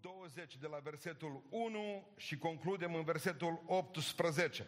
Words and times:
20 0.00 0.56
de 0.60 0.66
la 0.70 0.78
versetul 0.82 1.42
1 1.48 2.06
și 2.16 2.38
concludem 2.38 2.94
în 2.94 3.04
versetul 3.04 3.62
18. 3.66 4.66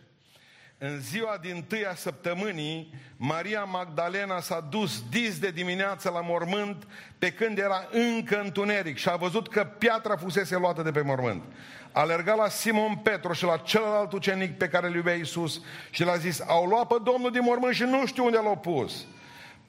În 0.78 1.00
ziua 1.00 1.38
din 1.40 1.64
tâia 1.68 1.94
săptămânii, 1.94 2.94
Maria 3.16 3.64
Magdalena 3.64 4.40
s-a 4.40 4.60
dus 4.60 5.08
dis 5.08 5.38
de 5.38 5.50
dimineață 5.50 6.10
la 6.10 6.20
mormânt 6.20 6.86
pe 7.18 7.32
când 7.32 7.58
era 7.58 7.88
încă 7.90 8.40
întuneric 8.40 8.96
și 8.96 9.08
a 9.08 9.16
văzut 9.16 9.48
că 9.48 9.64
piatra 9.64 10.16
fusese 10.16 10.56
luată 10.56 10.82
de 10.82 10.90
pe 10.90 11.00
mormânt. 11.00 11.42
Alerga 11.92 12.34
la 12.34 12.48
Simon 12.48 12.96
Petru 12.96 13.32
și 13.32 13.44
la 13.44 13.56
celălalt 13.56 14.12
ucenic 14.12 14.58
pe 14.58 14.68
care 14.68 14.86
îl 14.86 14.94
iubea 14.94 15.14
Iisus 15.14 15.62
și 15.90 16.04
l-a 16.04 16.16
zis, 16.16 16.40
au 16.40 16.66
luat 16.66 16.86
pe 16.86 16.96
Domnul 17.04 17.30
din 17.30 17.42
mormânt 17.42 17.74
și 17.74 17.82
nu 17.82 18.06
știu 18.06 18.24
unde 18.24 18.36
l-au 18.38 18.56
pus. 18.56 19.06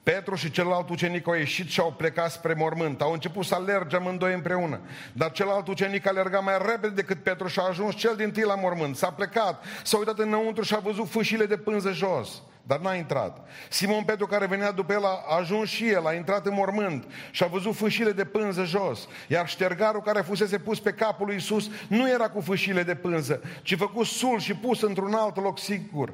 Petru 0.02 0.34
și 0.34 0.50
celălalt 0.50 0.88
ucenic 0.88 1.26
au 1.26 1.34
ieșit 1.34 1.68
și 1.68 1.80
au 1.80 1.94
plecat 1.96 2.30
spre 2.30 2.54
mormânt. 2.54 3.00
Au 3.00 3.12
început 3.12 3.44
să 3.44 3.54
alerge 3.54 3.96
amândoi 3.96 4.34
împreună. 4.34 4.80
Dar 5.12 5.32
celălalt 5.32 5.68
ucenic 5.68 6.06
alerga 6.06 6.38
mai 6.38 6.58
repede 6.58 6.94
decât 6.94 7.22
Petru 7.22 7.46
și 7.46 7.58
a 7.58 7.66
ajuns 7.68 7.94
cel 7.94 8.16
din 8.16 8.30
tâi 8.30 8.42
la 8.42 8.54
mormânt. 8.54 8.96
S-a 8.96 9.10
plecat, 9.10 9.64
s-a 9.82 9.98
uitat 9.98 10.18
înăuntru 10.18 10.62
și 10.62 10.74
a 10.74 10.78
văzut 10.78 11.08
fâșile 11.08 11.46
de 11.46 11.56
pânză 11.56 11.92
jos 11.92 12.42
dar 12.66 12.78
n-a 12.78 12.94
intrat. 12.94 13.48
Simon 13.68 14.02
Petru, 14.02 14.26
care 14.26 14.46
venea 14.46 14.70
după 14.70 14.92
el, 14.92 15.04
a 15.04 15.36
ajuns 15.38 15.68
și 15.68 15.88
el, 15.88 16.06
a 16.06 16.12
intrat 16.12 16.46
în 16.46 16.54
mormânt 16.54 17.04
și 17.30 17.42
a 17.42 17.46
văzut 17.46 17.74
fâșile 17.74 18.12
de 18.12 18.24
pânză 18.24 18.64
jos. 18.64 19.08
Iar 19.28 19.48
ștergarul 19.48 20.02
care 20.02 20.20
fusese 20.20 20.58
pus 20.58 20.80
pe 20.80 20.92
capul 20.92 21.26
lui 21.26 21.36
Isus 21.36 21.70
nu 21.88 22.10
era 22.10 22.28
cu 22.28 22.40
fâșile 22.40 22.82
de 22.82 22.94
pânză, 22.94 23.42
ci 23.62 23.76
făcut 23.76 24.06
sul 24.06 24.38
și 24.38 24.54
pus 24.54 24.82
într-un 24.82 25.14
alt 25.14 25.36
loc 25.36 25.58
sigur. 25.58 26.12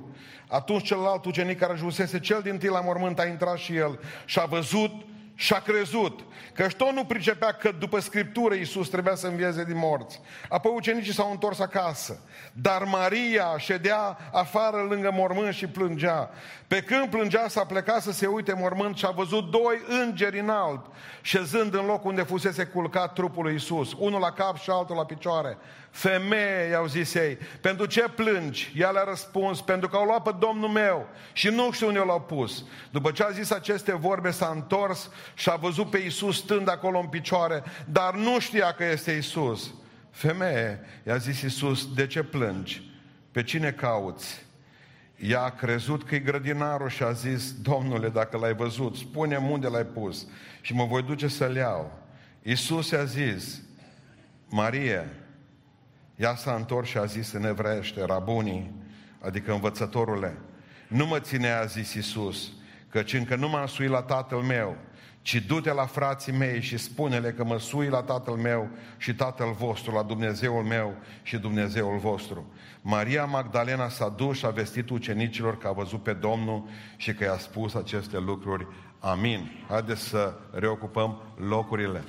Atunci 0.48 0.84
celălalt 0.84 1.24
ucenic 1.24 1.58
care 1.58 1.72
ajunsese 1.72 2.20
cel 2.20 2.40
din 2.42 2.58
tâi 2.58 2.68
la 2.68 2.80
mormânt 2.80 3.18
a 3.18 3.26
intrat 3.26 3.56
și 3.56 3.76
el 3.76 4.00
și 4.24 4.38
a 4.38 4.44
văzut 4.44 4.92
și 5.40 5.52
a 5.52 5.60
crezut 5.60 6.20
că 6.54 6.66
tot 6.76 6.92
nu 6.92 7.04
pricepea 7.04 7.52
că 7.52 7.72
după 7.78 8.00
Scriptură 8.00 8.54
Iisus 8.54 8.88
trebuia 8.88 9.14
să 9.14 9.26
învieze 9.26 9.64
din 9.64 9.76
morți. 9.76 10.20
Apoi 10.48 10.72
ucenicii 10.74 11.12
s-au 11.12 11.30
întors 11.30 11.60
acasă. 11.60 12.20
Dar 12.52 12.82
Maria 12.82 13.58
ședea 13.58 14.18
afară 14.32 14.86
lângă 14.88 15.10
mormânt 15.12 15.54
și 15.54 15.66
plângea. 15.66 16.30
Pe 16.66 16.82
când 16.82 17.08
plângea 17.08 17.48
s-a 17.48 17.64
plecat 17.64 18.02
să 18.02 18.12
se 18.12 18.26
uite 18.26 18.52
mormânt 18.52 18.96
și 18.96 19.06
a 19.06 19.10
văzut 19.10 19.50
doi 19.50 19.80
îngeri 20.04 20.38
înalt, 20.38 20.86
șezând 21.22 21.74
în 21.74 21.86
loc 21.86 22.04
unde 22.04 22.22
fusese 22.22 22.64
culcat 22.64 23.12
trupul 23.12 23.42
lui 23.42 23.52
Iisus, 23.52 23.92
unul 23.98 24.20
la 24.20 24.32
cap 24.32 24.58
și 24.58 24.70
altul 24.70 24.96
la 24.96 25.04
picioare. 25.04 25.58
Femeie, 25.98 26.68
i-au 26.70 26.86
zis 26.86 27.14
ei, 27.14 27.38
pentru 27.60 27.86
ce 27.86 28.08
plângi? 28.14 28.72
Ea 28.76 28.90
le-a 28.90 29.04
răspuns, 29.04 29.60
pentru 29.60 29.88
că 29.88 29.96
au 29.96 30.04
luat 30.04 30.22
pe 30.22 30.34
Domnul 30.38 30.68
meu 30.68 31.08
și 31.32 31.48
nu 31.48 31.72
știu 31.72 31.86
unde 31.86 31.98
l-au 31.98 32.20
pus. 32.20 32.64
După 32.90 33.10
ce 33.10 33.22
a 33.22 33.30
zis 33.30 33.50
aceste 33.50 33.96
vorbe, 33.96 34.30
s-a 34.30 34.50
întors 34.54 35.10
și 35.34 35.50
a 35.50 35.54
văzut 35.56 35.90
pe 35.90 35.98
Iisus 35.98 36.36
stând 36.36 36.68
acolo 36.68 36.98
în 36.98 37.06
picioare, 37.06 37.62
dar 37.84 38.14
nu 38.14 38.40
știa 38.40 38.72
că 38.72 38.84
este 38.84 39.10
Iisus. 39.10 39.74
Femeie, 40.10 40.80
i-a 41.06 41.16
zis 41.16 41.42
Iisus, 41.42 41.94
de 41.94 42.06
ce 42.06 42.22
plângi? 42.22 42.90
Pe 43.32 43.42
cine 43.42 43.70
cauți? 43.70 44.46
Ea 45.16 45.42
a 45.42 45.50
crezut 45.50 46.04
că 46.04 46.14
e 46.14 46.18
grădinarul 46.18 46.88
și 46.88 47.02
a 47.02 47.12
zis, 47.12 47.52
Domnule, 47.52 48.08
dacă 48.08 48.36
l-ai 48.36 48.54
văzut, 48.54 48.96
spune-mi 48.96 49.52
unde 49.52 49.66
l-ai 49.66 49.84
pus 49.84 50.26
și 50.60 50.74
mă 50.74 50.84
voi 50.84 51.02
duce 51.02 51.28
să-l 51.28 51.56
iau. 51.56 51.98
Iisus 52.42 52.90
i-a 52.90 53.04
zis, 53.04 53.60
Marie, 54.48 55.08
ea 56.18 56.34
s-a 56.34 56.54
întors 56.54 56.88
și 56.88 56.98
a 56.98 57.04
zis 57.04 57.32
în 57.32 57.44
evreiește, 57.44 58.04
rabunii, 58.04 58.72
adică 59.20 59.52
învățătorule, 59.52 60.38
nu 60.88 61.06
mă 61.06 61.18
ține, 61.20 61.50
a 61.50 61.64
zis 61.64 61.94
Iisus, 61.94 62.52
căci 62.90 63.12
încă 63.12 63.36
nu 63.36 63.48
m-am 63.48 63.66
suit 63.66 63.88
la 63.88 64.02
tatăl 64.02 64.38
meu, 64.38 64.76
ci 65.22 65.34
du-te 65.46 65.72
la 65.72 65.86
frații 65.86 66.32
mei 66.32 66.60
și 66.60 66.76
spune-le 66.76 67.32
că 67.32 67.44
mă 67.44 67.58
sui 67.58 67.88
la 67.88 68.02
tatăl 68.02 68.34
meu 68.34 68.68
și 68.96 69.14
tatăl 69.14 69.52
vostru, 69.52 69.92
la 69.92 70.02
Dumnezeul 70.02 70.62
meu 70.62 70.94
și 71.22 71.36
Dumnezeul 71.36 71.98
vostru. 71.98 72.52
Maria 72.80 73.24
Magdalena 73.24 73.88
s-a 73.88 74.08
dus 74.08 74.36
și 74.36 74.46
a 74.46 74.50
vestit 74.50 74.90
ucenicilor 74.90 75.58
că 75.58 75.68
a 75.68 75.72
văzut 75.72 76.02
pe 76.02 76.12
Domnul 76.12 76.68
și 76.96 77.14
că 77.14 77.24
i-a 77.24 77.38
spus 77.38 77.74
aceste 77.74 78.18
lucruri. 78.18 78.66
Amin. 78.98 79.50
Haideți 79.68 80.02
să 80.02 80.34
reocupăm 80.50 81.22
locurile. 81.36 82.02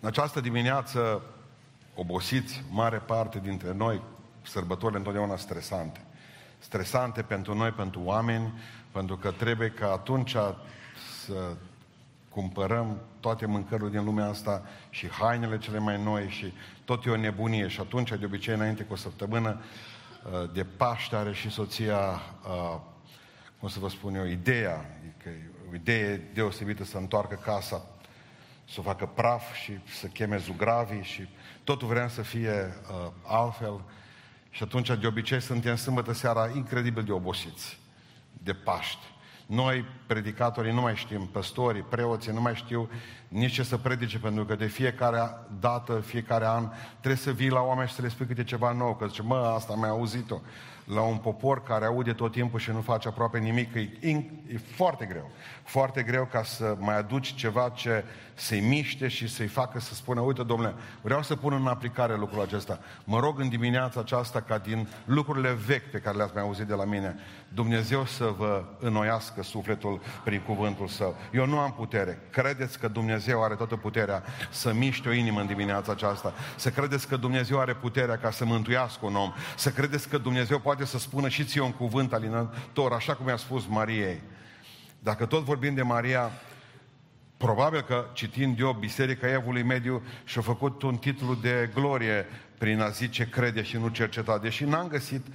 În 0.00 0.08
această 0.08 0.40
dimineață, 0.40 1.22
obosiți, 1.94 2.64
mare 2.70 2.96
parte 2.96 3.38
dintre 3.38 3.72
noi, 3.74 4.02
sărbătorile 4.42 4.98
întotdeauna 4.98 5.36
stresante. 5.36 6.00
Stresante 6.58 7.22
pentru 7.22 7.54
noi, 7.54 7.70
pentru 7.70 8.00
oameni, 8.04 8.52
pentru 8.92 9.16
că 9.16 9.30
trebuie 9.30 9.68
ca 9.68 9.92
atunci 9.92 10.36
să 11.24 11.56
cumpărăm 12.28 13.00
toate 13.20 13.46
mâncărurile 13.46 13.96
din 13.96 14.04
lumea 14.06 14.28
asta 14.28 14.62
și 14.90 15.08
hainele 15.08 15.58
cele 15.58 15.78
mai 15.78 16.02
noi 16.02 16.28
și 16.28 16.52
tot 16.84 17.06
e 17.06 17.10
o 17.10 17.16
nebunie. 17.16 17.68
Și 17.68 17.80
atunci, 17.80 18.12
de 18.12 18.24
obicei, 18.24 18.54
înainte 18.54 18.82
cu 18.82 18.92
o 18.92 18.96
săptămână 18.96 19.60
uh, 19.60 20.52
de 20.52 20.64
Paște 20.64 21.16
are 21.16 21.32
și 21.32 21.50
soția, 21.50 21.98
uh, 21.98 22.80
cum 23.58 23.68
să 23.68 23.78
vă 23.78 23.88
spun 23.88 24.14
eu, 24.14 24.24
ideea, 24.24 25.00
că 25.22 25.28
e 25.28 25.50
o 25.70 25.74
idee 25.74 26.30
deosebită 26.34 26.84
să 26.84 26.96
întoarcă 26.96 27.34
casa 27.34 27.82
să 28.70 28.80
o 28.80 28.82
facă 28.82 29.06
praf 29.06 29.54
și 29.54 29.78
să 30.00 30.06
cheme 30.06 30.36
zugravii 30.36 31.02
și 31.02 31.28
totul 31.64 31.88
vrea 31.88 32.08
să 32.08 32.22
fie 32.22 32.50
uh, 32.50 33.10
altfel. 33.26 33.84
Și 34.50 34.62
atunci, 34.62 34.88
de 35.00 35.06
obicei, 35.06 35.40
suntem 35.40 35.76
sâmbătă 35.76 36.12
seara 36.12 36.50
incredibil 36.54 37.02
de 37.02 37.12
obosiți 37.12 37.78
de 38.42 38.52
Paști. 38.52 39.04
Noi, 39.46 39.84
predicatorii, 40.06 40.72
nu 40.72 40.80
mai 40.80 40.96
știm, 40.96 41.26
păstorii, 41.32 41.82
preoții, 41.82 42.32
nu 42.32 42.40
mai 42.40 42.54
știu 42.54 42.90
nici 43.28 43.52
ce 43.52 43.62
să 43.62 43.76
predice, 43.76 44.18
pentru 44.18 44.44
că 44.44 44.54
de 44.54 44.66
fiecare 44.66 45.18
dată, 45.60 46.00
fiecare 46.00 46.46
an, 46.46 46.68
trebuie 46.98 47.16
să 47.16 47.30
vii 47.30 47.48
la 47.48 47.60
oameni 47.60 47.88
și 47.88 47.94
să 47.94 48.02
le 48.02 48.08
spui 48.08 48.26
câte 48.26 48.44
ceva 48.44 48.72
nou, 48.72 48.94
că 48.94 49.06
zice, 49.06 49.22
mă, 49.22 49.52
asta 49.54 49.74
mai 49.74 49.88
auzit-o. 49.88 50.40
La 50.84 51.00
un 51.00 51.16
popor 51.16 51.62
care 51.62 51.84
aude 51.84 52.12
tot 52.12 52.32
timpul 52.32 52.58
și 52.58 52.70
nu 52.70 52.80
face 52.80 53.08
aproape 53.08 53.38
nimic, 53.38 53.74
e, 53.74 53.80
e 54.48 54.58
foarte 54.74 55.04
greu. 55.04 55.30
Foarte 55.62 56.02
greu 56.02 56.24
ca 56.24 56.42
să 56.42 56.76
mai 56.78 56.96
aduci 56.96 57.34
ceva 57.34 57.68
ce 57.68 58.04
să-i 58.40 58.60
miște 58.60 59.08
și 59.08 59.28
să-i 59.28 59.46
facă 59.46 59.80
să 59.80 59.94
spună, 59.94 60.20
uite, 60.20 60.42
domnule, 60.42 60.74
vreau 61.00 61.22
să 61.22 61.36
pun 61.36 61.52
în 61.52 61.66
aplicare 61.66 62.16
lucrul 62.16 62.42
acesta. 62.42 62.78
Mă 63.04 63.18
rog 63.18 63.40
în 63.40 63.48
dimineața 63.48 64.00
aceasta 64.00 64.40
ca 64.40 64.58
din 64.58 64.88
lucrurile 65.04 65.52
vechi 65.66 65.90
pe 65.90 65.98
care 65.98 66.16
le-ați 66.16 66.34
mai 66.34 66.42
auzit 66.42 66.66
de 66.66 66.74
la 66.74 66.84
mine, 66.84 67.18
Dumnezeu 67.48 68.06
să 68.06 68.34
vă 68.38 68.64
înnoiască 68.78 69.42
sufletul 69.42 70.00
prin 70.24 70.40
cuvântul 70.40 70.88
Său. 70.88 71.16
Eu 71.32 71.46
nu 71.46 71.58
am 71.58 71.72
putere. 71.72 72.18
Credeți 72.30 72.78
că 72.78 72.88
Dumnezeu 72.88 73.42
are 73.42 73.54
toată 73.54 73.76
puterea 73.76 74.22
să 74.50 74.72
miște 74.72 75.08
o 75.08 75.12
inimă 75.12 75.40
în 75.40 75.46
dimineața 75.46 75.92
aceasta. 75.92 76.32
Să 76.56 76.70
credeți 76.70 77.08
că 77.08 77.16
Dumnezeu 77.16 77.60
are 77.60 77.74
puterea 77.74 78.18
ca 78.18 78.30
să 78.30 78.44
mântuiască 78.44 79.06
un 79.06 79.16
om. 79.16 79.32
Să 79.56 79.70
credeți 79.70 80.08
că 80.08 80.18
Dumnezeu 80.18 80.58
poate 80.58 80.84
să 80.84 80.98
spună 80.98 81.28
și 81.28 81.44
ție 81.44 81.60
un 81.60 81.72
cuvânt 81.72 82.12
alinător, 82.12 82.92
așa 82.92 83.14
cum 83.14 83.28
i-a 83.28 83.36
spus 83.36 83.66
Mariei. 83.66 84.20
Dacă 84.98 85.26
tot 85.26 85.44
vorbim 85.44 85.74
de 85.74 85.82
Maria, 85.82 86.30
probabil 87.46 87.80
că 87.80 88.06
citind 88.12 88.58
eu 88.58 88.76
Biserica 88.80 89.32
Evului 89.32 89.62
Mediu 89.62 90.02
și-a 90.24 90.40
făcut 90.40 90.82
un 90.82 90.96
titlu 90.96 91.34
de 91.34 91.70
glorie 91.74 92.26
prin 92.58 92.80
a 92.80 92.88
zice 92.88 93.28
crede 93.28 93.62
și 93.62 93.76
nu 93.76 93.88
cerceta, 93.88 94.38
deși 94.38 94.64
n-am 94.64 94.88
găsit 94.88 95.26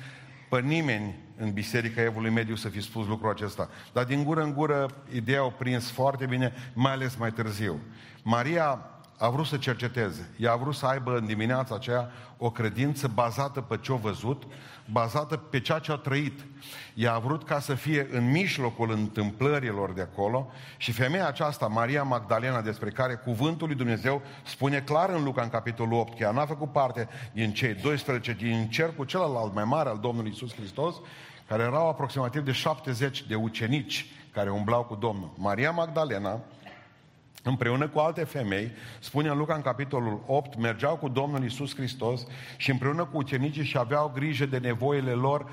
pe 0.50 0.60
nimeni 0.60 1.16
în 1.38 1.52
Biserica 1.52 2.02
Evului 2.02 2.30
Mediu 2.30 2.56
să 2.56 2.70
fi 2.70 2.82
spus 2.82 3.08
lucrul 3.08 3.30
acesta. 3.30 3.70
Dar 3.94 4.04
din 4.04 4.24
gură 4.24 4.44
în 4.44 4.54
gură 4.54 4.90
ideea 5.14 5.40
au 5.40 5.54
prins 5.58 5.92
foarte 5.92 6.26
bine, 6.26 6.54
mai 6.74 6.92
ales 6.92 7.16
mai 7.16 7.32
târziu. 7.32 7.80
Maria 8.24 8.80
a 9.18 9.30
vrut 9.30 9.46
să 9.46 9.58
cerceteze. 9.58 10.30
Ea 10.38 10.52
a 10.52 10.56
vrut 10.56 10.76
să 10.76 10.86
aibă 10.86 11.18
în 11.18 11.26
dimineața 11.26 11.76
aceea 11.76 12.12
o 12.38 12.52
credință 12.52 13.08
bazată 13.08 13.62
pe 13.62 13.78
ce 13.82 13.92
a 13.92 13.96
văzut, 13.96 14.44
bazată 14.92 15.38
pe 15.38 15.60
ceea 15.60 15.80
ce 15.80 15.92
a 15.92 15.96
trăit. 15.96 16.46
Ea 16.94 17.14
a 17.14 17.20
vrut 17.20 17.44
ca 17.44 17.60
să 17.60 17.74
fie 17.74 18.08
în 18.12 18.32
mijlocul 18.32 18.92
întâmplărilor 18.92 19.94
de 19.94 20.02
acolo 20.02 20.52
și 20.78 20.92
femeia 20.92 21.28
aceasta, 21.28 21.68
Maria 21.68 22.04
Magdalena, 22.04 22.62
despre 22.62 22.90
care 22.90 23.14
cuvântul 23.14 23.68
lui 23.68 23.76
Dumnezeu 23.76 24.22
spune 24.46 24.80
clar 24.80 25.10
în 25.10 25.24
Luca, 25.24 25.42
în 25.42 25.50
capitolul 25.50 26.00
8, 26.00 26.18
că 26.18 26.24
ea 26.24 26.32
n-a 26.32 26.46
făcut 26.46 26.72
parte 26.72 27.08
din 27.32 27.54
cei 27.54 27.74
12, 27.74 28.34
din 28.34 28.70
cercul 28.70 29.06
celălalt 29.06 29.54
mai 29.54 29.64
mare 29.64 29.90
al 29.90 30.00
Domnului 30.02 30.32
Isus 30.32 30.56
Hristos, 30.56 30.96
care 31.48 31.64
erau 31.64 31.90
aproximativ 31.90 32.42
de 32.42 32.52
70 32.52 33.24
de 33.28 33.36
ucenici 33.36 34.06
care 34.32 34.50
umblau 34.50 34.84
cu 34.84 34.96
Domnul. 34.96 35.34
Maria 35.38 35.72
Magdalena, 35.72 36.40
împreună 37.50 37.88
cu 37.88 38.00
alte 38.00 38.24
femei, 38.24 38.72
spune 39.00 39.30
în 39.30 39.38
Luca 39.38 39.56
în 39.56 39.62
capitolul 39.62 40.24
8, 40.26 40.58
mergeau 40.58 40.96
cu 40.96 41.08
Domnul 41.08 41.44
Isus 41.44 41.76
Hristos 41.76 42.28
și 42.58 42.72
împreună 42.72 43.06
cu 43.06 43.18
ucenicii 43.18 43.64
și 43.64 43.78
aveau 43.78 44.12
grijă 44.16 44.46
de 44.46 44.58
nevoile 44.58 45.12
lor 45.12 45.46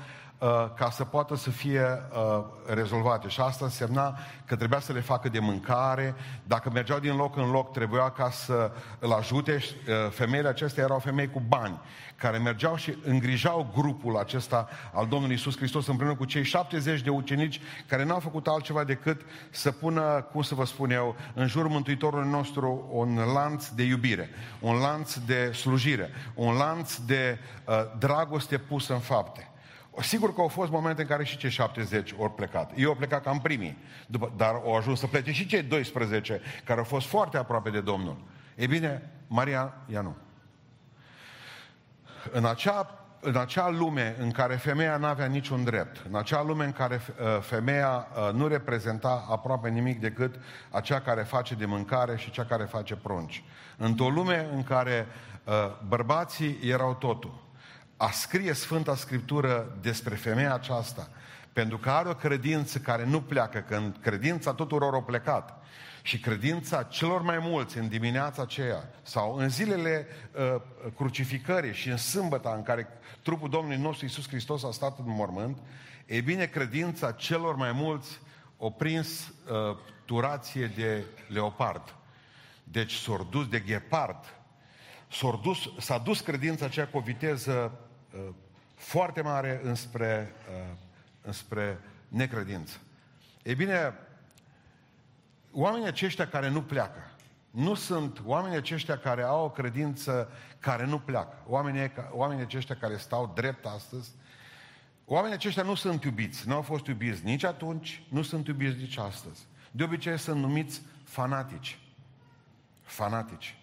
ca 0.75 0.89
să 0.89 1.03
poată 1.03 1.35
să 1.35 1.49
fie 1.49 1.81
uh, 1.81 2.43
rezolvate. 2.65 3.27
Și 3.27 3.41
asta 3.41 3.65
însemna 3.65 4.17
că 4.45 4.55
trebuia 4.55 4.79
să 4.79 4.93
le 4.93 4.99
facă 4.99 5.29
de 5.29 5.39
mâncare, 5.39 6.15
dacă 6.43 6.69
mergeau 6.69 6.99
din 6.99 7.15
loc 7.15 7.37
în 7.37 7.51
loc, 7.51 7.71
trebuia 7.71 8.09
ca 8.09 8.29
să 8.29 8.71
îl 8.99 9.11
ajute. 9.11 9.51
Uh, 9.53 10.11
femeile 10.11 10.47
acestea 10.47 10.83
erau 10.83 10.99
femei 10.99 11.29
cu 11.29 11.41
bani, 11.47 11.79
care 12.15 12.37
mergeau 12.37 12.75
și 12.75 12.97
îngrijau 13.03 13.71
grupul 13.75 14.17
acesta 14.17 14.67
al 14.93 15.07
Domnului 15.07 15.35
Isus 15.35 15.57
Hristos 15.57 15.87
împreună 15.87 16.15
cu 16.15 16.25
cei 16.25 16.43
70 16.43 17.01
de 17.01 17.09
ucenici 17.09 17.61
care 17.87 18.03
n-au 18.03 18.19
făcut 18.19 18.47
altceva 18.47 18.83
decât 18.83 19.21
să 19.49 19.71
pună, 19.71 20.27
cum 20.31 20.41
să 20.41 20.55
vă 20.55 20.65
spun 20.65 20.91
eu, 20.91 21.15
în 21.33 21.47
jurul 21.47 21.69
Mântuitorului 21.69 22.29
nostru 22.29 22.87
un 22.91 23.19
lanț 23.33 23.67
de 23.67 23.83
iubire, 23.83 24.29
un 24.59 24.77
lanț 24.77 25.15
de 25.15 25.51
slujire, 25.51 26.09
un 26.33 26.53
lanț 26.55 26.95
de 26.95 27.39
uh, 27.65 27.75
dragoste 27.97 28.57
pus 28.57 28.87
în 28.87 28.99
fapte. 28.99 29.47
Sigur 30.01 30.33
că 30.33 30.41
au 30.41 30.47
fost 30.47 30.71
momente 30.71 31.01
în 31.01 31.07
care 31.07 31.23
și 31.23 31.37
cei 31.37 31.49
70 31.49 32.13
ori 32.17 32.33
plecat. 32.33 32.71
Eu 32.75 32.89
au 32.89 32.95
plecat 32.95 33.23
cam 33.23 33.39
primii, 33.39 33.77
după, 34.07 34.33
dar 34.37 34.53
au 34.53 34.75
ajuns 34.75 34.99
să 34.99 35.07
plece 35.07 35.31
și 35.31 35.45
cei 35.45 35.63
12 35.63 36.41
care 36.63 36.79
au 36.79 36.85
fost 36.85 37.07
foarte 37.07 37.37
aproape 37.37 37.69
de 37.69 37.81
Domnul. 37.81 38.17
E 38.55 38.67
bine, 38.67 39.09
Maria, 39.27 39.73
ea 39.87 40.01
nu. 40.01 40.15
În 42.31 42.45
acea, 42.45 43.05
în 43.19 43.35
acea 43.35 43.69
lume 43.69 44.15
în 44.19 44.31
care 44.31 44.55
femeia 44.55 44.97
nu 44.97 45.05
avea 45.05 45.25
niciun 45.25 45.63
drept, 45.63 46.05
în 46.09 46.15
acea 46.15 46.43
lume 46.43 46.65
în 46.65 46.71
care 46.71 47.01
uh, 47.07 47.41
femeia 47.41 48.07
uh, 48.15 48.33
nu 48.33 48.47
reprezenta 48.47 49.25
aproape 49.29 49.69
nimic 49.69 49.99
decât 49.99 50.35
acea 50.69 50.99
care 51.01 51.21
face 51.21 51.55
de 51.55 51.65
mâncare 51.65 52.17
și 52.17 52.31
cea 52.31 52.45
care 52.45 52.63
face 52.63 52.95
prunci. 52.95 53.43
Într-o 53.77 54.09
lume 54.09 54.49
în 54.53 54.63
care 54.63 55.07
uh, 55.43 55.53
bărbații 55.87 56.59
erau 56.63 56.93
totul, 56.93 57.42
a 58.03 58.11
scrie 58.11 58.53
Sfânta 58.53 58.95
Scriptură 58.95 59.77
despre 59.81 60.15
femeia 60.15 60.53
aceasta, 60.53 61.09
pentru 61.53 61.77
că 61.77 61.89
are 61.89 62.09
o 62.09 62.15
credință 62.15 62.79
care 62.79 63.05
nu 63.05 63.21
pleacă, 63.21 63.59
când 63.59 63.97
credința 64.01 64.53
tuturor 64.53 64.95
a 64.95 65.01
plecat. 65.01 65.63
Și 66.01 66.19
credința 66.19 66.83
celor 66.83 67.21
mai 67.21 67.37
mulți 67.41 67.77
în 67.77 67.87
dimineața 67.87 68.41
aceea 68.41 68.89
sau 69.01 69.35
în 69.35 69.49
zilele 69.49 70.07
uh, 70.31 70.61
crucificării 70.95 71.73
și 71.73 71.89
în 71.89 71.97
sâmbăta 71.97 72.53
în 72.55 72.63
care 72.63 72.87
trupul 73.21 73.49
Domnului 73.49 73.81
nostru 73.81 74.05
Iisus 74.05 74.27
Hristos 74.27 74.63
a 74.63 74.71
stat 74.71 74.97
în 74.97 75.05
mormânt, 75.07 75.57
e 76.05 76.21
bine, 76.21 76.45
credința 76.45 77.11
celor 77.11 77.55
mai 77.55 77.71
mulți 77.71 78.19
o 78.57 78.69
prins 78.69 79.27
uh, 79.27 79.77
turație 80.05 80.71
de 80.75 81.03
leopard. 81.27 81.95
Deci 82.63 82.93
s-a 82.93 83.27
dus 83.29 83.47
de 83.47 83.59
ghepard. 83.59 84.37
S-a 85.11 85.39
dus, 85.43 85.57
s-a 85.79 85.97
dus 85.97 86.19
credința 86.19 86.65
aceea 86.65 86.87
cu 86.87 86.97
o 86.97 87.01
viteză 87.01 87.71
uh, 87.73 87.91
foarte 88.75 89.21
mare 89.21 89.61
înspre, 89.63 90.33
uh, 90.49 90.75
înspre 91.21 91.79
necredință. 92.07 92.77
E 93.43 93.53
bine, 93.53 93.93
oamenii 95.51 95.87
aceștia 95.87 96.27
care 96.27 96.49
nu 96.49 96.61
pleacă, 96.61 97.11
nu 97.49 97.73
sunt 97.73 98.21
oamenii 98.25 98.57
aceștia 98.57 98.97
care 98.97 99.21
au 99.21 99.45
o 99.45 99.49
credință 99.49 100.31
care 100.59 100.85
nu 100.85 100.99
pleacă. 100.99 101.37
Oamenii, 101.47 101.91
oamenii 102.11 102.43
aceștia 102.43 102.75
care 102.75 102.97
stau 102.97 103.31
drept 103.35 103.65
astăzi, 103.65 104.11
oamenii 105.05 105.35
aceștia 105.35 105.63
nu 105.63 105.75
sunt 105.75 106.03
iubiți. 106.03 106.47
Nu 106.47 106.53
au 106.53 106.61
fost 106.61 106.85
iubiți 106.85 107.23
nici 107.23 107.43
atunci, 107.43 108.03
nu 108.09 108.21
sunt 108.21 108.47
iubiți 108.47 108.77
nici 108.77 108.97
astăzi. 108.97 109.45
De 109.71 109.83
obicei 109.83 110.17
sunt 110.17 110.39
numiți 110.39 110.81
fanatici. 111.03 111.79
Fanatici. 112.81 113.57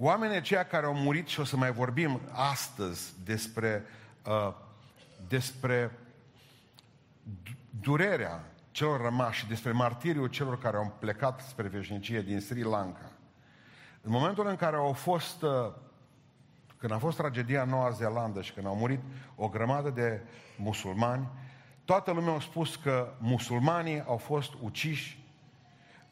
Oamenii 0.00 0.36
aceia 0.36 0.64
care 0.64 0.86
au 0.86 0.94
murit 0.94 1.26
și 1.26 1.40
o 1.40 1.44
să 1.44 1.56
mai 1.56 1.72
vorbim 1.72 2.20
astăzi 2.32 3.12
despre, 3.24 3.84
uh, 4.26 4.54
despre 5.28 5.98
durerea 7.80 8.44
celor 8.70 9.00
rămași, 9.00 9.46
despre 9.46 9.72
martiriul 9.72 10.26
celor 10.26 10.58
care 10.58 10.76
au 10.76 10.96
plecat 10.98 11.40
spre 11.40 11.68
veșnicie 11.68 12.22
din 12.22 12.40
Sri 12.40 12.62
Lanka. 12.62 13.10
În 14.02 14.10
momentul 14.10 14.46
în 14.46 14.56
care 14.56 14.76
au 14.76 14.92
fost, 14.92 15.42
uh, 15.42 15.50
când 16.76 16.92
a 16.92 16.98
fost 16.98 17.16
tragedia 17.16 17.62
în 17.62 17.68
Noua 17.68 17.90
Zeelandă 17.90 18.42
și 18.42 18.52
când 18.52 18.66
au 18.66 18.76
murit 18.76 19.00
o 19.36 19.48
grămadă 19.48 19.90
de 19.90 20.22
musulmani, 20.56 21.28
toată 21.84 22.10
lumea 22.10 22.34
a 22.34 22.40
spus 22.40 22.76
că 22.76 23.14
musulmanii 23.18 24.02
au 24.06 24.16
fost 24.16 24.52
uciși, 24.60 25.24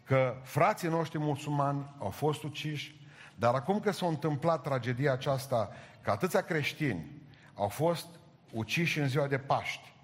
că 0.04 0.36
frații 0.42 0.88
noștri 0.88 1.18
musulmani 1.18 1.94
au 1.98 2.10
fost 2.10 2.42
uciși, 2.42 3.05
dar 3.38 3.54
acum 3.54 3.80
că 3.80 3.90
s-a 3.90 4.06
întâmplat 4.06 4.62
tragedia 4.62 5.12
aceasta, 5.12 5.70
că 6.00 6.10
atâția 6.10 6.40
creștini 6.40 7.22
au 7.54 7.68
fost 7.68 8.06
uciși 8.52 9.00
în 9.00 9.08
ziua 9.08 9.26
de 9.26 9.38
Paști, 9.38 9.94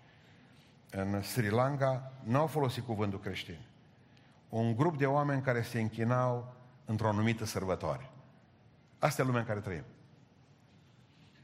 în 0.90 1.22
Sri 1.22 1.50
Lanka, 1.50 2.12
nu 2.22 2.38
au 2.38 2.46
folosit 2.46 2.84
cuvântul 2.84 3.20
creștin. 3.20 3.58
Un 4.48 4.76
grup 4.76 4.98
de 4.98 5.06
oameni 5.06 5.42
care 5.42 5.62
se 5.62 5.80
închinau 5.80 6.54
într-o 6.84 7.08
anumită 7.08 7.44
sărbătoare. 7.44 8.10
Asta 8.98 9.22
e 9.22 9.24
lumea 9.24 9.40
în 9.40 9.46
care 9.46 9.60
trăim. 9.60 9.84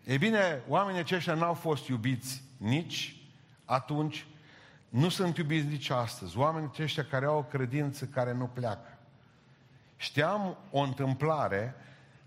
Ei 0.05 0.19
bine, 0.19 0.63
oamenii 0.69 1.01
aceștia 1.01 1.35
n-au 1.35 1.55
fost 1.55 1.89
iubiți 1.89 2.43
nici 2.57 3.17
atunci, 3.65 4.27
nu 4.89 5.09
sunt 5.09 5.37
iubiți 5.37 5.67
nici 5.67 5.91
astăzi. 5.91 6.39
Oamenii 6.39 6.69
aceștia 6.73 7.05
care 7.05 7.27
au 7.27 7.39
o 7.39 7.43
credință 7.43 8.05
care 8.05 8.33
nu 8.33 8.47
pleacă. 8.47 8.98
Știam 10.01 10.57
o 10.71 10.79
întâmplare 10.79 11.75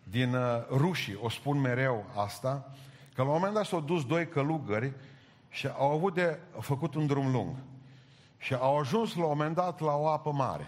din 0.03 0.33
uh, 0.33 0.67
rușii, 0.69 1.19
o 1.21 1.29
spun 1.29 1.59
mereu 1.59 2.05
asta, 2.15 2.71
că 3.15 3.21
la 3.21 3.27
un 3.27 3.33
moment 3.33 3.53
dat 3.53 3.65
s-au 3.65 3.79
dus 3.79 4.05
doi 4.05 4.27
călugări 4.27 4.93
și 5.49 5.67
au 5.67 5.91
avut 5.91 6.13
de 6.13 6.39
făcut 6.59 6.95
un 6.95 7.07
drum 7.07 7.31
lung. 7.31 7.55
Și 8.37 8.53
au 8.53 8.79
ajuns 8.79 9.15
la 9.15 9.23
un 9.23 9.29
moment 9.29 9.55
dat 9.55 9.79
la 9.79 9.95
o 9.95 10.07
apă 10.07 10.31
mare. 10.31 10.67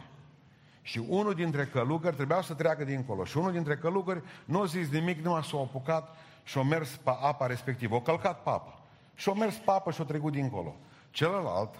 Și 0.81 1.01
unul 1.07 1.33
dintre 1.33 1.65
călugări 1.65 2.15
trebuia 2.15 2.41
să 2.41 2.53
treacă 2.53 2.83
dincolo. 2.83 3.23
Și 3.23 3.37
unul 3.37 3.51
dintre 3.51 3.77
călugări 3.77 4.23
nu 4.45 4.61
a 4.61 4.65
zis 4.65 4.89
nimic, 4.89 5.23
numai 5.23 5.43
s-a 5.43 5.57
apucat 5.57 6.15
și 6.43 6.57
a 6.57 6.61
mers 6.61 6.89
pe 6.89 7.09
apa 7.21 7.45
respectivă. 7.45 7.95
O 7.95 8.01
călcat 8.01 8.43
pe 8.43 8.49
apă. 8.49 8.79
Și 9.15 9.29
a 9.29 9.33
mers 9.33 9.55
pe 9.55 9.71
apă 9.71 9.91
și 9.91 10.01
a 10.01 10.05
trecut 10.05 10.31
dincolo. 10.31 10.75
Celălalt 11.11 11.75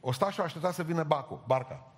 o 0.00 0.12
sta 0.12 0.30
și 0.30 0.40
a 0.40 0.42
așteptat 0.42 0.74
să 0.74 0.82
vină 0.82 1.02
bacul, 1.02 1.40
barca. 1.46 1.91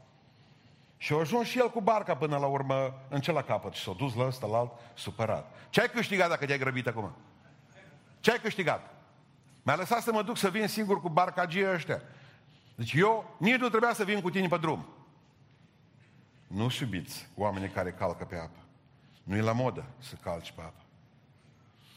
Și 1.04 1.12
a 1.12 1.16
ajuns 1.16 1.48
și 1.48 1.58
el 1.58 1.70
cu 1.70 1.80
barca 1.80 2.16
până 2.16 2.36
la 2.36 2.46
urmă 2.46 2.94
în 3.08 3.20
celălalt 3.20 3.46
capăt 3.46 3.72
și 3.72 3.82
s-a 3.82 3.94
dus 3.98 4.14
la 4.14 4.26
ăsta 4.26 4.46
la 4.46 4.58
alt 4.58 4.72
supărat. 4.94 5.54
Ce 5.70 5.80
ai 5.80 5.90
câștigat 5.90 6.28
dacă 6.28 6.46
te-ai 6.46 6.58
grăbit 6.58 6.86
acum? 6.86 7.16
Ce 8.20 8.30
ai 8.30 8.38
câștigat? 8.38 8.90
Mi-a 9.62 9.76
lăsat 9.76 10.02
să 10.02 10.12
mă 10.12 10.22
duc 10.22 10.36
să 10.36 10.48
vin 10.48 10.68
singur 10.68 11.00
cu 11.00 11.08
barcagii 11.08 11.70
ăștia. 11.70 12.02
Deci 12.74 12.92
eu 12.92 13.34
nici 13.38 13.56
nu 13.56 13.68
trebuia 13.68 13.92
să 13.92 14.04
vin 14.04 14.20
cu 14.20 14.30
tine 14.30 14.48
pe 14.48 14.56
drum. 14.56 14.86
Nu 16.46 16.68
iubiți 16.80 17.28
oamenii 17.34 17.68
care 17.68 17.92
calcă 17.92 18.24
pe 18.24 18.36
apă. 18.36 18.58
Nu 19.22 19.36
e 19.36 19.40
la 19.40 19.52
modă 19.52 19.84
să 19.98 20.14
calci 20.22 20.52
pe 20.52 20.60
apă. 20.60 20.82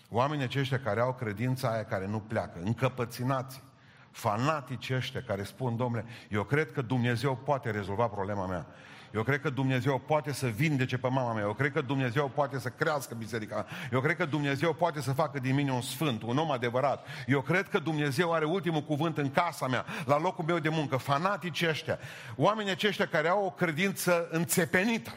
Oamenii 0.09 0.45
aceștia 0.45 0.79
care 0.79 0.99
au 0.99 1.13
credința 1.13 1.71
aia 1.71 1.85
care 1.85 2.07
nu 2.07 2.19
pleacă, 2.19 2.59
încăpăținați, 2.63 3.63
fanatici 4.11 4.89
ăștia 4.89 5.21
care 5.21 5.43
spun, 5.43 5.75
domnule, 5.75 6.05
eu 6.29 6.43
cred 6.43 6.71
că 6.71 6.81
Dumnezeu 6.81 7.35
poate 7.35 7.71
rezolva 7.71 8.07
problema 8.07 8.45
mea. 8.45 8.65
Eu 9.13 9.23
cred 9.23 9.41
că 9.41 9.49
Dumnezeu 9.49 9.99
poate 9.99 10.33
să 10.33 10.47
vindece 10.47 10.97
pe 10.97 11.07
mama 11.07 11.33
mea. 11.33 11.43
Eu 11.43 11.53
cred 11.53 11.71
că 11.71 11.81
Dumnezeu 11.81 12.27
poate 12.27 12.59
să 12.59 12.69
crească 12.69 13.15
biserica. 13.15 13.65
Eu 13.91 14.01
cred 14.01 14.15
că 14.15 14.25
Dumnezeu 14.25 14.73
poate 14.73 15.01
să 15.01 15.13
facă 15.13 15.39
din 15.39 15.55
mine 15.55 15.71
un 15.71 15.81
sfânt, 15.81 16.21
un 16.21 16.37
om 16.37 16.51
adevărat. 16.51 17.07
Eu 17.27 17.41
cred 17.41 17.67
că 17.67 17.79
Dumnezeu 17.79 18.33
are 18.33 18.45
ultimul 18.45 18.81
cuvânt 18.81 19.17
în 19.17 19.31
casa 19.31 19.67
mea, 19.67 19.85
la 20.05 20.19
locul 20.19 20.45
meu 20.45 20.59
de 20.59 20.69
muncă. 20.69 20.97
Fanatici 20.97 21.61
ăștia, 21.61 21.99
oamenii 22.35 22.71
aceștia 22.71 23.07
care 23.07 23.27
au 23.27 23.45
o 23.45 23.51
credință 23.51 24.27
înțepenită, 24.31 25.13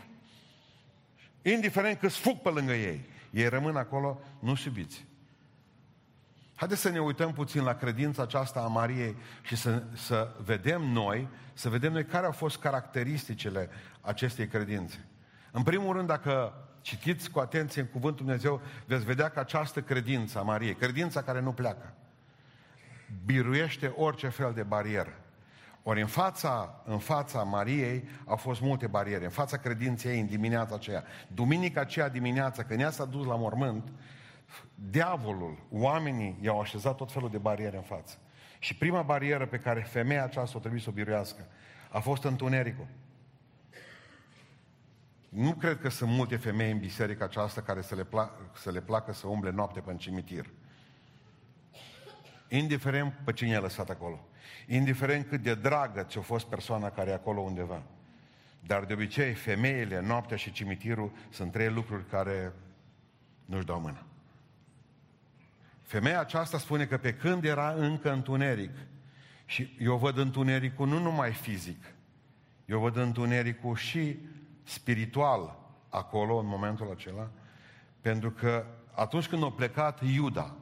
indiferent 1.43 1.99
că 1.99 2.09
fug 2.09 2.37
pe 2.37 2.49
lângă 2.49 2.73
ei, 2.73 3.05
ei 3.31 3.49
rămân 3.49 3.77
acolo, 3.77 4.21
nu 4.39 4.55
iubiți. 4.67 5.09
Haideți 6.61 6.81
să 6.81 6.89
ne 6.89 7.01
uităm 7.01 7.33
puțin 7.33 7.63
la 7.63 7.75
credința 7.75 8.23
aceasta 8.23 8.61
a 8.61 8.67
Mariei 8.67 9.17
și 9.43 9.57
să, 9.57 9.83
să 9.93 10.35
vedem 10.45 10.83
noi, 10.83 11.29
să 11.53 11.69
vedem 11.69 11.93
noi 11.93 12.05
care 12.05 12.27
au 12.27 12.33
fost 12.33 12.59
caracteristicile 12.59 13.69
acestei 14.01 14.47
credințe. 14.47 15.05
În 15.51 15.63
primul 15.63 15.97
rând, 15.97 16.07
dacă 16.07 16.55
citiți 16.81 17.31
cu 17.31 17.39
atenție 17.39 17.81
în 17.81 17.87
Cuvântul 17.87 18.25
Dumnezeu, 18.25 18.61
veți 18.87 19.05
vedea 19.05 19.29
că 19.29 19.41
această 19.41 19.81
credință 19.81 20.39
a 20.39 20.43
Mariei, 20.43 20.75
credința 20.75 21.23
care 21.23 21.41
nu 21.41 21.53
pleacă, 21.53 21.95
biruiește 23.25 23.93
orice 23.97 24.29
fel 24.29 24.53
de 24.55 24.63
barieră. 24.63 25.19
Ori 25.83 26.01
în 26.01 26.07
fața, 26.07 26.83
în 26.85 26.99
fața 26.99 27.43
Mariei 27.43 28.09
au 28.27 28.37
fost 28.37 28.61
multe 28.61 28.87
bariere, 28.87 29.25
în 29.25 29.31
fața 29.31 29.57
credinței 29.57 30.13
ei 30.13 30.21
în 30.21 30.27
dimineața 30.27 30.75
aceea. 30.75 31.05
Duminica 31.35 31.81
aceea 31.81 32.09
dimineața, 32.09 32.63
când 32.63 32.81
ea 32.81 32.91
s-a 32.91 33.05
dus 33.05 33.27
la 33.27 33.37
mormânt, 33.37 33.93
diavolul, 34.75 35.59
oamenii 35.71 36.39
i-au 36.41 36.61
așezat 36.61 36.97
tot 36.97 37.13
felul 37.13 37.31
de 37.31 37.39
bariere 37.39 37.77
în 37.77 37.83
față. 37.83 38.19
Și 38.59 38.77
prima 38.77 39.03
barieră 39.03 39.47
pe 39.47 39.59
care 39.59 39.81
femeia 39.81 40.25
aceasta 40.25 40.57
o 40.57 40.61
trebuie 40.61 40.81
să 40.81 40.89
o 40.89 40.93
biruiască 40.93 41.47
a 41.91 41.99
fost 41.99 42.25
întunericul. 42.25 42.87
Nu 45.29 45.53
cred 45.53 45.81
că 45.81 45.89
sunt 45.89 46.11
multe 46.11 46.37
femei 46.37 46.71
în 46.71 46.79
biserica 46.79 47.25
aceasta 47.25 47.61
care 47.63 47.83
să 47.83 47.95
le, 47.95 48.05
plac, 48.05 48.33
să 48.57 48.71
le 48.71 48.81
placă 48.81 49.13
să 49.13 49.27
umble 49.27 49.51
noapte 49.51 49.81
pe 49.81 49.95
cimitir. 49.97 50.47
Indiferent 52.49 53.15
pe 53.25 53.33
cine 53.33 53.57
a 53.57 53.61
lăsat 53.61 53.91
acolo. 53.91 54.29
Indiferent 54.67 55.27
cât 55.27 55.43
de 55.43 55.55
dragă 55.55 56.03
ți-a 56.03 56.21
fost 56.21 56.47
persoana 56.47 56.91
care 56.91 57.11
e 57.11 57.15
acolo 57.15 57.41
undeva. 57.41 57.83
Dar 58.67 58.85
de 58.85 58.93
obicei, 58.93 59.35
femeile, 59.35 60.01
noaptea 60.01 60.37
și 60.37 60.53
cimitirul 60.53 61.13
sunt 61.31 61.53
trei 61.53 61.69
lucruri 61.69 62.07
care 62.07 62.53
nu-și 63.45 63.67
dau 63.67 63.81
mână. 63.81 64.10
Femeia 65.91 66.21
aceasta 66.21 66.59
spune 66.59 66.87
că 66.87 66.97
pe 66.97 67.15
când 67.15 67.45
era 67.45 67.73
încă 67.73 68.13
întuneric, 68.13 68.71
și 69.47 69.77
eu 69.79 69.97
văd 69.97 70.19
întunericul 70.19 70.89
nu 70.89 70.99
numai 70.99 71.33
fizic, 71.33 71.85
eu 72.65 72.81
văd 72.81 72.97
întunericul 72.97 73.77
și 73.77 74.19
spiritual 74.65 75.59
acolo, 75.89 76.37
în 76.37 76.47
momentul 76.47 76.91
acela, 76.91 77.31
pentru 78.01 78.31
că 78.31 78.67
atunci 78.93 79.29
când 79.29 79.45
a 79.45 79.51
plecat 79.51 80.03
Iuda 80.15 80.57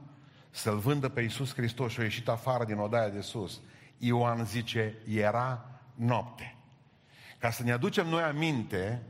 să-L 0.51 0.79
vândă 0.79 1.09
pe 1.09 1.21
Iisus 1.21 1.55
Hristos 1.55 1.93
și 1.93 2.01
a 2.01 2.03
ieșit 2.03 2.29
afară 2.29 2.65
din 2.65 2.79
odaia 2.79 3.09
de 3.09 3.21
sus, 3.21 3.61
Ioan 3.99 4.45
zice, 4.45 4.95
era 5.09 5.81
noapte. 5.95 6.57
Ca 7.39 7.51
să 7.51 7.63
ne 7.63 7.73
aducem 7.73 8.07
noi 8.09 8.23
aminte 8.23 9.03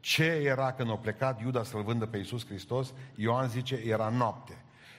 ce 0.00 0.24
era 0.24 0.72
când 0.72 0.90
a 0.90 0.96
plecat 0.96 1.40
Iuda 1.40 1.62
să-L 1.62 1.82
vândă 1.82 2.06
pe 2.06 2.16
Iisus 2.16 2.46
Hristos, 2.46 2.92
Ioan 3.14 3.48
zice, 3.48 3.74
era 3.74 4.08
noapte. 4.08 4.57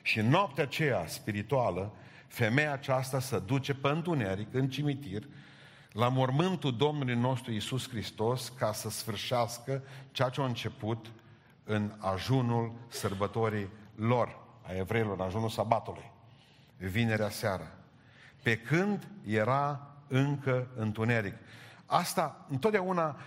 Și 0.10 0.20
în 0.20 0.30
noaptea 0.30 0.64
aceea 0.64 1.08
spirituală, 1.08 1.92
femeia 2.28 2.74
aceasta 2.74 3.20
se 3.20 3.40
duce 3.40 3.74
pe 3.74 3.88
întuneric, 3.88 4.54
în 4.54 4.70
cimitir, 4.70 5.24
la 5.92 6.08
mormântul 6.08 6.76
Domnului 6.76 7.16
nostru 7.16 7.52
Iisus 7.52 7.90
Hristos 7.90 8.54
ca 8.58 8.74
să 8.74 8.90
sfârșească 8.90 9.84
ceea 10.12 10.30
ce 10.30 10.42
a 10.42 10.46
început 10.46 11.12
în 11.64 11.92
ajunul 11.98 12.74
sărbătorii 12.88 13.70
lor, 13.96 14.38
a 14.62 14.74
evreilor, 14.74 15.20
în 15.20 15.26
ajunul 15.26 15.50
sabatului, 15.50 16.12
vinerea 16.78 17.30
seara. 17.30 17.72
Pe 18.44 18.58
când 18.58 19.08
era 19.26 19.88
încă 20.08 20.68
întuneric. 20.76 21.36
Asta, 21.86 22.46
întotdeauna, 22.48 23.18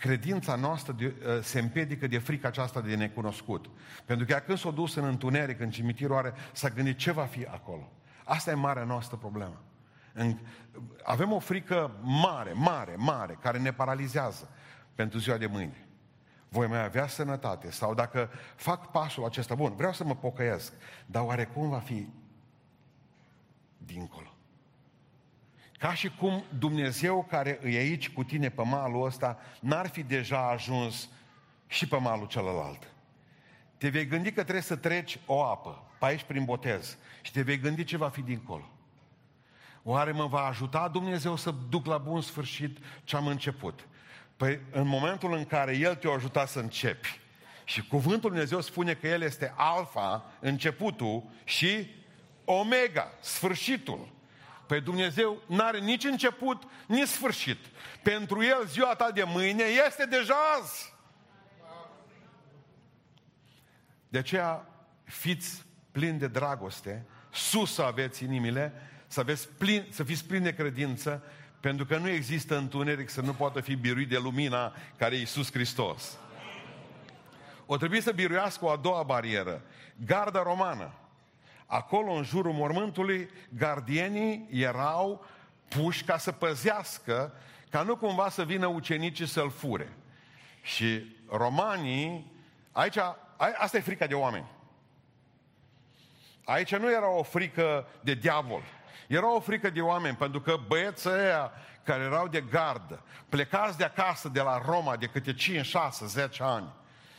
credința 0.00 0.54
noastră 0.54 0.92
de, 0.92 1.04
uh, 1.06 1.42
se 1.42 1.58
împiedică 1.58 2.06
de 2.06 2.18
frica 2.18 2.48
aceasta 2.48 2.80
de 2.80 2.94
necunoscut. 2.94 3.70
Pentru 4.04 4.26
că 4.26 4.42
când 4.46 4.58
s-a 4.58 4.70
dus 4.70 4.94
în 4.94 5.04
întuneric, 5.04 5.60
în 5.60 5.70
cimitirul 5.70 6.16
are, 6.16 6.32
s-a 6.52 6.68
gândit 6.68 6.96
ce 6.96 7.12
va 7.12 7.24
fi 7.24 7.44
acolo. 7.44 7.92
Asta 8.24 8.50
e 8.50 8.54
marea 8.54 8.84
noastră 8.84 9.16
problemă. 9.16 9.62
În, 10.12 10.38
avem 11.02 11.32
o 11.32 11.38
frică 11.38 11.96
mare, 12.00 12.52
mare, 12.52 12.94
mare, 12.96 13.38
care 13.40 13.58
ne 13.58 13.72
paralizează 13.72 14.48
pentru 14.94 15.18
ziua 15.18 15.36
de 15.36 15.46
mâine. 15.46 15.88
Voi 16.48 16.66
mai 16.66 16.84
avea 16.84 17.06
sănătate 17.06 17.70
sau 17.70 17.94
dacă 17.94 18.30
fac 18.56 18.90
pasul 18.90 19.24
acesta, 19.24 19.54
bun, 19.54 19.74
vreau 19.76 19.92
să 19.92 20.04
mă 20.04 20.14
pocăiesc, 20.14 20.72
dar 21.06 21.22
oare 21.22 21.44
cum 21.44 21.68
va 21.68 21.78
fi 21.78 22.08
dincolo? 23.78 24.29
Ca 25.80 25.94
și 25.94 26.10
cum 26.10 26.44
Dumnezeu 26.58 27.26
care 27.30 27.60
e 27.64 27.78
aici 27.78 28.10
cu 28.10 28.24
tine 28.24 28.48
pe 28.48 28.62
malul 28.62 29.06
ăsta 29.06 29.38
n-ar 29.60 29.88
fi 29.88 30.02
deja 30.02 30.48
ajuns 30.48 31.08
și 31.66 31.88
pe 31.88 31.96
malul 31.96 32.26
celălalt. 32.26 32.92
Te 33.76 33.88
vei 33.88 34.06
gândi 34.06 34.32
că 34.32 34.42
trebuie 34.42 34.62
să 34.62 34.76
treci 34.76 35.18
o 35.26 35.44
apă, 35.44 35.82
pe 35.98 36.06
aici 36.06 36.22
prin 36.22 36.44
botez, 36.44 36.98
și 37.22 37.32
te 37.32 37.42
vei 37.42 37.58
gândi 37.58 37.84
ce 37.84 37.96
va 37.96 38.08
fi 38.08 38.22
dincolo. 38.22 38.70
Oare 39.82 40.12
mă 40.12 40.26
va 40.26 40.44
ajuta 40.44 40.88
Dumnezeu 40.88 41.36
să 41.36 41.54
duc 41.68 41.86
la 41.86 41.98
bun 41.98 42.20
sfârșit 42.20 42.78
ce 43.04 43.16
am 43.16 43.26
început? 43.26 43.88
Păi 44.36 44.60
în 44.70 44.86
momentul 44.86 45.32
în 45.32 45.44
care 45.44 45.76
El 45.76 45.94
te-a 45.94 46.10
ajutat 46.10 46.48
să 46.48 46.58
începi, 46.58 47.20
și 47.64 47.86
cuvântul 47.86 48.30
Dumnezeu 48.30 48.60
spune 48.60 48.94
că 48.94 49.08
El 49.08 49.22
este 49.22 49.52
alfa, 49.56 50.24
începutul, 50.40 51.22
și 51.44 51.86
omega, 52.44 53.08
sfârșitul. 53.20 54.18
Păi 54.70 54.80
Dumnezeu 54.80 55.42
nu 55.46 55.64
are 55.64 55.78
nici 55.78 56.04
început, 56.04 56.62
nici 56.86 57.08
sfârșit. 57.08 57.58
Pentru 58.02 58.42
El 58.42 58.66
ziua 58.66 58.94
ta 58.94 59.10
de 59.10 59.22
mâine 59.26 59.62
este 59.86 60.04
deja 60.04 60.34
azi. 60.60 60.92
De 64.08 64.18
aceea 64.18 64.66
fiți 65.04 65.64
plini 65.90 66.18
de 66.18 66.26
dragoste, 66.26 67.06
sus 67.30 67.74
să 67.74 67.82
aveți 67.82 68.24
inimile, 68.24 68.72
să, 69.06 69.20
aveți 69.20 69.48
plin, 69.48 69.86
să 69.90 70.04
fiți 70.04 70.24
plini 70.24 70.44
de 70.44 70.54
credință, 70.54 71.22
pentru 71.60 71.86
că 71.86 71.96
nu 71.96 72.08
există 72.08 72.56
întuneric 72.56 73.08
să 73.08 73.20
nu 73.20 73.32
poată 73.32 73.60
fi 73.60 73.74
biruit 73.74 74.08
de 74.08 74.18
lumina 74.18 74.72
care 74.96 75.14
e 75.14 75.18
Iisus 75.18 75.52
Hristos. 75.52 76.18
O 77.66 77.76
trebuie 77.76 78.00
să 78.00 78.12
biruiască 78.12 78.64
o 78.64 78.70
a 78.70 78.76
doua 78.76 79.02
barieră, 79.02 79.62
garda 80.06 80.42
romană. 80.42 80.94
Acolo, 81.72 82.12
în 82.12 82.22
jurul 82.22 82.52
mormântului, 82.52 83.30
gardienii 83.48 84.46
erau 84.50 85.24
puși 85.68 86.04
ca 86.04 86.18
să 86.18 86.32
păzească, 86.32 87.32
ca 87.68 87.82
nu 87.82 87.96
cumva 87.96 88.28
să 88.28 88.44
vină 88.44 88.66
ucenicii 88.66 89.26
să-l 89.26 89.50
fure. 89.50 89.96
Și 90.62 91.16
romanii, 91.28 92.32
aici, 92.72 92.96
asta 93.58 93.76
e 93.76 93.80
frica 93.80 94.06
de 94.06 94.14
oameni. 94.14 94.46
Aici 96.44 96.76
nu 96.76 96.92
era 96.92 97.10
o 97.10 97.22
frică 97.22 97.86
de 98.00 98.14
diavol. 98.14 98.62
Era 99.08 99.34
o 99.34 99.40
frică 99.40 99.70
de 99.70 99.80
oameni, 99.80 100.16
pentru 100.16 100.40
că 100.40 100.56
băieții 100.66 101.10
ăia 101.10 101.52
care 101.82 102.02
erau 102.02 102.28
de 102.28 102.40
gardă, 102.40 103.02
plecați 103.28 103.78
de 103.78 103.84
acasă 103.84 104.28
de 104.28 104.40
la 104.40 104.62
Roma 104.66 104.96
de 104.96 105.06
câte 105.06 105.34
5, 105.34 105.66
6, 105.66 106.06
10 106.06 106.42
ani, 106.42 106.72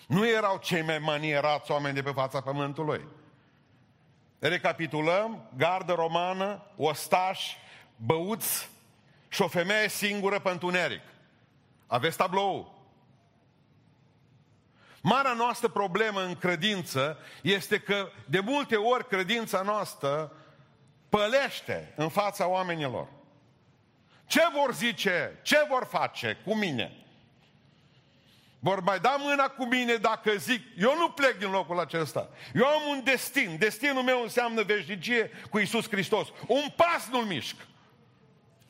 nu 0.07 0.27
erau 0.27 0.57
cei 0.57 0.81
mai 0.81 0.99
manierați 0.99 1.71
oameni 1.71 1.95
de 1.95 2.01
pe 2.01 2.11
fața 2.11 2.41
pământului. 2.41 3.19
Recapitulăm, 4.41 5.49
gardă 5.57 5.93
romană, 5.93 6.65
ostași, 6.75 7.57
băuți 7.95 8.69
și 9.27 9.41
o 9.41 9.47
femeie 9.47 9.89
singură 9.89 10.39
pe 10.39 10.49
întuneric. 10.49 11.01
Aveți 11.87 12.17
tablou. 12.17 12.79
Marea 15.01 15.33
noastră 15.33 15.67
problemă 15.67 16.21
în 16.21 16.35
credință 16.35 17.17
este 17.41 17.79
că 17.79 18.11
de 18.25 18.39
multe 18.39 18.75
ori 18.75 19.07
credința 19.07 19.61
noastră 19.61 20.31
pălește 21.09 21.93
în 21.95 22.09
fața 22.09 22.47
oamenilor. 22.47 23.07
Ce 24.25 24.41
vor 24.53 24.73
zice? 24.73 25.39
Ce 25.41 25.65
vor 25.69 25.85
face 25.85 26.37
cu 26.45 26.55
mine? 26.55 27.00
Vor 28.63 28.81
mai 28.81 28.99
da 28.99 29.15
mâna 29.19 29.47
cu 29.47 29.65
mine 29.65 29.95
dacă 29.95 30.31
zic, 30.37 30.61
eu 30.77 30.95
nu 30.97 31.09
plec 31.09 31.37
din 31.37 31.51
locul 31.51 31.79
acesta. 31.79 32.29
Eu 32.53 32.65
am 32.65 32.81
un 32.89 33.03
destin. 33.03 33.55
Destinul 33.59 34.03
meu 34.03 34.21
înseamnă 34.21 34.63
veșnicie 34.63 35.31
cu 35.49 35.59
Isus 35.59 35.89
Hristos. 35.89 36.27
Un 36.47 36.63
pas 36.75 37.07
nu-l 37.11 37.25
mișc. 37.25 37.55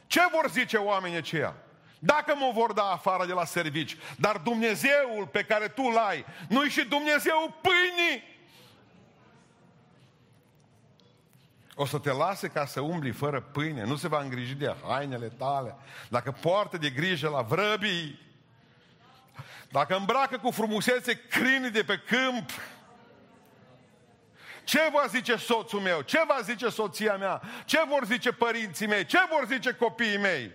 Ce 0.07 0.21
vor 0.31 0.49
zice 0.49 0.77
oamenii 0.77 1.17
aceia? 1.17 1.55
Dacă 1.99 2.35
mă 2.35 2.51
vor 2.53 2.73
da 2.73 2.83
afară 2.83 3.25
de 3.25 3.33
la 3.33 3.45
servici, 3.45 3.97
dar 4.17 4.37
Dumnezeul 4.37 5.27
pe 5.31 5.43
care 5.43 5.67
tu 5.67 5.81
l 5.81 5.97
ai, 5.97 6.25
nu-i 6.49 6.69
și 6.69 6.85
Dumnezeul 6.85 7.59
pâinii? 7.61 8.39
O 11.75 11.85
să 11.85 11.97
te 11.97 12.11
lase 12.11 12.47
ca 12.47 12.65
să 12.65 12.81
umbli 12.81 13.11
fără 13.11 13.41
pâine, 13.41 13.83
nu 13.83 13.95
se 13.95 14.07
va 14.07 14.21
îngriji 14.21 14.53
de 14.53 14.75
hainele 14.87 15.27
tale. 15.27 15.75
Dacă 16.09 16.31
poartă 16.31 16.77
de 16.77 16.89
grijă 16.89 17.29
la 17.29 17.41
vrăbii, 17.41 18.30
dacă 19.71 19.95
îmbracă 19.95 20.37
cu 20.37 20.51
frumusețe 20.51 21.13
crini 21.29 21.69
de 21.69 21.83
pe 21.83 21.97
câmp, 21.97 22.49
ce 24.63 24.89
va 24.91 25.05
zice 25.07 25.35
soțul 25.35 25.79
meu? 25.79 26.01
Ce 26.01 26.23
va 26.27 26.39
zice 26.41 26.69
soția 26.69 27.17
mea? 27.17 27.41
Ce 27.65 27.83
vor 27.87 28.05
zice 28.05 28.31
părinții 28.31 28.87
mei? 28.87 29.05
Ce 29.05 29.19
vor 29.29 29.45
zice 29.47 29.73
copiii 29.73 30.17
mei? 30.17 30.51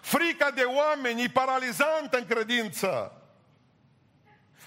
Frica 0.00 0.50
de 0.50 0.62
oameni 0.62 1.22
e 1.22 1.28
paralizantă 1.28 2.18
în 2.18 2.26
credință. 2.26 3.20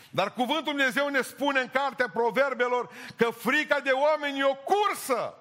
Dar 0.09 0.33
cuvântul 0.33 0.63
Dumnezeu 0.63 1.07
ne 1.07 1.21
spune 1.21 1.59
în 1.59 1.69
cartea 1.69 2.09
proverbelor 2.13 2.89
că 3.15 3.29
frica 3.29 3.79
de 3.79 3.91
oameni 3.91 4.39
e 4.39 4.43
o 4.43 4.55
cursă. 4.55 5.33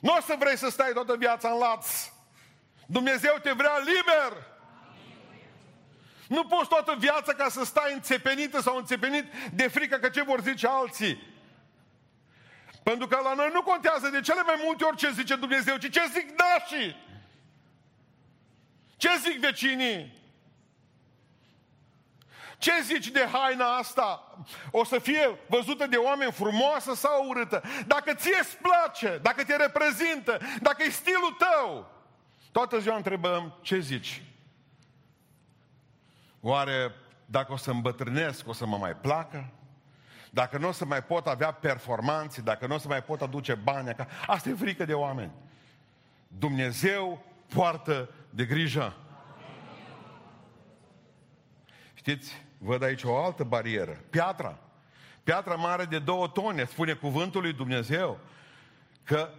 Nu 0.00 0.14
o 0.18 0.20
să 0.20 0.36
vrei 0.38 0.56
să 0.56 0.68
stai 0.70 0.92
toată 0.92 1.16
viața 1.16 1.48
în 1.48 1.58
laț. 1.58 1.86
Dumnezeu 2.86 3.34
te 3.42 3.52
vrea 3.52 3.78
liber. 3.78 4.55
Nu 6.28 6.44
poți 6.44 6.68
toată 6.68 6.94
viața 6.98 7.32
ca 7.32 7.48
să 7.48 7.64
stai 7.64 7.92
înțepenită 7.92 8.60
sau 8.60 8.76
înțepenit 8.76 9.24
de 9.52 9.68
frică 9.68 9.96
că 9.96 10.08
ce 10.08 10.22
vor 10.22 10.40
zice 10.40 10.66
alții. 10.66 11.34
Pentru 12.82 13.06
că 13.06 13.20
la 13.22 13.34
noi 13.34 13.50
nu 13.52 13.62
contează 13.62 14.08
de 14.08 14.20
cele 14.20 14.42
mai 14.42 14.60
multe 14.64 14.84
ori 14.84 14.96
ce 14.96 15.10
zice 15.10 15.36
Dumnezeu, 15.36 15.76
ci 15.76 15.90
ce 15.90 16.02
zic 16.12 16.26
nașii. 16.38 16.96
Ce 18.96 19.08
zic 19.22 19.40
vecinii? 19.40 20.24
Ce 22.58 22.72
zici 22.82 23.08
de 23.08 23.28
haina 23.32 23.76
asta? 23.76 24.36
O 24.70 24.84
să 24.84 24.98
fie 24.98 25.38
văzută 25.46 25.86
de 25.86 25.96
oameni 25.96 26.32
frumoasă 26.32 26.94
sau 26.94 27.28
urâtă? 27.28 27.62
Dacă 27.86 28.14
ție 28.14 28.38
îți 28.40 28.56
place, 28.56 29.18
dacă 29.22 29.44
te 29.44 29.56
reprezintă, 29.56 30.38
dacă 30.60 30.82
e 30.82 30.90
stilul 30.90 31.36
tău, 31.38 31.90
toată 32.52 32.78
ziua 32.78 32.96
întrebăm 32.96 33.58
ce 33.62 33.78
zici. 33.78 34.22
Oare 36.48 36.92
dacă 37.24 37.52
o 37.52 37.56
să 37.56 37.70
îmbătrânesc, 37.70 38.48
o 38.48 38.52
să 38.52 38.66
mă 38.66 38.76
mai 38.76 38.96
placă? 38.96 39.50
dacă 40.30 40.58
nu 40.58 40.68
o 40.68 40.72
să 40.72 40.84
mai 40.84 41.02
pot 41.02 41.26
avea 41.26 41.52
performanțe, 41.52 42.40
dacă 42.40 42.66
nu 42.66 42.74
o 42.74 42.78
să 42.78 42.88
mai 42.88 43.02
pot 43.02 43.20
aduce 43.20 43.54
bani 43.54 43.88
acasă, 43.88 44.08
asta 44.26 44.48
e 44.48 44.54
frică 44.54 44.84
de 44.84 44.94
oameni. 44.94 45.30
Dumnezeu 46.28 47.24
poartă 47.54 48.10
de 48.30 48.44
grijă. 48.44 48.96
Știți, 51.94 52.42
văd 52.58 52.82
aici 52.82 53.02
o 53.02 53.24
altă 53.24 53.44
barieră. 53.44 54.00
Piatra. 54.10 54.58
Piatra 55.22 55.54
mare 55.54 55.84
de 55.84 55.98
două 55.98 56.28
tone, 56.28 56.64
spune 56.64 56.92
cuvântul 56.92 57.40
lui 57.40 57.52
Dumnezeu, 57.52 58.18
că 59.04 59.30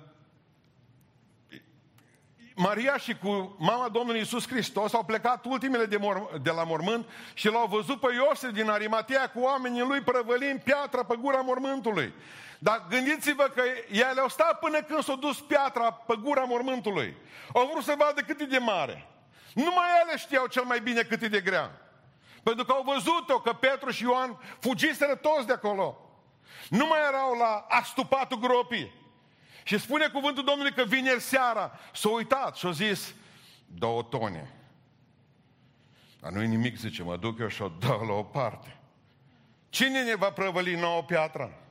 Maria 2.60 2.98
și 2.98 3.18
cu 3.18 3.56
mama 3.58 3.90
Domnului 3.90 4.22
Isus 4.22 4.48
Hristos 4.48 4.94
au 4.94 5.04
plecat 5.04 5.46
ultimele 5.46 5.86
de, 5.86 5.98
mor- 5.98 6.42
de 6.42 6.52
la 6.52 6.64
mormânt 6.64 7.10
și 7.34 7.48
l-au 7.48 7.68
văzut 7.68 8.00
pe 8.00 8.08
Iosef 8.14 8.52
din 8.52 8.70
Arimatea 8.70 9.30
cu 9.30 9.40
oamenii 9.40 9.82
lui 9.82 10.02
prăvălind 10.02 10.60
piatra 10.60 11.04
pe 11.04 11.16
gura 11.16 11.42
mormântului. 11.42 12.14
Dar 12.60 12.86
gândiți-vă 12.90 13.44
că 13.56 13.62
ele 13.92 14.22
au 14.22 14.28
stat 14.28 14.60
până 14.60 14.82
când 14.82 15.04
s-a 15.04 15.16
dus 15.16 15.40
piatra 15.40 15.92
pe 15.92 16.16
gura 16.22 16.44
mormântului. 16.44 17.16
Au 17.54 17.70
vrut 17.72 17.84
să 17.84 17.96
vadă 17.98 18.22
cât 18.22 18.40
e 18.40 18.46
de 18.46 18.58
mare. 18.58 19.08
Numai 19.54 19.88
ele 20.02 20.18
știau 20.18 20.46
cel 20.46 20.64
mai 20.64 20.80
bine 20.80 21.02
cât 21.02 21.22
e 21.22 21.28
de 21.28 21.42
grea. 21.42 21.72
Pentru 22.44 22.66
că 22.66 22.72
au 22.72 22.84
văzut-o 22.86 23.40
că 23.40 23.54
Petru 23.54 23.90
și 23.90 24.04
Ioan 24.04 24.40
fugiseră 24.60 25.16
toți 25.16 25.48
de 25.48 25.54
acolo. 25.54 25.98
Nu 26.70 26.86
mai 26.86 27.00
erau 27.08 27.38
la 27.38 27.66
astupatul 27.70 28.40
gropii. 28.40 29.07
Și 29.68 29.78
spune 29.78 30.08
cuvântul 30.08 30.44
Domnului 30.44 30.74
că 30.74 30.84
vineri 30.84 31.22
seara 31.22 31.80
s-a 31.94 32.10
uitat 32.10 32.56
și 32.56 32.66
a 32.66 32.72
zis 32.72 33.14
două 33.66 34.04
tone. 34.04 34.54
Dar 36.20 36.32
nu-i 36.32 36.48
nimic, 36.48 36.78
zice, 36.78 37.04
mă 37.04 37.18
duc 37.18 37.40
eu 37.40 37.48
și 37.48 37.62
o 37.62 37.72
dau 37.80 38.06
la 38.06 38.14
o 38.14 38.24
parte. 38.24 38.78
Cine 39.70 40.04
ne 40.04 40.16
va 40.16 40.32
prăvăli 40.32 40.76
nouă 40.76 41.04
piatră? 41.04 41.62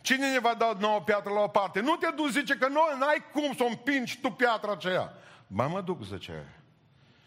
Cine 0.00 0.32
ne 0.32 0.38
va 0.38 0.54
da 0.54 0.76
nouă 0.78 1.00
piatră 1.00 1.32
la 1.32 1.40
o 1.40 1.48
parte? 1.48 1.80
Nu 1.80 1.96
te 1.96 2.08
duci, 2.16 2.32
zice, 2.32 2.56
că 2.56 2.68
nu 2.68 2.80
ai 2.80 3.24
cum 3.32 3.54
să 3.54 3.62
o 3.62 3.66
împingi 3.66 4.20
tu 4.20 4.30
piatra 4.30 4.72
aceea. 4.72 5.12
Ba 5.46 5.66
mă 5.66 5.80
duc, 5.80 6.02
zice. 6.02 6.62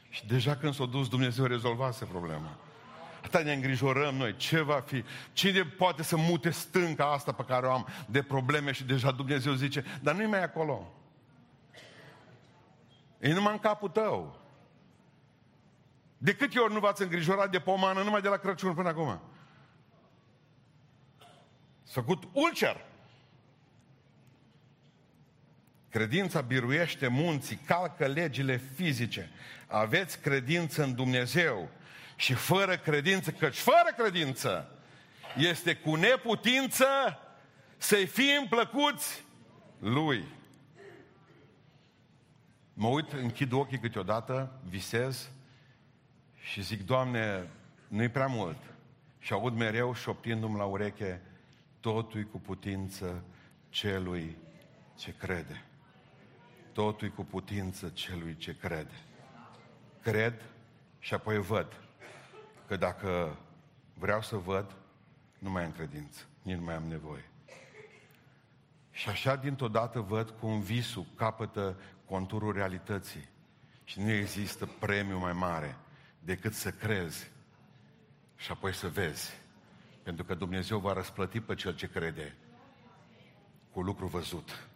Și 0.10 0.28
deja 0.28 0.56
când 0.56 0.74
s-a 0.74 0.86
dus, 0.86 1.08
Dumnezeu 1.08 1.46
rezolvase 1.46 2.06
problema. 2.06 2.58
Atât 3.26 3.44
ne 3.44 3.54
îngrijorăm 3.54 4.16
noi. 4.16 4.36
Ce 4.36 4.62
va 4.62 4.80
fi? 4.80 5.04
Cine 5.34 5.64
poate 5.64 6.04
să 6.04 6.18
mute 6.18 6.50
stânca 6.50 7.12
asta 7.12 7.32
pe 7.32 7.44
care 7.44 7.66
o 7.66 7.72
am 7.72 7.88
de 8.08 8.22
probleme 8.22 8.72
și 8.72 8.84
deja 8.84 9.12
Dumnezeu 9.12 9.54
zice, 9.54 9.86
dar 10.02 10.16
nu-i 10.16 10.26
mai 10.26 10.44
acolo. 10.44 10.94
E 13.20 13.34
numai 13.34 13.54
în 13.54 13.60
capul 13.60 13.90
tău. 13.90 14.40
De 16.18 16.36
câte 16.36 16.60
ori 16.60 16.74
nu 16.74 16.80
v-ați 16.80 17.02
îngrijorat 17.02 17.52
de 17.52 17.60
pomană 17.60 18.02
numai 18.02 18.22
de 18.22 18.28
la 18.28 18.38
Crăciun 18.38 18.74
până 18.74 18.90
acum? 18.90 19.22
S-a 21.84 22.02
făcut 22.02 22.24
ulcer. 22.32 22.86
Credința 25.90 26.42
biruiește 26.42 27.08
munții, 27.08 27.56
calcă 27.56 28.06
legile 28.06 28.58
fizice. 28.58 29.30
Aveți 29.68 30.20
credință 30.20 30.84
în 30.84 30.96
Dumnezeu 30.96 31.70
și 32.16 32.34
fără 32.34 32.78
credință, 32.78 33.32
căci 33.32 33.58
fără 33.58 33.94
credință 33.98 34.70
este 35.38 35.76
cu 35.76 35.96
neputință 35.96 36.88
să-i 37.78 38.06
fim 38.06 38.48
plăcuți 38.50 39.24
lui. 39.80 40.24
Mă 42.74 42.88
uit, 42.88 43.12
închid 43.12 43.52
ochii 43.52 43.80
câteodată, 43.80 44.60
visez 44.70 45.30
și 46.42 46.62
zic, 46.62 46.86
Doamne, 46.86 47.50
nu-i 47.88 48.10
prea 48.10 48.28
mult. 48.28 48.58
Și 49.20 49.34
aud 49.34 49.54
mereu 49.54 49.94
șoptindu-mi 49.94 50.58
la 50.58 50.66
ureche, 50.66 51.22
totul 51.80 52.24
cu 52.24 52.40
putință 52.40 53.24
celui 53.70 54.38
ce 54.98 55.14
crede. 55.18 55.66
Totul 56.74 57.10
cu 57.10 57.26
putință 57.26 57.90
celui 57.90 58.36
ce 58.38 58.58
crede. 58.58 59.04
Cred 60.02 60.42
și 61.00 61.14
apoi 61.14 61.38
văd 61.38 61.85
că 62.68 62.76
dacă 62.76 63.38
vreau 63.94 64.22
să 64.22 64.36
văd, 64.36 64.76
nu 65.40 65.50
mai 65.50 65.64
am 65.64 65.72
credință, 65.72 66.22
nici 66.42 66.58
nu 66.58 66.64
mai 66.64 66.76
am 66.76 66.84
nevoie. 66.84 67.30
Și 68.92 69.10
așa 69.10 69.36
dintr-o 69.36 69.68
dată 69.68 70.00
văd 70.00 70.30
cum 70.30 70.60
visul 70.60 71.06
capătă 71.16 71.78
conturul 72.06 72.54
realității. 72.54 73.30
Și 73.84 74.00
nu 74.00 74.12
există 74.12 74.66
premiu 74.80 75.18
mai 75.18 75.34
mare 75.34 75.78
decât 76.20 76.54
să 76.54 76.72
crezi 76.72 77.32
și 78.36 78.52
apoi 78.52 78.74
să 78.74 78.88
vezi. 78.88 79.32
Pentru 80.04 80.24
că 80.24 80.34
Dumnezeu 80.34 80.80
va 80.80 80.94
răsplăti 80.94 81.40
pe 81.40 81.56
cel 81.56 81.76
ce 81.76 81.90
crede 81.90 82.36
cu 83.72 83.82
lucru 83.82 84.08
văzut. 84.08 84.68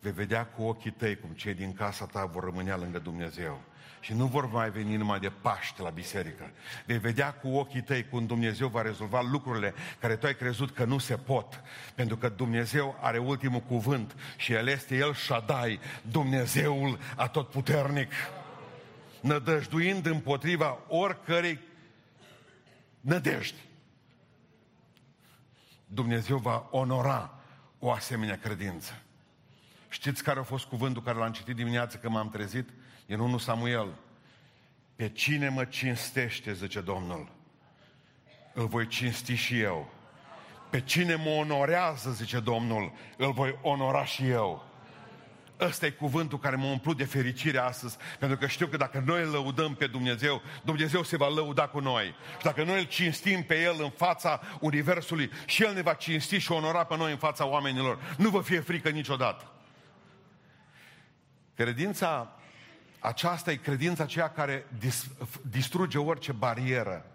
Vei 0.00 0.12
vedea 0.12 0.46
cu 0.46 0.62
ochii 0.62 0.90
tăi 0.90 1.16
cum 1.16 1.30
cei 1.30 1.54
din 1.54 1.72
casa 1.72 2.06
ta 2.06 2.24
vor 2.24 2.44
rămânea 2.44 2.76
lângă 2.76 2.98
Dumnezeu. 2.98 3.60
Și 4.00 4.12
nu 4.12 4.26
vor 4.26 4.46
mai 4.46 4.70
veni 4.70 4.96
numai 4.96 5.20
de 5.20 5.32
Paște 5.40 5.82
la 5.82 5.90
biserică. 5.90 6.50
Vei 6.86 6.98
vedea 6.98 7.32
cu 7.32 7.48
ochii 7.48 7.82
tăi 7.82 8.08
cum 8.08 8.26
Dumnezeu 8.26 8.68
va 8.68 8.82
rezolva 8.82 9.20
lucrurile 9.20 9.74
care 9.98 10.16
tu 10.16 10.26
ai 10.26 10.36
crezut 10.36 10.74
că 10.74 10.84
nu 10.84 10.98
se 10.98 11.16
pot. 11.16 11.62
Pentru 11.94 12.16
că 12.16 12.28
Dumnezeu 12.28 12.98
are 13.00 13.18
ultimul 13.18 13.60
cuvânt 13.60 14.16
și 14.36 14.52
El 14.52 14.66
este 14.66 14.96
El 14.96 15.14
Shaddai, 15.14 15.80
Dumnezeul 16.02 16.98
atotputernic. 17.16 18.12
Nădăjduind 19.20 20.06
împotriva 20.06 20.78
oricărei 20.88 21.58
nădejdi. 23.00 23.68
Dumnezeu 25.86 26.38
va 26.38 26.68
onora 26.70 27.40
o 27.78 27.90
asemenea 27.90 28.38
credință. 28.38 28.92
Știți 29.88 30.22
care 30.22 30.38
a 30.38 30.42
fost 30.42 30.64
cuvântul 30.64 31.02
care 31.02 31.18
l-am 31.18 31.32
citit 31.32 31.56
dimineață 31.56 31.96
când 31.96 32.14
m-am 32.14 32.30
trezit? 32.30 32.68
În 33.12 33.20
1 33.20 33.38
Samuel. 33.38 33.88
Pe 34.96 35.08
cine 35.08 35.48
mă 35.48 35.64
cinstește, 35.64 36.52
zice 36.52 36.80
Domnul, 36.80 37.28
îl 38.52 38.66
voi 38.66 38.86
cinsti 38.86 39.34
și 39.34 39.60
eu. 39.60 39.92
Pe 40.70 40.80
cine 40.80 41.14
mă 41.14 41.28
onorează, 41.28 42.10
zice 42.10 42.40
Domnul, 42.40 42.92
îl 43.16 43.32
voi 43.32 43.58
onora 43.62 44.04
și 44.04 44.28
eu. 44.28 44.66
Ăsta 45.60 45.86
e 45.86 45.90
cuvântul 45.90 46.38
care 46.38 46.56
mă 46.56 46.66
umplut 46.66 46.96
de 46.96 47.04
fericire 47.04 47.58
astăzi, 47.58 47.96
pentru 48.18 48.38
că 48.38 48.46
știu 48.46 48.66
că 48.66 48.76
dacă 48.76 49.02
noi 49.06 49.22
îl 49.22 49.30
lăudăm 49.30 49.74
pe 49.74 49.86
Dumnezeu, 49.86 50.42
Dumnezeu 50.64 51.02
se 51.02 51.16
va 51.16 51.28
lăuda 51.28 51.68
cu 51.68 51.78
noi. 51.78 52.14
Și 52.38 52.44
dacă 52.44 52.64
noi 52.64 52.78
îl 52.78 52.86
cinstim 52.86 53.42
pe 53.42 53.62
El 53.62 53.76
în 53.78 53.90
fața 53.90 54.40
Universului, 54.60 55.30
și 55.46 55.62
El 55.62 55.74
ne 55.74 55.82
va 55.82 55.94
cinsti 55.94 56.38
și 56.38 56.52
onora 56.52 56.84
pe 56.84 56.96
noi 56.96 57.10
în 57.10 57.18
fața 57.18 57.46
oamenilor. 57.46 58.14
Nu 58.16 58.28
vă 58.28 58.40
fie 58.40 58.60
frică 58.60 58.88
niciodată. 58.88 59.52
Credința 61.54 62.34
aceasta 63.00 63.50
e 63.50 63.56
credința 63.56 64.02
aceea 64.02 64.30
care 64.30 64.66
dis, 64.78 65.08
distruge 65.42 65.98
orice 65.98 66.32
barieră. 66.32 67.06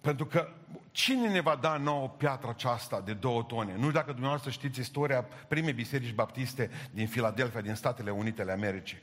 Pentru 0.00 0.26
că 0.26 0.48
cine 0.90 1.28
ne 1.28 1.40
va 1.40 1.58
da 1.60 1.76
nouă 1.76 2.08
piatra 2.08 2.50
aceasta 2.50 3.00
de 3.00 3.12
două 3.12 3.42
tone? 3.42 3.72
Nu 3.72 3.78
știu 3.78 3.90
dacă 3.90 4.10
dumneavoastră 4.10 4.50
știți 4.50 4.80
istoria 4.80 5.26
primei 5.48 5.72
biserici 5.72 6.14
baptiste 6.14 6.70
din 6.90 7.06
Filadelfia, 7.06 7.60
din 7.60 7.74
Statele 7.74 8.10
Unite 8.10 8.42
ale 8.42 8.52
Americii. 8.52 8.98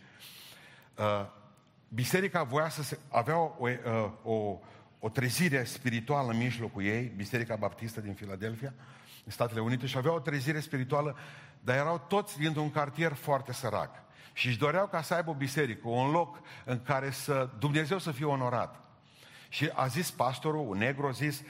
Uh, 0.98 1.26
biserica 1.88 2.44
voia 2.44 2.70
să 2.70 2.84
se, 2.84 3.00
avea 3.10 3.38
o, 3.38 3.52
uh, 3.60 4.12
o, 4.24 4.60
o 5.00 5.10
trezire 5.10 5.64
spirituală 5.64 6.32
în 6.32 6.38
mijlocul 6.38 6.84
ei, 6.84 7.14
Biserica 7.16 7.56
Baptistă 7.56 8.02
din 8.02 8.14
Filadelfia, 8.14 8.74
în 9.26 9.32
Statele 9.32 9.62
Unite, 9.62 9.86
și 9.86 9.98
avea 9.98 10.14
o 10.14 10.20
trezire 10.20 10.60
spirituală, 10.60 11.18
dar 11.60 11.76
erau 11.76 12.06
toți 12.08 12.38
dintr-un 12.38 12.72
cartier 12.72 13.14
foarte 13.14 13.54
sărac. 13.54 14.04
Și 14.34 14.48
își 14.48 14.58
doreau 14.58 14.88
ca 14.88 15.02
să 15.02 15.14
aibă 15.14 15.30
o 15.30 15.34
biserică, 15.34 15.88
un 15.88 16.12
loc 16.12 16.40
în 16.66 16.82
care 16.82 17.12
să 17.12 17.50
Dumnezeu 17.60 17.98
să 17.98 18.12
fie 18.12 18.26
onorat. 18.26 18.80
Și 19.50 19.70
a 19.74 19.88
zis 19.88 20.12
pastorul, 20.12 20.70
un 20.70 20.78
negru, 20.78 21.08
a 21.08 21.12
zis, 21.12 21.42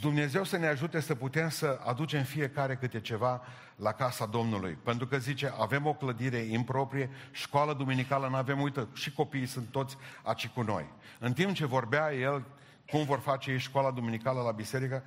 Dumnezeu 0.00 0.44
să 0.44 0.56
ne 0.56 0.66
ajute 0.66 1.00
să 1.00 1.14
putem 1.14 1.48
să 1.48 1.80
aducem 1.84 2.22
fiecare 2.22 2.76
câte 2.76 3.00
ceva 3.00 3.42
la 3.76 3.92
casa 3.92 4.26
Domnului. 4.26 4.78
Pentru 4.82 5.06
că 5.06 5.18
zice, 5.18 5.52
avem 5.58 5.86
o 5.86 5.94
clădire 5.94 6.36
improprie, 6.36 7.10
școală 7.30 7.74
duminicală 7.74 8.28
nu 8.28 8.36
avem, 8.36 8.60
uită, 8.60 8.88
și 8.92 9.12
copiii 9.12 9.46
sunt 9.46 9.68
toți 9.70 9.96
aici 10.22 10.48
cu 10.48 10.62
noi. 10.62 10.86
În 11.18 11.32
timp 11.32 11.54
ce 11.54 11.66
vorbea 11.66 12.14
el, 12.14 12.44
cum 12.90 13.04
vor 13.04 13.18
face 13.18 13.50
ei 13.50 13.58
școala 13.58 13.90
duminicală 13.90 14.40
la 14.40 14.50
biserică, 14.50 15.02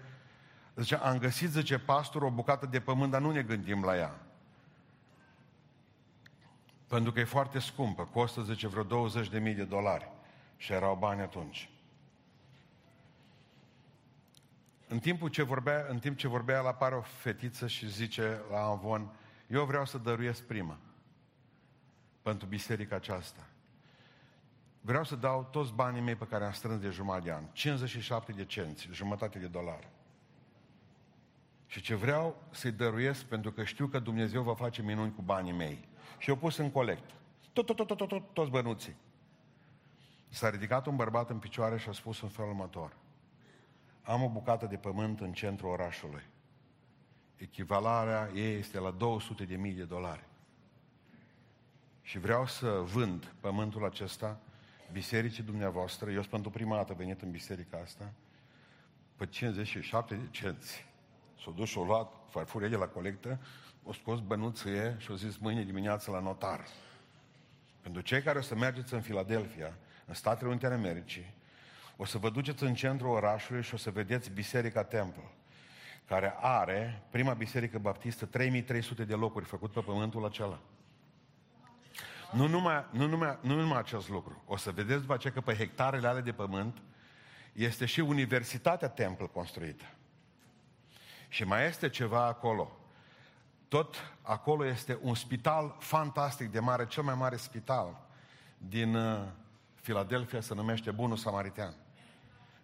zice, 0.75 0.95
am 0.95 1.17
găsit, 1.17 1.49
zice, 1.49 1.79
pastor, 1.79 2.21
o 2.21 2.29
bucată 2.29 2.65
de 2.65 2.79
pământ, 2.79 3.11
dar 3.11 3.21
nu 3.21 3.31
ne 3.31 3.41
gândim 3.41 3.83
la 3.83 3.97
ea. 3.97 4.19
Pentru 6.91 7.11
că 7.11 7.19
e 7.19 7.23
foarte 7.23 7.59
scumpă, 7.59 8.03
costă, 8.03 8.41
zice, 8.41 8.67
vreo 8.67 9.09
20.000 9.09 9.29
de 9.55 9.63
dolari. 9.63 10.11
Și 10.57 10.73
erau 10.73 10.95
bani 10.95 11.21
atunci. 11.21 11.69
În 14.87 14.99
timpul 14.99 15.29
ce 15.29 15.43
vorbea, 15.43 15.85
în 15.89 15.99
timp 15.99 16.17
ce 16.17 16.27
vorbea, 16.27 16.61
la 16.61 16.69
apare 16.69 16.95
o 16.95 17.01
fetiță 17.01 17.67
și 17.67 17.89
zice 17.89 18.41
la 18.49 18.59
Avon, 18.59 19.11
eu 19.47 19.65
vreau 19.65 19.85
să 19.85 19.97
dăruiesc 19.97 20.43
prima 20.43 20.77
pentru 22.21 22.47
biserica 22.47 22.95
aceasta. 22.95 23.47
Vreau 24.81 25.03
să 25.03 25.15
dau 25.15 25.47
toți 25.51 25.73
banii 25.73 26.01
mei 26.01 26.15
pe 26.15 26.27
care 26.27 26.45
am 26.45 26.51
strâns 26.51 26.81
de 26.81 26.89
jumătate 26.89 27.23
de 27.23 27.33
an. 27.33 27.43
57 27.51 28.31
de 28.31 28.45
cenți, 28.45 28.87
jumătate 28.91 29.39
de 29.39 29.47
dolari. 29.47 29.87
Și 31.65 31.81
ce 31.81 31.95
vreau 31.95 32.47
să-i 32.49 32.71
dăruiesc, 32.71 33.23
pentru 33.23 33.51
că 33.51 33.63
știu 33.63 33.87
că 33.87 33.99
Dumnezeu 33.99 34.43
va 34.43 34.55
face 34.55 34.81
minuni 34.81 35.13
cu 35.13 35.21
banii 35.21 35.53
mei. 35.53 35.89
Și 36.17 36.29
eu 36.29 36.35
pus 36.35 36.57
în 36.57 36.71
colect. 36.71 37.09
Tot, 37.53 37.65
tot, 37.65 37.75
tot, 37.75 37.87
tot, 37.87 37.97
tot, 37.97 38.07
tot 38.07 38.33
toți 38.33 38.49
bănuții. 38.49 38.95
S-a 40.29 40.49
ridicat 40.49 40.85
un 40.85 40.95
bărbat 40.95 41.29
în 41.29 41.39
picioare 41.39 41.77
și 41.77 41.89
a 41.89 41.91
spus 41.91 42.21
în 42.21 42.29
felul 42.29 42.51
următor. 42.51 42.93
Am 44.01 44.23
o 44.23 44.29
bucată 44.29 44.65
de 44.65 44.75
pământ 44.75 45.19
în 45.19 45.33
centrul 45.33 45.69
orașului. 45.69 46.23
Echivalarea 47.35 48.29
ei 48.35 48.57
este 48.57 48.79
la 48.79 48.91
200 48.91 49.43
de 49.43 49.55
mii 49.55 49.73
de 49.73 49.83
dolari. 49.83 50.23
Și 52.01 52.19
vreau 52.19 52.47
să 52.47 52.69
vând 52.69 53.33
pământul 53.39 53.85
acesta 53.85 54.39
bisericii 54.91 55.43
dumneavoastră. 55.43 56.09
Eu 56.09 56.19
sunt 56.19 56.29
pentru 56.29 56.49
prima 56.49 56.75
dată 56.75 56.93
venit 56.93 57.21
în 57.21 57.31
biserica 57.31 57.77
asta 57.77 58.13
pe 59.15 59.27
57 59.27 60.15
de 60.15 60.27
cenți. 60.31 60.85
S-a 61.43 61.51
dus 61.55 61.69
și 61.69 61.77
a 61.77 61.85
luat 61.85 62.13
farfuria 62.29 62.67
de 62.67 62.75
la 62.75 62.87
colectă, 62.87 63.39
o 63.83 63.93
scos 63.93 64.19
bănuție 64.19 64.95
și 64.99 65.11
a 65.11 65.15
zis 65.15 65.37
mâine 65.37 65.63
dimineață 65.63 66.11
la 66.11 66.19
notar. 66.19 66.65
Pentru 67.81 68.01
cei 68.01 68.21
care 68.21 68.37
o 68.37 68.41
să 68.41 68.55
mergeți 68.55 68.93
în 68.93 69.01
Filadelfia, 69.01 69.77
în 70.05 70.13
Statele 70.13 70.49
Unite 70.49 70.65
ale 70.65 70.75
Americii, 70.75 71.33
o 71.97 72.05
să 72.05 72.17
vă 72.17 72.29
duceți 72.29 72.63
în 72.63 72.73
centrul 72.73 73.09
orașului 73.09 73.63
și 73.63 73.73
o 73.73 73.77
să 73.77 73.91
vedeți 73.91 74.29
Biserica 74.29 74.83
Temple, 74.83 75.31
care 76.07 76.33
are, 76.39 77.01
prima 77.09 77.33
biserică 77.33 77.77
baptistă, 77.77 78.25
3300 78.25 79.03
de 79.03 79.13
locuri 79.13 79.45
făcut 79.45 79.71
pe 79.71 79.79
pământul 79.79 80.25
acela. 80.25 80.59
Nu 82.31 82.47
numai, 82.47 82.85
nu, 82.91 83.07
numai, 83.07 83.37
nu 83.41 83.55
numai 83.55 83.79
acest 83.79 84.09
lucru. 84.09 84.43
O 84.45 84.57
să 84.57 84.71
vedeți 84.71 85.01
după 85.01 85.13
aceea 85.13 85.33
că 85.33 85.41
pe 85.41 85.53
hectarele 85.53 86.07
ale 86.07 86.21
de 86.21 86.31
pământ 86.31 86.77
este 87.53 87.85
și 87.85 87.99
Universitatea 87.99 88.87
Temple 88.87 89.25
construită. 89.25 89.85
Și 91.27 91.43
mai 91.43 91.65
este 91.65 91.89
ceva 91.89 92.25
acolo. 92.25 92.80
Tot 93.71 93.95
acolo 94.21 94.65
este 94.65 94.97
un 95.01 95.15
spital 95.15 95.75
fantastic 95.79 96.51
de 96.51 96.59
mare, 96.59 96.87
cel 96.87 97.03
mai 97.03 97.15
mare 97.15 97.35
spital 97.35 98.07
din 98.57 98.95
uh, 98.95 99.27
Filadelfia 99.75 100.41
se 100.41 100.53
numește 100.53 100.91
Bunul 100.91 101.17
Samaritean, 101.17 101.73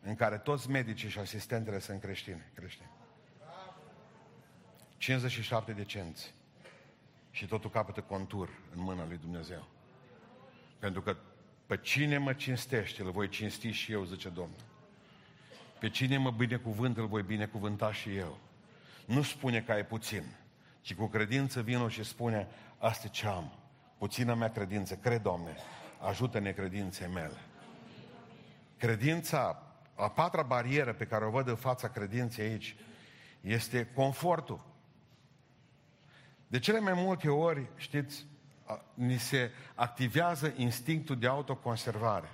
în 0.02 0.16
care 0.16 0.38
toți 0.38 0.70
medicii 0.70 1.10
și 1.10 1.20
asistentele 1.20 1.80
sunt 1.80 2.02
creștini. 2.02 2.42
creștini. 2.54 2.90
57 4.98 5.72
de 5.72 5.84
cenți. 5.84 6.34
Și 7.32 7.46
totul 7.46 7.70
capătă 7.70 8.02
contur 8.02 8.50
în 8.76 8.82
mâna 8.82 9.06
lui 9.08 9.18
Dumnezeu. 9.18 9.68
Pentru 10.80 11.02
că 11.02 11.16
pe 11.66 11.78
cine 11.78 12.18
mă 12.18 12.34
cinstește, 12.34 13.02
îl 13.02 13.12
voi 13.12 13.30
cinsti 13.30 13.72
și 13.72 13.92
eu, 13.92 14.04
zice 14.04 14.30
Domnul. 14.30 14.64
Pe 15.80 15.90
cine 15.90 16.18
mă 16.18 16.32
binecuvânt, 16.32 16.98
îl 16.98 17.08
voi 17.08 17.24
binecuvânta 17.24 17.94
și 17.94 18.16
eu. 18.16 18.38
Nu 19.06 19.22
spune 19.22 19.62
că 19.62 19.72
ai 19.72 19.86
puțin, 19.86 20.24
ci 20.88 20.96
cu 20.96 21.08
credință 21.08 21.62
vină 21.62 21.90
și 21.90 22.04
spune, 22.04 22.48
asta 22.78 23.08
ce 23.08 23.28
am, 23.28 23.54
puțină 23.98 24.34
mea 24.34 24.52
credință, 24.52 24.96
cred, 24.96 25.22
Doamne, 25.22 25.56
ajută-ne 26.00 26.52
credinței 26.52 27.08
mele. 27.08 27.38
Credința, 28.78 29.64
a 29.96 30.10
patra 30.10 30.44
barieră 30.44 30.94
pe 30.94 31.06
care 31.06 31.26
o 31.26 31.30
văd 31.30 31.48
în 31.48 31.56
fața 31.56 31.90
credinței 31.90 32.46
aici, 32.46 32.76
este 33.42 33.86
confortul. 33.86 34.66
De 36.48 36.60
cele 36.60 36.80
mai 36.80 36.94
multe 36.94 37.30
ori, 37.30 37.68
știți, 37.76 38.26
ni 38.94 39.18
se 39.18 39.52
activează 39.76 40.54
instinctul 40.56 41.20
de 41.20 41.28
autoconservare. 41.28 42.30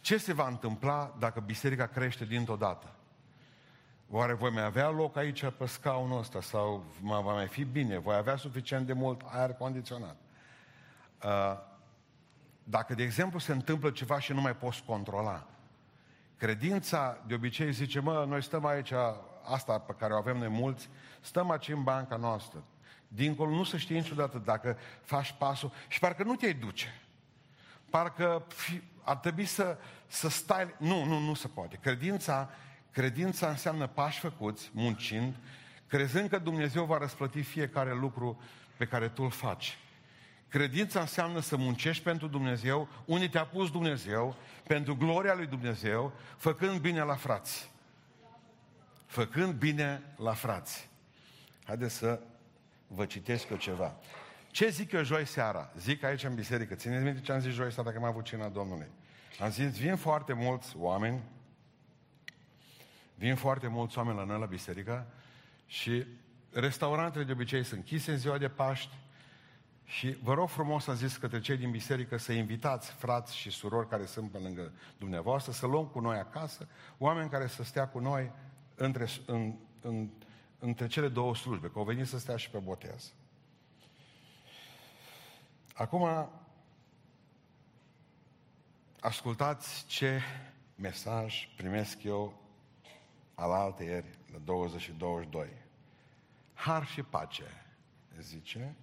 Ce 0.00 0.16
se 0.16 0.32
va 0.32 0.46
întâmpla 0.46 1.16
dacă 1.18 1.40
biserica 1.40 1.86
crește 1.86 2.24
dintr-o 2.24 2.56
dată? 2.56 2.95
Oare 4.10 4.32
voi 4.32 4.50
mai 4.50 4.64
avea 4.64 4.88
loc 4.88 5.16
aici 5.16 5.44
pe 5.58 5.66
scaunul 5.66 6.18
ăsta 6.18 6.40
sau 6.40 6.84
va 7.00 7.20
mai 7.20 7.46
fi 7.46 7.64
bine? 7.64 7.98
Voi 7.98 8.14
avea 8.14 8.36
suficient 8.36 8.86
de 8.86 8.92
mult 8.92 9.20
aer 9.24 9.52
condiționat? 9.52 10.16
Dacă, 12.64 12.94
de 12.94 13.02
exemplu, 13.02 13.38
se 13.38 13.52
întâmplă 13.52 13.90
ceva 13.90 14.20
și 14.20 14.32
nu 14.32 14.40
mai 14.40 14.56
poți 14.56 14.82
controla, 14.86 15.46
credința 16.36 17.18
de 17.26 17.34
obicei 17.34 17.72
zice, 17.72 18.00
mă, 18.00 18.24
noi 18.28 18.42
stăm 18.42 18.66
aici, 18.66 18.92
asta 19.42 19.78
pe 19.78 19.94
care 19.98 20.12
o 20.12 20.16
avem 20.16 20.36
noi 20.36 20.48
mulți, 20.48 20.88
stăm 21.20 21.50
aici 21.50 21.68
în 21.68 21.82
banca 21.82 22.16
noastră. 22.16 22.62
Dincolo 23.08 23.50
nu 23.50 23.64
se 23.64 23.76
știe 23.76 23.96
niciodată 23.96 24.38
dacă 24.38 24.78
faci 25.02 25.34
pasul 25.38 25.72
și 25.88 25.98
parcă 25.98 26.22
nu 26.22 26.34
te-ai 26.34 26.52
duce. 26.54 27.02
Parcă 27.90 28.46
ar 29.02 29.16
trebui 29.16 29.44
să, 29.44 29.78
să 30.06 30.28
stai... 30.28 30.74
Nu, 30.78 31.04
nu, 31.04 31.18
nu 31.18 31.34
se 31.34 31.48
poate. 31.48 31.78
Credința, 31.82 32.50
credința 32.96 33.48
înseamnă 33.48 33.86
pași 33.86 34.18
făcuți, 34.18 34.70
muncind, 34.72 35.34
crezând 35.86 36.28
că 36.28 36.38
Dumnezeu 36.38 36.84
va 36.84 36.98
răsplăti 36.98 37.42
fiecare 37.42 37.94
lucru 37.94 38.40
pe 38.76 38.84
care 38.84 39.08
tu 39.08 39.22
îl 39.22 39.30
faci. 39.30 39.78
Credința 40.48 41.00
înseamnă 41.00 41.40
să 41.40 41.56
muncești 41.56 42.02
pentru 42.02 42.26
Dumnezeu, 42.26 42.88
unde 43.04 43.28
te-a 43.28 43.44
pus 43.46 43.70
Dumnezeu, 43.70 44.36
pentru 44.66 44.96
gloria 44.96 45.34
lui 45.34 45.46
Dumnezeu, 45.46 46.12
făcând 46.36 46.80
bine 46.80 47.02
la 47.02 47.14
frați. 47.14 47.70
Făcând 49.06 49.52
bine 49.52 50.02
la 50.16 50.32
frați. 50.32 50.88
Haideți 51.64 51.94
să 51.94 52.20
vă 52.86 53.04
citesc 53.04 53.50
eu 53.50 53.56
ceva. 53.56 53.96
Ce 54.50 54.68
zic 54.68 54.92
eu 54.92 55.02
joi 55.02 55.26
seara? 55.26 55.72
Zic 55.78 56.02
aici 56.02 56.24
în 56.24 56.34
biserică. 56.34 56.74
Țineți 56.74 57.04
minte 57.04 57.20
ce 57.20 57.32
am 57.32 57.40
zis 57.40 57.52
joi 57.52 57.72
seara 57.72 57.90
dacă 57.90 58.04
am 58.04 58.10
avut 58.10 58.24
cina 58.24 58.48
Domnului. 58.48 58.88
Am 59.40 59.50
zis, 59.50 59.78
vin 59.78 59.96
foarte 59.96 60.32
mulți 60.32 60.74
oameni, 60.76 61.22
vin 63.18 63.34
foarte 63.34 63.66
mulți 63.66 63.98
oameni 63.98 64.16
la 64.16 64.24
noi 64.24 64.38
la 64.38 64.46
biserică 64.46 65.06
și 65.66 66.06
restaurantele 66.50 67.24
de 67.24 67.32
obicei 67.32 67.64
sunt 67.64 67.78
închise 67.78 68.10
în 68.10 68.18
ziua 68.18 68.38
de 68.38 68.48
Paști 68.48 68.94
și 69.84 70.16
vă 70.22 70.34
rog 70.34 70.48
frumos 70.48 70.84
să 70.84 70.94
zis 70.94 71.16
către 71.16 71.40
cei 71.40 71.56
din 71.56 71.70
biserică 71.70 72.16
să 72.16 72.32
invitați 72.32 72.90
frați 72.90 73.36
și 73.36 73.50
surori 73.50 73.88
care 73.88 74.04
sunt 74.04 74.30
pe 74.30 74.38
lângă 74.38 74.72
dumneavoastră, 74.98 75.52
să 75.52 75.66
luăm 75.66 75.86
cu 75.86 76.00
noi 76.00 76.18
acasă 76.18 76.68
oameni 76.98 77.30
care 77.30 77.46
să 77.46 77.62
stea 77.62 77.88
cu 77.88 77.98
noi 77.98 78.32
între, 78.74 79.06
în, 79.26 79.54
în, 79.80 80.08
între 80.58 80.86
cele 80.86 81.08
două 81.08 81.34
slujbe, 81.34 81.66
că 81.66 81.78
au 81.78 81.84
venit 81.84 82.06
să 82.06 82.18
stea 82.18 82.36
și 82.36 82.50
pe 82.50 82.58
botez. 82.58 83.12
Acum, 85.74 86.30
ascultați 89.00 89.86
ce 89.86 90.20
mesaj 90.74 91.48
primesc 91.56 92.02
eu 92.02 92.45
al 93.36 93.52
alte 93.52 93.84
ieri, 93.84 94.18
la 94.32 94.38
20 94.44 94.80
și 94.80 94.92
22. 94.92 95.48
Har 96.54 96.86
și 96.86 97.02
pace, 97.02 97.44
zice, 98.20 98.74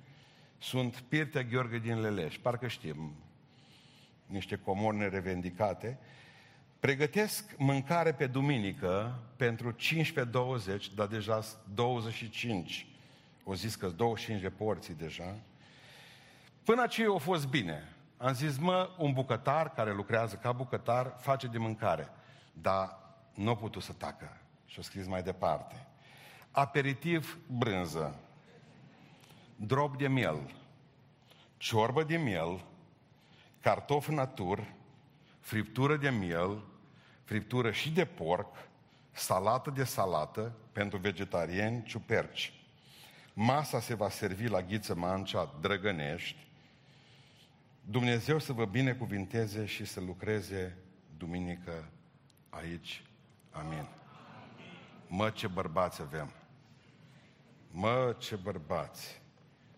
sunt 0.58 1.00
Pirtea 1.00 1.44
Gheorghe 1.44 1.78
din 1.78 2.02
Leleș, 2.02 2.38
parcă 2.38 2.68
știm, 2.68 3.14
niște 4.26 4.56
comori 4.56 4.98
nerevendicate, 4.98 6.00
pregătesc 6.80 7.56
mâncare 7.58 8.14
pe 8.14 8.28
duminică 8.28 9.20
pentru 9.36 9.72
15-20, 9.72 9.76
dar 10.96 11.08
deja 11.08 11.40
25. 11.74 12.88
O 13.44 13.56
zis 13.56 13.76
că 13.76 13.88
25 13.88 14.42
de 14.42 14.50
porții 14.50 14.94
deja. 14.94 15.36
Până 16.64 16.82
aceea 16.82 17.14
a 17.14 17.18
fost 17.18 17.48
bine. 17.48 17.96
Am 18.18 18.34
zis, 18.34 18.58
mă, 18.58 18.90
un 18.98 19.14
bucătar 19.14 19.74
care 19.74 19.94
lucrează 19.94 20.36
ca 20.36 20.52
bucătar 20.52 21.16
face 21.20 21.48
de 21.48 21.58
mâncare. 21.58 22.10
Dar 22.54 22.98
nu 23.34 23.50
a 23.50 23.56
putut 23.56 23.82
să 23.82 23.94
tacă. 23.94 24.43
Și-o 24.74 24.82
scris 24.82 25.08
mai 25.08 25.24
departe. 25.24 25.88
Aperitiv 26.52 27.38
brânză 27.48 28.20
drop 29.56 29.98
de 29.98 30.08
miel, 30.08 30.54
ciorbă 31.58 32.04
de 32.04 32.18
miel, 32.18 32.66
cartof 33.62 34.08
natur, 34.08 34.74
friptură 35.40 35.98
de 35.98 36.10
miel, 36.10 36.64
friptură 37.24 37.72
și 37.72 37.92
de 37.92 38.06
porc, 38.06 38.56
salată 39.12 39.70
de 39.70 39.84
salată 39.84 40.56
pentru 40.72 40.98
vegetariani, 40.98 41.84
ciuperci. 41.84 42.54
Masa 43.34 43.80
se 43.80 43.94
va 43.94 44.10
servi 44.10 44.48
la 44.48 44.62
ghiță 44.62 44.96
mancea 44.96 45.56
drăgănești. 45.62 46.48
Dumnezeu 47.82 48.40
să 48.40 48.54
vă 48.54 48.66
binecuvinteze 48.66 49.66
și 49.66 49.86
să 49.86 50.00
lucreze 50.00 50.78
duminică 51.18 51.90
aici. 52.50 53.04
Amin. 53.52 54.02
Mă, 55.08 55.30
ce 55.30 55.48
bărbați 55.48 56.02
avem! 56.02 56.32
Mă, 57.72 58.16
ce 58.20 58.36
bărbați! 58.36 59.22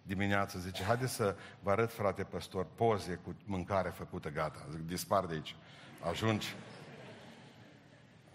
dimineață, 0.05 0.59
zice, 0.59 0.83
haide 0.83 1.07
să 1.07 1.35
vă 1.59 1.71
arăt, 1.71 1.91
frate 1.91 2.23
păstor, 2.23 2.65
poze 2.75 3.13
cu 3.13 3.35
mâncare 3.45 3.89
făcută, 3.89 4.29
gata. 4.29 4.65
Zic, 4.71 4.79
dispar 4.79 5.25
de 5.25 5.33
aici. 5.33 5.55
Ajungi. 6.09 6.55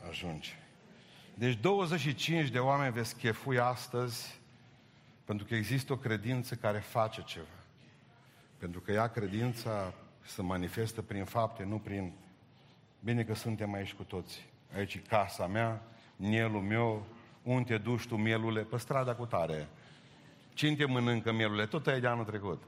Ajungi. 0.09 0.57
Deci 1.35 1.55
25 1.55 2.48
de 2.48 2.59
oameni 2.59 2.92
veți 2.92 3.16
chefui 3.16 3.59
astăzi 3.59 4.40
pentru 5.24 5.46
că 5.46 5.55
există 5.55 5.92
o 5.92 5.96
credință 5.96 6.55
care 6.55 6.79
face 6.79 7.22
ceva. 7.22 7.46
Pentru 8.59 8.81
că 8.81 8.92
ea 8.92 9.09
credința 9.09 9.92
se 10.26 10.42
manifestă 10.42 11.03
prin 11.03 11.24
fapte, 11.24 11.64
nu 11.64 11.79
prin... 11.79 12.12
Bine 13.05 13.24
că 13.24 13.35
suntem 13.35 13.72
aici 13.72 13.92
cu 13.92 14.03
toți. 14.03 14.46
Aici 14.74 14.94
e 14.94 14.98
casa 14.98 15.46
mea, 15.46 15.83
mielul 16.20 16.61
meu, 16.61 17.06
unde 17.42 17.72
te 17.72 17.78
duci 17.78 18.06
tu, 18.06 18.16
mielule, 18.16 18.61
pe 18.61 18.76
strada 18.76 19.14
cu 19.14 19.26
tare. 19.26 19.68
Cine 20.54 20.76
te 20.76 20.85
mănâncă 20.85 21.33
mielule? 21.33 21.66
Tot 21.66 21.87
ai 21.87 22.00
de 22.00 22.06
anul 22.06 22.24
trecut. 22.24 22.62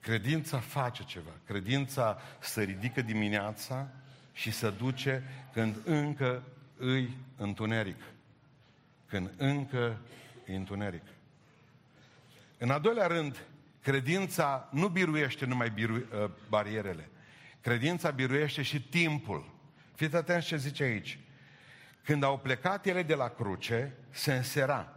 Credința 0.00 0.58
face 0.58 1.04
ceva. 1.04 1.30
Credința 1.46 2.18
se 2.40 2.62
ridică 2.62 3.02
dimineața 3.02 3.88
și 4.32 4.50
se 4.50 4.70
duce 4.70 5.22
când 5.52 5.76
încă 5.84 6.42
îi 6.76 7.16
întuneric. 7.36 8.00
Când 9.06 9.30
încă 9.36 10.00
e 10.46 10.54
întuneric. 10.54 11.02
În 12.58 12.70
al 12.70 12.80
doilea 12.80 13.06
rând, 13.06 13.42
credința 13.82 14.68
nu 14.70 14.88
biruiește 14.88 15.44
numai 15.44 15.70
biru, 15.70 15.94
uh, 15.94 16.30
barierele. 16.48 17.08
Credința 17.60 18.10
biruiește 18.10 18.62
și 18.62 18.82
timpul. 18.82 19.53
Fiți 19.94 20.16
atenți 20.16 20.46
ce 20.46 20.56
zice 20.56 20.82
aici. 20.82 21.18
Când 22.02 22.22
au 22.22 22.38
plecat 22.38 22.86
ele 22.86 23.02
de 23.02 23.14
la 23.14 23.28
cruce, 23.28 23.96
se 24.10 24.34
însera. 24.34 24.92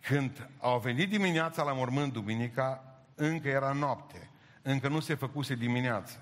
Când 0.00 0.50
au 0.58 0.78
venit 0.78 1.08
dimineața 1.08 1.62
la 1.62 1.72
mormânt 1.72 2.12
duminica, 2.12 2.98
încă 3.14 3.48
era 3.48 3.72
noapte. 3.72 4.30
Încă 4.62 4.88
nu 4.88 5.00
se 5.00 5.14
făcuse 5.14 5.54
dimineața. 5.54 6.16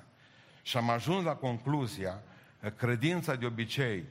Și 0.62 0.76
am 0.76 0.90
ajuns 0.90 1.24
la 1.24 1.34
concluzia 1.34 2.22
că 2.60 2.70
credința 2.70 3.34
de 3.34 3.46
obicei 3.46 4.04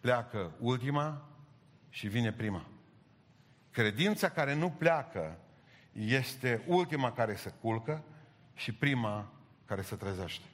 pleacă 0.00 0.52
ultima 0.60 1.28
și 1.90 2.08
vine 2.08 2.32
prima. 2.32 2.66
Credința 3.70 4.28
care 4.28 4.54
nu 4.54 4.70
pleacă 4.70 5.38
este 5.92 6.62
ultima 6.66 7.12
care 7.12 7.34
se 7.34 7.52
culcă 7.60 8.04
și 8.54 8.72
prima 8.72 9.32
care 9.64 9.82
se 9.82 9.96
trezește. 9.96 10.46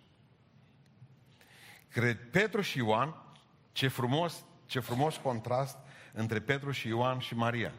Cred 1.94 2.18
Petru 2.30 2.60
și 2.60 2.78
Ioan, 2.78 3.14
ce 3.72 3.88
frumos, 3.88 4.44
ce 4.66 4.80
frumos 4.80 5.16
contrast 5.16 5.76
între 6.12 6.40
Petru 6.40 6.70
și 6.70 6.88
Ioan 6.88 7.18
și 7.18 7.34
Maria. 7.34 7.72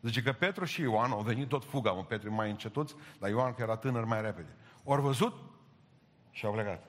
Zice 0.00 0.22
că 0.22 0.32
Petru 0.32 0.64
și 0.64 0.80
Ioan 0.80 1.10
au 1.10 1.20
venit 1.20 1.48
tot 1.48 1.64
fuga, 1.64 1.90
mă, 1.90 2.04
Petru 2.04 2.32
mai 2.32 2.50
încetuți, 2.50 2.94
dar 3.18 3.30
Ioan, 3.30 3.54
că 3.54 3.62
era 3.62 3.76
tânăr, 3.76 4.04
mai 4.04 4.22
repede. 4.22 4.48
Au 4.84 5.00
văzut 5.00 5.34
și 6.30 6.44
au 6.44 6.52
plecat. 6.52 6.86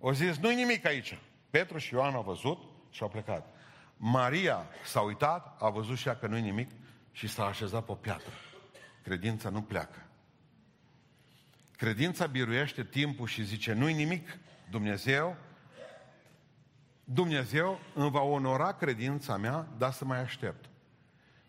Au 0.00 0.12
zis, 0.12 0.36
nu-i 0.36 0.54
nimic 0.54 0.86
aici. 0.86 1.18
Petru 1.50 1.78
și 1.78 1.94
Ioan 1.94 2.14
au 2.14 2.22
văzut 2.22 2.58
și 2.90 3.02
au 3.02 3.08
plecat. 3.08 3.54
Maria 3.96 4.66
s-a 4.84 5.00
uitat, 5.00 5.62
a 5.62 5.68
văzut 5.68 5.96
și 5.96 6.08
ea 6.08 6.16
că 6.16 6.26
nu-i 6.26 6.40
nimic 6.40 6.70
și 7.12 7.28
s-a 7.28 7.44
așezat 7.44 7.84
pe 7.84 7.92
o 7.92 7.94
piatră. 7.94 8.32
Credința 9.02 9.48
nu 9.48 9.62
pleacă. 9.62 10.06
Credința 11.76 12.26
biruiește 12.26 12.84
timpul 12.84 13.26
și 13.26 13.44
zice, 13.44 13.72
nu-i 13.72 13.92
nimic, 13.92 14.38
Dumnezeu, 14.70 15.36
Dumnezeu 17.04 17.78
îmi 17.94 18.10
va 18.10 18.22
onora 18.22 18.72
credința 18.72 19.36
mea, 19.36 19.68
dar 19.78 19.92
să 19.92 20.04
mai 20.04 20.20
aștept. 20.20 20.70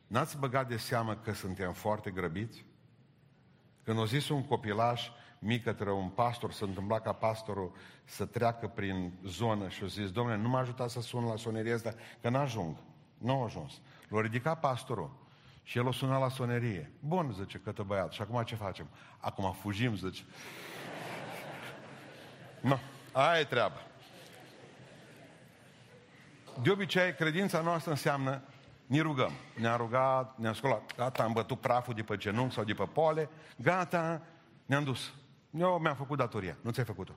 N-ați 0.08 0.38
băgat 0.38 0.68
de 0.68 0.78
seamă 0.78 1.16
că 1.16 1.34
suntem 1.34 1.74
foarte 1.74 2.12
grăbiți? 2.12 2.66
Când 3.84 4.00
o 4.00 4.06
zis 4.06 4.30
un 4.30 4.46
copilaș 4.46 5.10
mic 5.40 5.64
către 5.64 5.92
un 5.92 6.10
pastor, 6.10 6.52
s-a 6.52 6.66
întâmplat 6.66 7.04
ca 7.04 7.12
pastorul 7.12 7.72
să 8.04 8.26
treacă 8.26 8.68
prin 8.68 9.14
zonă 9.26 9.70
și 9.70 9.84
o 9.84 9.88
zis, 9.88 10.12
domnule, 10.12 10.38
nu 10.38 10.50
m-a 10.50 10.60
ajutat 10.60 10.90
să 10.90 11.02
sun 11.02 11.26
la 11.26 11.36
sonerie 11.36 11.74
asta, 11.74 11.94
că 12.22 12.30
n-ajung. 12.30 12.76
Nu 13.18 13.42
a 13.42 13.44
ajuns. 13.44 13.82
L-a 14.10 14.22
ridicat 14.22 14.60
pastorul 14.60 15.26
și 15.64 15.78
el 15.78 15.88
o 15.88 15.92
suna 15.92 16.18
la 16.18 16.30
sonerie. 16.30 16.92
Bun, 17.00 17.36
zice 17.40 17.58
cătă 17.58 17.84
băiat. 17.84 18.12
Și 18.12 18.22
acum 18.22 18.44
ce 18.44 18.56
facem? 18.56 18.88
Acum 19.18 19.52
fugim, 19.52 19.96
zice. 19.96 20.24
Nu, 22.62 22.80
aia 23.12 23.40
e 23.40 23.44
treaba. 23.44 23.78
De 26.62 26.72
obicei, 26.72 27.14
credința 27.14 27.62
noastră 27.62 27.92
înseamnă 27.92 28.42
ne 28.86 29.02
rugăm. 29.02 29.32
Ne-a 29.56 29.76
rugat, 29.76 30.38
ne-a 30.38 30.54
scolat, 30.54 30.96
gata, 30.96 31.24
am 31.24 31.34
bătut 31.34 31.60
praful 31.60 31.94
de 31.94 32.02
pe 32.02 32.18
genunchi 32.18 32.54
sau 32.54 32.64
de 32.64 32.74
pe 32.74 32.84
pole, 32.94 33.30
gata, 33.58 34.22
ne-am 34.66 34.84
dus. 34.84 35.14
Eu 35.58 35.80
mi-am 35.80 35.96
făcut 35.96 36.18
datoria, 36.18 36.58
nu 36.62 36.72
ți-ai 36.72 36.86
făcut-o. 36.86 37.14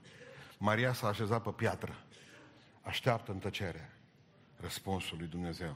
Maria 0.57 0.93
s-a 0.93 1.07
așezat 1.07 1.41
pe 1.41 1.49
piatră. 1.49 1.95
Așteaptă 2.81 3.31
în 3.31 3.37
tăcere 3.37 3.93
răspunsul 4.61 5.17
lui 5.17 5.27
Dumnezeu. 5.27 5.75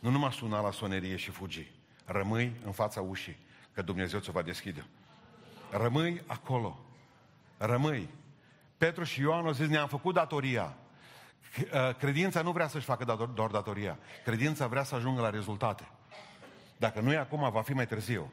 Nu 0.00 0.10
numai 0.10 0.32
suna 0.32 0.60
la 0.60 0.70
sonerie 0.70 1.16
și 1.16 1.30
fugi. 1.30 1.70
Rămâi 2.04 2.52
în 2.64 2.72
fața 2.72 3.00
ușii, 3.00 3.36
că 3.72 3.82
Dumnezeu 3.82 4.20
ți-o 4.20 4.32
va 4.32 4.42
deschide. 4.42 4.86
Rămâi 5.70 6.22
acolo. 6.26 6.78
Rămâi. 7.58 8.08
Petru 8.76 9.04
și 9.04 9.20
Ioan 9.20 9.46
au 9.46 9.52
zis, 9.52 9.68
ne-am 9.68 9.88
făcut 9.88 10.14
datoria. 10.14 10.76
Uh, 11.58 11.94
credința 11.96 12.42
nu 12.42 12.52
vrea 12.52 12.68
să-și 12.68 12.84
facă 12.84 13.28
doar 13.34 13.50
datoria. 13.50 13.98
Credința 14.24 14.66
vrea 14.66 14.82
să 14.82 14.94
ajungă 14.94 15.20
la 15.20 15.30
rezultate. 15.30 15.88
Dacă 16.76 17.00
nu 17.00 17.12
e 17.12 17.16
acum, 17.16 17.50
va 17.50 17.62
fi 17.62 17.72
mai 17.72 17.86
târziu. 17.86 18.32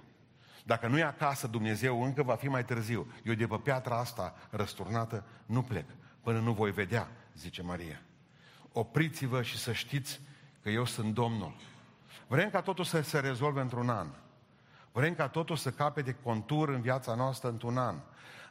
Dacă 0.64 0.88
nu 0.88 0.98
e 0.98 1.04
acasă 1.04 1.48
Dumnezeu, 1.48 2.04
încă 2.04 2.24
va 2.24 2.36
fi 2.36 2.48
mai 2.48 2.66
târziu. 2.66 3.12
Eu 3.24 3.34
de 3.34 3.48
pe 3.48 3.58
piatra 3.64 3.98
asta 3.98 4.36
răsturnată 4.50 5.24
nu 5.46 5.62
plec, 5.62 5.86
până 6.22 6.40
nu 6.40 6.52
voi 6.52 6.72
vedea, 6.72 7.08
zice 7.36 7.62
Maria. 7.62 8.02
Opriți-vă 8.72 9.42
și 9.42 9.58
să 9.58 9.74
știți 9.74 10.22
că 10.62 10.70
eu 10.70 10.86
sunt 10.86 11.14
Domnul. 11.14 11.56
Vrem 12.28 12.50
ca 12.50 12.62
totul 12.62 12.84
să 12.84 13.02
se 13.02 13.20
rezolve 13.20 13.62
într-un 13.62 13.90
an. 13.90 14.08
Vrem 14.92 15.16
ca 15.16 15.28
totul 15.28 15.56
să 15.56 15.72
capete 15.72 16.16
contur 16.24 16.70
în 16.70 16.82
viața 16.82 17.16
noastră 17.16 17.50
într-un 17.50 17.78
an, 17.78 17.96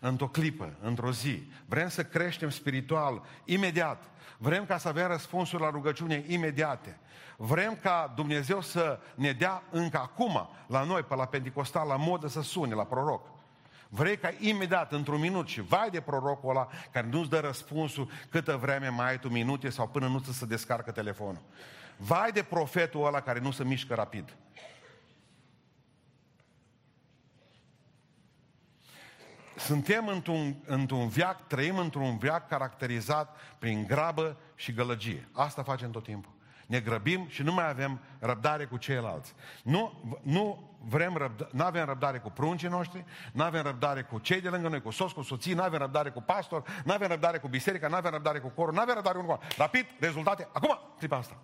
într-o 0.00 0.28
clipă, 0.28 0.76
într-o 0.80 1.12
zi. 1.12 1.50
Vrem 1.66 1.88
să 1.88 2.04
creștem 2.04 2.50
spiritual 2.50 3.22
imediat. 3.44 4.02
Vrem 4.38 4.66
ca 4.66 4.78
să 4.78 4.88
avem 4.88 5.06
răspunsuri 5.06 5.62
la 5.62 5.70
rugăciune 5.70 6.24
imediate. 6.26 6.98
Vrem 7.36 7.78
ca 7.82 8.12
Dumnezeu 8.14 8.60
să 8.60 9.00
ne 9.14 9.32
dea 9.32 9.62
încă 9.70 9.98
acum, 9.98 10.48
la 10.66 10.82
noi, 10.82 11.02
pe 11.02 11.14
la 11.14 11.24
Pentecostal, 11.24 11.88
la 11.88 11.96
modă 11.96 12.28
să 12.28 12.42
sune, 12.42 12.74
la 12.74 12.84
proroc. 12.84 13.26
Vrei 13.88 14.16
ca 14.16 14.30
imediat, 14.38 14.92
într-un 14.92 15.20
minut, 15.20 15.48
și 15.48 15.60
vai 15.60 15.90
de 15.90 16.00
prorocul 16.00 16.50
ăla 16.50 16.68
care 16.92 17.06
nu-ți 17.10 17.30
dă 17.30 17.40
răspunsul 17.40 18.10
câtă 18.28 18.56
vreme 18.56 18.88
mai 18.88 19.08
ai 19.08 19.18
tu 19.18 19.28
minute 19.28 19.70
sau 19.70 19.88
până 19.88 20.06
nu 20.06 20.18
ți 20.18 20.38
se 20.38 20.46
descarcă 20.46 20.90
telefonul. 20.90 21.42
Vai 21.96 22.32
de 22.32 22.42
profetul 22.42 23.06
ăla 23.06 23.20
care 23.20 23.40
nu 23.40 23.50
se 23.50 23.64
mișcă 23.64 23.94
rapid. 23.94 24.36
Suntem 29.64 30.06
într-un, 30.06 30.56
într-un 30.66 31.08
viac, 31.08 31.46
trăim 31.46 31.78
într-un 31.78 32.18
viac 32.18 32.48
caracterizat 32.48 33.36
prin 33.58 33.86
grabă 33.86 34.36
și 34.54 34.72
gălăgie. 34.72 35.28
Asta 35.32 35.62
facem 35.62 35.90
tot 35.90 36.04
timpul. 36.04 36.32
Ne 36.66 36.80
grăbim 36.80 37.26
și 37.28 37.42
nu 37.42 37.52
mai 37.52 37.68
avem 37.68 38.00
răbdare 38.18 38.64
cu 38.64 38.76
ceilalți. 38.76 39.34
Nu, 39.62 40.18
nu 40.22 40.70
vrem 40.80 41.16
răbdare, 41.16 41.50
nu 41.52 41.64
avem 41.64 41.84
răbdare 41.84 42.18
cu 42.18 42.30
pruncii 42.30 42.68
noștri, 42.68 43.04
nu 43.32 43.42
avem 43.42 43.62
răbdare 43.62 44.02
cu 44.02 44.18
cei 44.18 44.40
de 44.40 44.48
lângă 44.48 44.68
noi, 44.68 44.82
cu 44.82 44.90
sos, 44.90 45.12
cu 45.12 45.22
soții, 45.22 45.54
nu 45.54 45.62
avem 45.62 45.78
răbdare 45.78 46.10
cu 46.10 46.20
pastor, 46.20 46.82
nu 46.84 46.92
avem 46.92 47.08
răbdare 47.08 47.38
cu 47.38 47.48
biserica, 47.48 47.88
nu 47.88 47.94
avem 47.94 48.10
răbdare 48.10 48.38
cu 48.38 48.48
corul, 48.48 48.74
nu 48.74 48.80
avem 48.80 48.94
răbdare 48.94 49.18
cu 49.18 49.24
corul. 49.24 49.42
Rapid, 49.56 49.86
rezultate, 50.00 50.48
acum, 50.52 50.78
clipa 50.98 51.16
asta. 51.16 51.36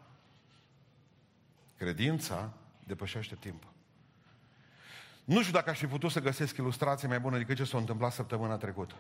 Credința 1.77 2.53
depășește 2.85 3.35
timpul. 3.35 3.76
Nu 5.27 5.41
știu 5.41 5.53
dacă 5.53 5.71
aș 5.71 5.79
fi 5.79 5.87
putut 5.87 6.11
să 6.11 6.21
găsesc 6.21 6.57
ilustrație 6.57 7.09
mai 7.09 7.21
bună 7.21 7.37
decât 7.37 7.57
ce 7.57 7.65
s-a 7.65 7.79
întâmplat 7.79 8.13
săptămâna 8.13 8.57
trecută. 8.57 8.95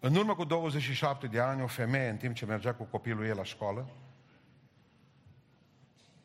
În 0.00 0.14
urmă 0.14 0.34
cu 0.34 0.44
27 0.44 1.26
de 1.26 1.40
ani, 1.40 1.62
o 1.62 1.66
femeie, 1.66 2.08
în 2.08 2.16
timp 2.16 2.34
ce 2.34 2.46
mergea 2.46 2.74
cu 2.74 2.84
copilul 2.84 3.24
ei 3.24 3.34
la 3.34 3.44
școală, 3.44 3.88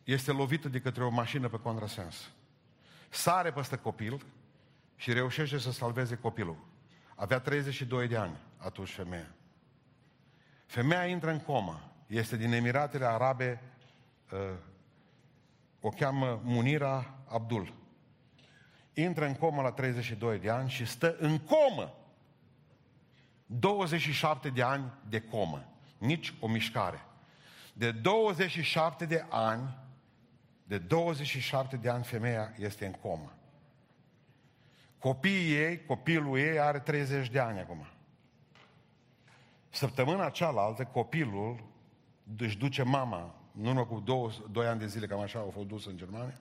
este 0.03 0.31
lovită 0.31 0.69
de 0.69 0.79
către 0.79 1.03
o 1.03 1.09
mașină 1.09 1.47
pe 1.47 1.59
contrasens. 1.59 2.29
Sare 3.09 3.51
peste 3.51 3.75
copil 3.75 4.25
și 4.95 5.13
reușește 5.13 5.57
să 5.57 5.71
salveze 5.71 6.15
copilul. 6.15 6.57
Avea 7.15 7.39
32 7.39 8.07
de 8.07 8.17
ani 8.17 8.37
atunci 8.57 8.89
femeia. 8.89 9.35
Femeia 10.65 11.05
intră 11.05 11.31
în 11.31 11.39
comă. 11.39 11.93
Este 12.07 12.37
din 12.37 12.51
Emiratele 12.51 13.05
Arabe, 13.05 13.61
uh, 14.31 14.39
o 15.81 15.89
cheamă 15.89 16.41
Munira 16.43 17.13
Abdul. 17.27 17.73
Intră 18.93 19.25
în 19.25 19.35
comă 19.35 19.61
la 19.61 19.71
32 19.71 20.39
de 20.39 20.49
ani 20.49 20.69
și 20.69 20.85
stă 20.85 21.15
în 21.19 21.39
comă 21.39 21.93
27 23.45 24.49
de 24.49 24.61
ani 24.61 24.93
de 25.09 25.21
comă. 25.21 25.65
Nici 25.97 26.33
o 26.39 26.47
mișcare. 26.47 27.01
De 27.73 27.91
27 27.91 29.05
de 29.05 29.25
ani, 29.29 29.77
de 30.63 30.77
27 30.77 31.77
de 31.77 31.89
ani 31.89 32.03
femeia 32.03 32.53
este 32.57 32.85
în 32.85 32.91
comă. 32.91 33.33
Copiii 34.99 35.55
ei, 35.55 35.85
copilul 35.85 36.37
ei 36.37 36.59
are 36.59 36.79
30 36.79 37.29
de 37.29 37.39
ani 37.39 37.59
acum. 37.59 37.87
Săptămâna 39.69 40.29
cealaltă, 40.29 40.83
copilul 40.83 41.63
își 42.37 42.57
duce 42.57 42.83
mama, 42.83 43.35
în 43.59 43.65
urmă 43.65 43.85
cu 43.85 44.01
două, 44.05 44.29
doi 44.51 44.65
ani 44.65 44.79
de 44.79 44.87
zile, 44.87 45.07
cam 45.07 45.19
așa, 45.19 45.39
au 45.39 45.49
fost 45.53 45.67
dus 45.67 45.85
în 45.85 45.97
Germania, 45.97 46.39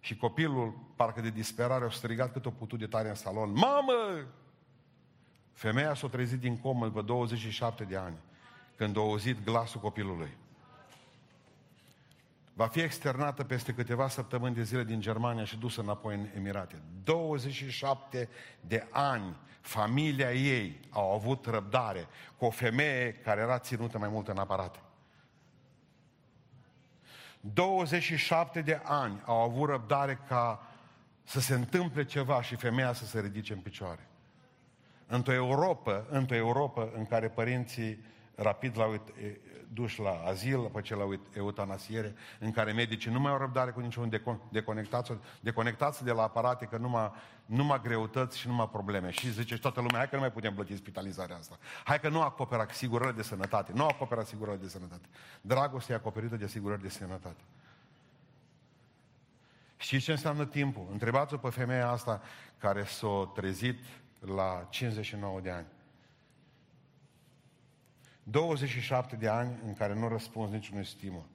și 0.00 0.16
copilul, 0.16 0.78
parcă 0.96 1.20
de 1.20 1.30
disperare, 1.30 1.84
a 1.84 1.90
strigat 1.90 2.32
cât 2.32 2.46
o 2.46 2.50
putut 2.50 2.78
de 2.78 2.86
tare 2.86 3.08
în 3.08 3.14
salon. 3.14 3.52
Mamă! 3.52 4.26
Femeia 5.52 5.94
s-a 5.94 6.08
trezit 6.08 6.40
din 6.40 6.58
comă 6.58 6.86
după 6.86 7.02
27 7.02 7.84
de 7.84 7.96
ani, 7.96 8.16
când 8.76 8.96
a 8.96 9.00
auzit 9.00 9.44
glasul 9.44 9.80
copilului. 9.80 10.36
va 12.52 12.66
fi 12.66 12.80
externată 12.80 13.44
peste 13.44 13.74
câteva 13.74 14.08
săptămâni 14.08 14.54
de 14.54 14.62
zile 14.62 14.84
din 14.84 15.00
Germania 15.00 15.44
și 15.44 15.56
dusă 15.56 15.80
înapoi 15.80 16.14
în 16.14 16.26
Emirate. 16.36 16.82
27 17.04 18.28
de 18.60 18.86
ani 18.90 19.36
familia 19.60 20.32
ei 20.32 20.80
au 20.90 21.14
avut 21.14 21.46
răbdare 21.46 22.06
cu 22.36 22.44
o 22.44 22.50
femeie 22.50 23.12
care 23.12 23.40
era 23.40 23.58
ținută 23.58 23.98
mai 23.98 24.08
mult 24.08 24.28
în 24.28 24.38
aparate. 24.38 24.78
27 27.52 28.60
de 28.60 28.80
ani 28.84 29.22
au 29.24 29.40
avut 29.40 29.68
răbdare 29.68 30.18
ca 30.28 30.66
să 31.24 31.40
se 31.40 31.54
întâmple 31.54 32.04
ceva 32.04 32.42
și 32.42 32.56
femeia 32.56 32.92
să 32.92 33.06
se 33.06 33.20
ridice 33.20 33.52
în 33.52 33.58
picioare. 33.58 34.08
Într-o 35.06 35.32
Europa, 35.32 36.04
într-o 36.08 36.36
Europa 36.36 36.88
în 36.96 37.06
care 37.06 37.28
părinții 37.28 38.04
rapid 38.34 38.78
l-au 38.78 39.00
duși 39.74 40.00
la 40.00 40.22
azil, 40.26 40.56
după 40.56 40.80
ce 40.80 40.94
la 40.94 41.04
eutanasiere, 41.32 42.14
în 42.38 42.50
care 42.50 42.72
medicii 42.72 43.12
nu 43.12 43.20
mai 43.20 43.32
au 43.32 43.38
răbdare 43.38 43.70
cu 43.70 43.80
niciun 43.80 44.20
deconectați, 44.50 45.12
deconectați 45.40 46.04
de 46.04 46.12
la 46.12 46.22
aparate, 46.22 46.64
că 46.64 46.76
numai, 46.76 47.12
numai 47.46 47.80
greutăți 47.82 48.38
și 48.38 48.46
numai 48.46 48.68
probleme. 48.68 49.10
Și 49.10 49.30
zice 49.30 49.54
și 49.54 49.60
toată 49.60 49.80
lumea, 49.80 49.96
hai 49.96 50.08
că 50.08 50.14
nu 50.14 50.20
mai 50.20 50.32
putem 50.32 50.54
plăti 50.54 50.76
spitalizarea 50.76 51.36
asta. 51.36 51.58
Hai 51.84 52.00
că 52.00 52.08
nu 52.08 52.20
acoperă 52.20 52.66
asigurările 52.70 53.16
de 53.16 53.22
sănătate. 53.22 53.72
Nu 53.74 53.86
acoperă 53.86 54.20
asigurările 54.20 54.62
de 54.62 54.68
sănătate. 54.68 55.08
Dragostea 55.40 55.94
e 55.94 55.98
acoperită 55.98 56.36
de 56.36 56.44
asigurări 56.44 56.82
de 56.82 56.88
sănătate. 56.88 57.40
Și 59.76 60.00
ce 60.00 60.10
înseamnă 60.10 60.46
timpul? 60.46 60.86
Întrebați-o 60.92 61.36
pe 61.36 61.48
femeia 61.48 61.88
asta 61.90 62.22
care 62.58 62.84
s-a 62.84 63.30
trezit 63.34 63.78
la 64.34 64.66
59 64.70 65.40
de 65.40 65.50
ani. 65.50 65.66
27 68.24 69.16
de 69.16 69.28
ani 69.28 69.58
în 69.66 69.74
care 69.74 69.94
nu 69.94 70.08
răspuns 70.08 70.50
niciunui 70.50 70.84
stimă. 70.84 71.26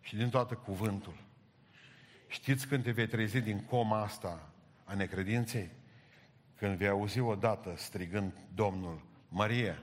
Și 0.00 0.16
din 0.16 0.28
toată 0.28 0.54
cuvântul. 0.54 1.14
Știți 2.26 2.66
când 2.66 2.82
te 2.82 2.90
vei 2.90 3.06
trezi 3.06 3.40
din 3.40 3.64
coma 3.64 4.00
asta 4.00 4.52
a 4.84 4.94
necredinței? 4.94 5.70
Când 6.56 6.76
vei 6.76 6.88
auzi 6.88 7.20
odată 7.20 7.74
strigând 7.76 8.32
Domnul, 8.54 9.02
Maria, 9.28 9.82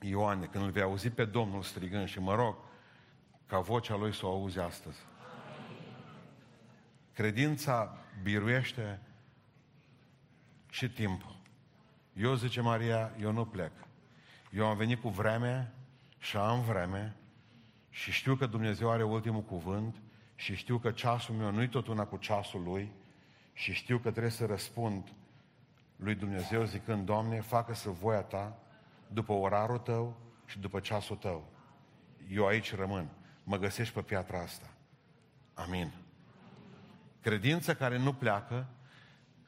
Ioane, 0.00 0.46
când 0.46 0.64
îl 0.64 0.70
vei 0.70 0.82
auzi 0.82 1.10
pe 1.10 1.24
Domnul 1.24 1.62
strigând 1.62 2.08
și 2.08 2.20
mă 2.20 2.34
rog 2.34 2.56
ca 3.46 3.60
vocea 3.60 3.96
lui 3.96 4.14
să 4.14 4.26
o 4.26 4.30
auzi 4.30 4.58
astăzi. 4.58 4.98
Credința 7.12 7.98
biruiește 8.22 9.00
și 10.70 10.90
timpul. 10.90 11.36
Eu, 12.12 12.34
zice 12.34 12.60
Maria, 12.60 13.12
eu 13.20 13.32
nu 13.32 13.46
plec. 13.46 13.72
Eu 14.50 14.66
am 14.66 14.76
venit 14.76 15.00
cu 15.00 15.08
vreme 15.08 15.72
și 16.18 16.36
am 16.36 16.60
vreme 16.60 17.16
și 17.90 18.10
știu 18.10 18.34
că 18.34 18.46
Dumnezeu 18.46 18.90
are 18.90 19.02
ultimul 19.04 19.42
cuvânt 19.42 19.96
și 20.34 20.54
știu 20.54 20.78
că 20.78 20.90
ceasul 20.90 21.34
meu 21.34 21.50
nu-i 21.50 21.68
tot 21.68 21.86
una 21.86 22.04
cu 22.04 22.16
ceasul 22.16 22.62
Lui 22.62 22.92
și 23.52 23.72
știu 23.72 23.98
că 23.98 24.10
trebuie 24.10 24.32
să 24.32 24.46
răspund 24.46 25.12
lui 25.96 26.14
Dumnezeu 26.14 26.64
zicând, 26.64 27.06
Doamne, 27.06 27.40
facă 27.40 27.74
să 27.74 27.90
voia 27.90 28.22
Ta 28.22 28.58
după 29.06 29.32
orarul 29.32 29.78
Tău 29.78 30.16
și 30.46 30.58
după 30.58 30.80
ceasul 30.80 31.16
Tău. 31.16 31.50
Eu 32.30 32.46
aici 32.46 32.74
rămân. 32.74 33.08
Mă 33.44 33.56
găsești 33.56 33.94
pe 33.94 34.02
piatra 34.02 34.42
asta. 34.42 34.66
Amin. 35.54 35.92
Credința 37.20 37.74
care 37.74 37.98
nu 37.98 38.12
pleacă, 38.12 38.66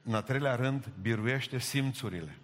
în 0.02 0.14
a 0.14 0.20
treilea 0.20 0.54
rând, 0.54 0.92
biruiește 1.00 1.58
simțurile. 1.58 2.38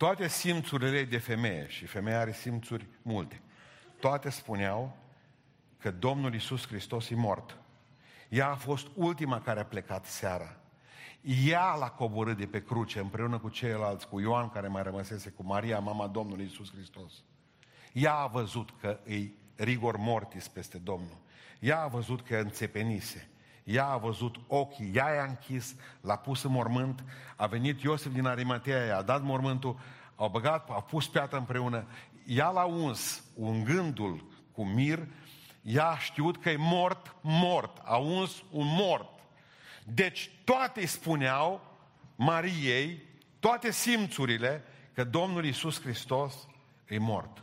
Toate 0.00 0.28
simțurile 0.28 1.04
de 1.04 1.18
femeie, 1.18 1.68
și 1.68 1.86
femeia 1.86 2.20
are 2.20 2.32
simțuri 2.32 2.86
multe, 3.02 3.40
toate 3.98 4.30
spuneau 4.30 4.96
că 5.78 5.90
Domnul 5.90 6.34
Isus 6.34 6.66
Hristos 6.66 7.10
e 7.10 7.14
mort. 7.14 7.58
Ea 8.28 8.50
a 8.50 8.54
fost 8.54 8.86
ultima 8.94 9.40
care 9.40 9.60
a 9.60 9.64
plecat 9.64 10.06
seara. 10.06 10.56
Ea 11.46 11.74
l-a 11.74 11.90
coborât 11.90 12.36
de 12.36 12.46
pe 12.46 12.62
cruce 12.62 12.98
împreună 12.98 13.38
cu 13.38 13.48
ceilalți, 13.48 14.08
cu 14.08 14.20
Ioan 14.20 14.48
care 14.48 14.68
mai 14.68 14.82
rămăsese, 14.82 15.30
cu 15.30 15.42
Maria, 15.44 15.78
mama 15.78 16.06
Domnului 16.06 16.44
Isus 16.44 16.72
Hristos. 16.72 17.12
Ea 17.92 18.14
a 18.14 18.26
văzut 18.26 18.70
că 18.80 19.00
îi 19.04 19.34
rigor 19.56 19.96
mortis 19.96 20.48
peste 20.48 20.78
Domnul. 20.78 21.18
Ea 21.58 21.82
a 21.82 21.88
văzut 21.88 22.22
că 22.22 22.36
înțepenise. 22.36 23.28
Ea 23.70 23.86
a 23.86 23.96
văzut 23.96 24.36
ochii, 24.46 24.90
ea 24.94 25.14
i-a 25.14 25.24
închis, 25.24 25.74
l-a 26.00 26.16
pus 26.16 26.42
în 26.42 26.50
mormânt, 26.50 27.04
a 27.36 27.46
venit 27.46 27.82
Iosif 27.82 28.12
din 28.12 28.26
Arimatea, 28.26 28.84
i-a 28.84 29.02
dat 29.02 29.22
mormântul, 29.22 29.78
au 30.16 30.28
băgat, 30.28 30.70
au 30.70 30.82
pus 30.82 31.08
piatra 31.08 31.38
împreună, 31.38 31.86
ea 32.26 32.48
l-a 32.50 32.64
uns, 32.64 33.24
ungându-l 33.34 34.24
cu 34.52 34.64
mir, 34.64 35.06
ea 35.62 35.88
a 35.88 35.98
știut 35.98 36.42
că 36.42 36.50
e 36.50 36.56
mort, 36.56 37.16
mort, 37.20 37.80
a 37.84 37.96
uns 37.96 38.42
un 38.50 38.66
mort. 38.66 39.20
Deci 39.84 40.30
toate 40.44 40.86
spuneau 40.86 41.78
Mariei, 42.16 43.02
toate 43.40 43.70
simțurile, 43.70 44.64
că 44.92 45.04
Domnul 45.04 45.44
Iisus 45.44 45.80
Hristos 45.80 46.34
e 46.88 46.98
mort. 46.98 47.42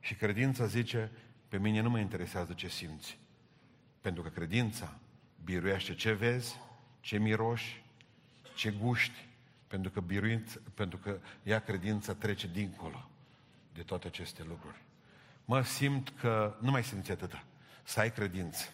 Și 0.00 0.14
credința 0.14 0.66
zice, 0.66 1.10
pe 1.48 1.58
mine 1.58 1.80
nu 1.80 1.90
mă 1.90 1.98
interesează 1.98 2.52
ce 2.52 2.68
simți. 2.68 3.18
Pentru 4.00 4.22
că 4.22 4.28
credința 4.28 4.98
biruiește 5.44 5.94
ce 5.94 6.12
vezi, 6.12 6.60
ce 7.00 7.18
miroși, 7.18 7.82
ce 8.54 8.70
guști, 8.70 9.26
pentru 9.66 9.90
că, 9.90 10.00
biruință, 10.00 10.62
pentru 10.74 10.98
că 10.98 11.18
ea 11.42 11.60
credința 11.60 12.14
trece 12.14 12.46
dincolo 12.46 13.08
de 13.72 13.82
toate 13.82 14.06
aceste 14.06 14.42
lucruri. 14.42 14.82
Mă 15.44 15.62
simt 15.62 16.12
că 16.20 16.56
nu 16.60 16.70
mai 16.70 16.84
simți 16.84 17.10
atâta. 17.10 17.44
Să 17.82 18.00
ai 18.00 18.12
credință. 18.12 18.68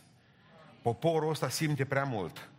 Poporul 0.82 1.30
ăsta 1.30 1.48
simte 1.48 1.84
prea 1.84 2.04
mult. 2.04 2.50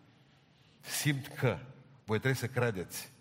Simt 0.80 1.28
că 1.28 1.60
voi 2.06 2.17
trebuie 2.17 2.34
să 2.34 2.47
credeți. 2.47 3.12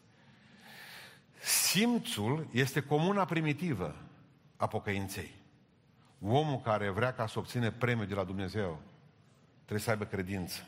Simțul 1.40 2.48
este 2.52 2.80
comuna 2.80 3.24
primitivă 3.24 3.96
a 4.56 4.66
pocăinței. 4.66 5.34
Omul 6.20 6.60
care 6.60 6.88
vrea 6.88 7.12
ca 7.12 7.26
să 7.26 7.38
obține 7.38 7.70
premiul 7.70 8.06
de 8.06 8.14
la 8.14 8.24
Dumnezeu 8.24 8.80
trebuie 9.54 9.80
să 9.80 9.90
aibă 9.90 10.04
credință 10.04 10.66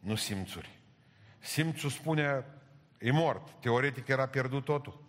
nu 0.00 0.14
simțuri. 0.14 0.78
Simțul 1.38 1.90
spune, 1.90 2.44
e 2.98 3.10
mort, 3.10 3.48
teoretic 3.60 4.08
era 4.08 4.26
pierdut 4.26 4.64
totul. 4.64 5.04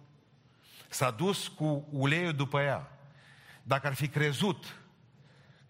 S-a 0.89 1.11
dus 1.11 1.47
cu 1.47 1.87
uleiul 1.89 2.33
după 2.33 2.61
ea. 2.61 2.91
Dacă 3.63 3.87
ar 3.87 3.93
fi 3.93 4.07
crezut 4.07 4.75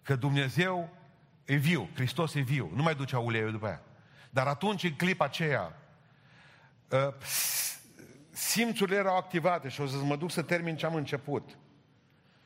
că 0.02 0.16
Dumnezeu 0.16 0.96
e 1.44 1.54
viu, 1.54 1.88
Hristos 1.94 2.34
e 2.34 2.40
viu, 2.40 2.70
nu 2.74 2.82
mai 2.82 2.94
ducea 2.94 3.18
uleiul 3.18 3.50
după 3.50 3.66
ea. 3.66 3.82
Dar 4.30 4.46
atunci, 4.46 4.82
în 4.82 4.94
clipa 4.94 5.24
aceea, 5.24 5.78
ă, 6.90 7.14
simțurile 8.30 8.96
erau 8.96 9.16
activate 9.16 9.68
și 9.68 9.80
o 9.80 9.86
să 9.86 9.96
mă 9.96 10.16
duc 10.16 10.30
să 10.30 10.42
termin 10.42 10.76
ce 10.76 10.86
am 10.86 10.94
început. 10.94 11.58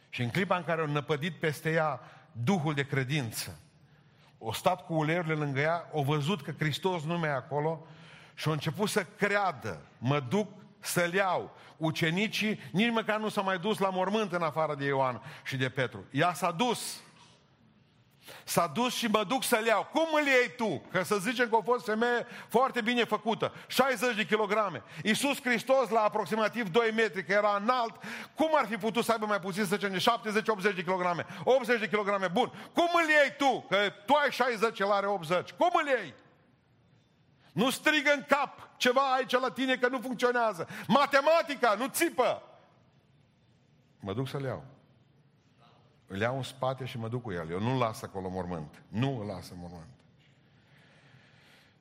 Și 0.08 0.22
în 0.22 0.30
clipa 0.30 0.56
în 0.56 0.64
care 0.64 0.80
au 0.80 0.86
năpădit 0.86 1.34
peste 1.34 1.70
ea 1.70 2.00
Duhul 2.32 2.74
de 2.74 2.86
credință, 2.86 3.58
o 4.38 4.52
stat 4.52 4.86
cu 4.86 4.94
uleiurile 4.94 5.34
lângă 5.34 5.60
ea, 5.60 5.88
o 5.92 6.02
văzut 6.02 6.42
că 6.42 6.52
Hristos 6.58 7.02
nu 7.02 7.18
mai 7.18 7.28
e 7.28 7.32
acolo 7.32 7.86
și 8.34 8.48
a 8.48 8.52
început 8.52 8.88
să 8.88 9.06
creadă. 9.16 9.80
Mă 9.98 10.20
duc 10.20 10.48
să-l 10.78 11.12
iau. 11.12 11.50
Ucenicii 11.76 12.60
nici 12.72 12.92
măcar 12.92 13.18
nu 13.18 13.28
s-au 13.28 13.44
mai 13.44 13.58
dus 13.58 13.78
la 13.78 13.90
mormânt 13.90 14.32
în 14.32 14.42
afară 14.42 14.74
de 14.74 14.84
Ioan 14.84 15.22
și 15.44 15.56
de 15.56 15.68
Petru. 15.68 16.04
Ea 16.10 16.32
s-a 16.32 16.50
dus. 16.50 17.00
S-a 18.44 18.66
dus 18.66 18.94
și 18.94 19.06
mă 19.06 19.24
duc 19.24 19.44
să-l 19.44 19.66
iau. 19.66 19.88
Cum 19.92 20.06
îl 20.12 20.26
iei 20.26 20.54
tu? 20.56 20.82
Că 20.90 21.02
să 21.02 21.16
zicem 21.16 21.48
că 21.48 21.56
a 21.56 21.62
fost 21.64 21.84
femeie 21.84 22.26
foarte 22.48 22.80
bine 22.80 23.04
făcută. 23.04 23.52
60 23.66 24.16
de 24.16 24.26
kilograme. 24.26 24.82
Iisus 25.02 25.40
Hristos 25.42 25.88
la 25.88 26.00
aproximativ 26.00 26.68
2 26.68 26.90
metri, 26.90 27.24
că 27.24 27.32
era 27.32 27.56
înalt, 27.60 27.94
cum 28.34 28.50
ar 28.52 28.66
fi 28.66 28.76
putut 28.76 29.04
să 29.04 29.12
aibă 29.12 29.26
mai 29.26 29.40
puțin, 29.40 29.64
să 29.64 29.76
zicem, 29.76 30.18
70-80 30.72 30.74
de 30.74 30.82
kilograme? 30.82 31.26
80 31.44 31.80
de 31.80 31.88
kilograme, 31.88 32.28
bun. 32.28 32.52
Cum 32.74 32.88
îl 32.92 33.08
iei 33.08 33.34
tu? 33.38 33.66
Că 33.68 33.76
tu 34.06 34.14
ai 34.14 34.30
60, 34.30 34.78
el 34.78 34.92
are 34.92 35.06
80. 35.06 35.50
Cum 35.50 35.70
îl 35.72 35.86
iei? 35.86 36.14
Nu 37.52 37.70
strigă 37.70 38.12
în 38.12 38.24
cap 38.28 38.68
ceva 38.76 39.12
aici 39.12 39.32
la 39.32 39.50
tine 39.50 39.76
că 39.76 39.88
nu 39.88 40.00
funcționează. 40.00 40.68
Matematica, 40.86 41.74
nu 41.78 41.86
țipă. 41.86 42.42
Mă 44.00 44.12
duc 44.12 44.28
să-l 44.28 44.42
iau. 44.42 44.64
Îl 46.06 46.20
iau 46.20 46.36
în 46.36 46.42
spate 46.42 46.84
și 46.84 46.98
mă 46.98 47.08
duc 47.08 47.22
cu 47.22 47.32
el. 47.32 47.50
Eu 47.50 47.60
nu-l 47.60 47.78
las 47.78 48.02
acolo 48.02 48.28
mormânt. 48.28 48.82
Nu 48.88 49.18
îl 49.18 49.26
las 49.26 49.50
în 49.50 49.58
mormânt. 49.58 49.90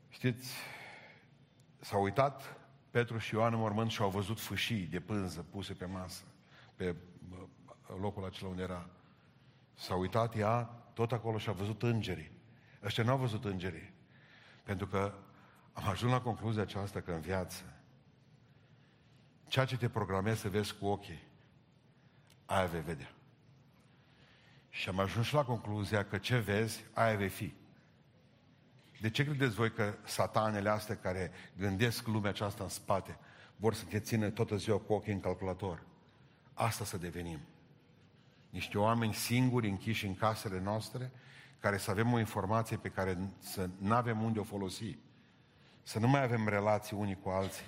Știți, 0.10 0.54
s-au 1.80 2.04
uitat 2.04 2.58
Petru 2.92 3.18
și 3.18 3.34
Ioan 3.34 3.54
în 3.54 3.60
mormânt 3.60 3.92
și 3.92 4.02
au 4.02 4.10
văzut 4.10 4.40
fâșii 4.40 4.86
de 4.86 5.00
pânză 5.00 5.46
puse 5.50 5.74
pe 5.74 5.86
masă, 5.86 6.24
pe 6.76 6.96
locul 8.00 8.26
acela 8.26 8.50
unde 8.50 8.62
era. 8.62 8.90
S-a 9.74 9.96
uitat 9.96 10.38
ea 10.38 10.64
tot 10.94 11.12
acolo 11.12 11.38
și 11.38 11.50
a 11.50 11.52
văzut 11.52 11.84
îngerii. 11.84 12.32
Ăștia 12.84 13.04
n-au 13.04 13.18
văzut 13.18 13.46
îngerii. 13.46 13.94
Pentru 14.64 14.88
că 14.88 15.14
am 15.74 15.88
ajuns 15.88 16.12
la 16.12 16.22
concluzia 16.22 16.62
aceasta 16.62 17.02
că 17.02 17.12
în 17.12 17.22
viață 17.22 17.64
ceea 19.48 19.66
ce 19.66 19.78
te 19.78 19.90
programezi 19.90 20.40
să 20.40 20.50
vezi 20.50 20.76
cu 20.78 20.86
ochii, 20.86 21.24
aia 22.46 22.66
vei 22.66 22.82
vedea. 22.82 23.15
Și 24.76 24.90
am 24.90 25.00
ajuns 25.00 25.32
la 25.32 25.44
concluzia 25.44 26.06
că 26.06 26.18
ce 26.18 26.38
vezi, 26.38 26.86
aia 26.94 27.16
vei 27.16 27.30
fi. 27.30 27.54
De 29.02 29.10
ce 29.10 29.24
credeți 29.24 29.56
voi 29.56 29.72
că 29.72 29.98
satanele 30.06 30.70
astea 30.70 30.98
care 30.98 31.32
gândesc 31.58 32.08
lumea 32.08 32.30
aceasta 32.30 32.64
în 32.64 32.70
spate 32.70 33.18
vor 33.56 33.74
să 33.74 33.86
te 33.86 34.00
țină 34.00 34.30
toată 34.30 34.56
ziua 34.56 34.78
cu 34.78 34.94
ochii 34.94 35.14
în 35.14 35.20
calculator? 35.20 35.84
Asta 36.54 36.86
să 36.86 36.98
devenim. 36.98 37.40
Niște 38.50 38.78
oameni 38.78 39.14
singuri 39.14 39.70
închiși 39.70 40.06
în 40.06 40.16
casele 40.16 40.60
noastre, 40.60 41.12
care 41.60 41.78
să 41.78 41.92
avem 41.92 42.14
o 42.14 42.20
informație 42.20 42.78
pe 42.78 42.90
care 42.90 43.18
să 43.40 43.70
nu 43.78 43.94
avem 43.94 44.24
unde 44.24 44.40
o 44.40 44.44
folosi. 44.44 44.98
Să 45.84 46.00
nu 46.00 46.08
mai 46.08 46.24
avem 46.24 46.48
relații 46.48 46.98
unii 46.98 47.20
cu 47.22 47.30
alții. 47.30 47.66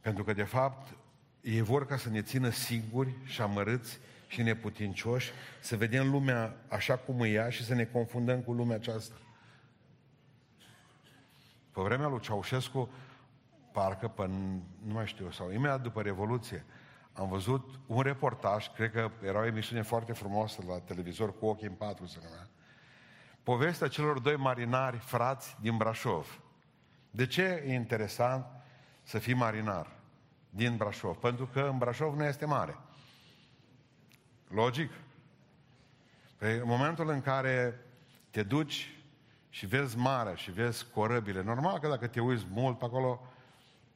Pentru 0.00 0.24
că, 0.24 0.32
de 0.32 0.44
fapt, 0.44 0.96
ei 1.46 1.60
vor 1.60 1.86
ca 1.86 1.96
să 1.96 2.08
ne 2.08 2.22
țină 2.22 2.48
singuri 2.48 3.14
și 3.24 3.40
amărâți 3.40 3.98
și 4.26 4.42
neputincioși, 4.42 5.32
să 5.60 5.76
vedem 5.76 6.10
lumea 6.10 6.56
așa 6.68 6.96
cum 6.96 7.20
e 7.20 7.28
ea 7.28 7.50
și 7.50 7.64
să 7.64 7.74
ne 7.74 7.84
confundăm 7.84 8.40
cu 8.40 8.52
lumea 8.52 8.76
aceasta. 8.76 9.14
Pe 11.72 11.80
vremea 11.80 12.08
lui 12.08 12.20
Ceaușescu, 12.20 12.90
parcă, 13.72 14.08
pe, 14.08 14.26
nu 14.86 14.92
mai 14.92 15.06
știu, 15.06 15.30
sau 15.30 15.52
imediat 15.52 15.82
după 15.82 16.02
Revoluție, 16.02 16.64
am 17.12 17.28
văzut 17.28 17.80
un 17.86 18.00
reportaj, 18.00 18.72
cred 18.72 18.90
că 18.90 19.10
era 19.22 19.38
o 19.38 19.46
emisiune 19.46 19.82
foarte 19.82 20.12
frumoasă 20.12 20.62
la 20.68 20.78
televizor 20.78 21.38
cu 21.38 21.46
ochii 21.46 21.66
în 21.66 21.74
patru, 21.74 22.06
să 22.06 22.18
numea, 22.22 22.48
povestea 23.42 23.88
celor 23.88 24.18
doi 24.18 24.36
marinari 24.36 24.98
frați 24.98 25.56
din 25.60 25.76
Brașov. 25.76 26.40
De 27.10 27.26
ce 27.26 27.64
e 27.66 27.74
interesant 27.74 28.46
să 29.02 29.18
fii 29.18 29.34
marinar 29.34 29.95
din 30.50 30.76
Brașov? 30.76 31.16
Pentru 31.16 31.46
că 31.46 31.60
în 31.60 31.78
Brașov 31.78 32.16
nu 32.16 32.24
este 32.24 32.44
mare. 32.44 32.76
Logic? 34.48 34.90
Păi 36.36 36.56
în 36.56 36.66
momentul 36.66 37.08
în 37.08 37.20
care 37.20 37.80
te 38.30 38.42
duci 38.42 39.00
și 39.48 39.66
vezi 39.66 39.96
marea 39.96 40.34
și 40.34 40.50
vezi 40.50 40.86
corăbile, 40.94 41.42
normal 41.42 41.78
că 41.78 41.88
dacă 41.88 42.06
te 42.06 42.20
uiți 42.20 42.46
mult 42.50 42.78
pe 42.78 42.84
acolo, 42.84 43.20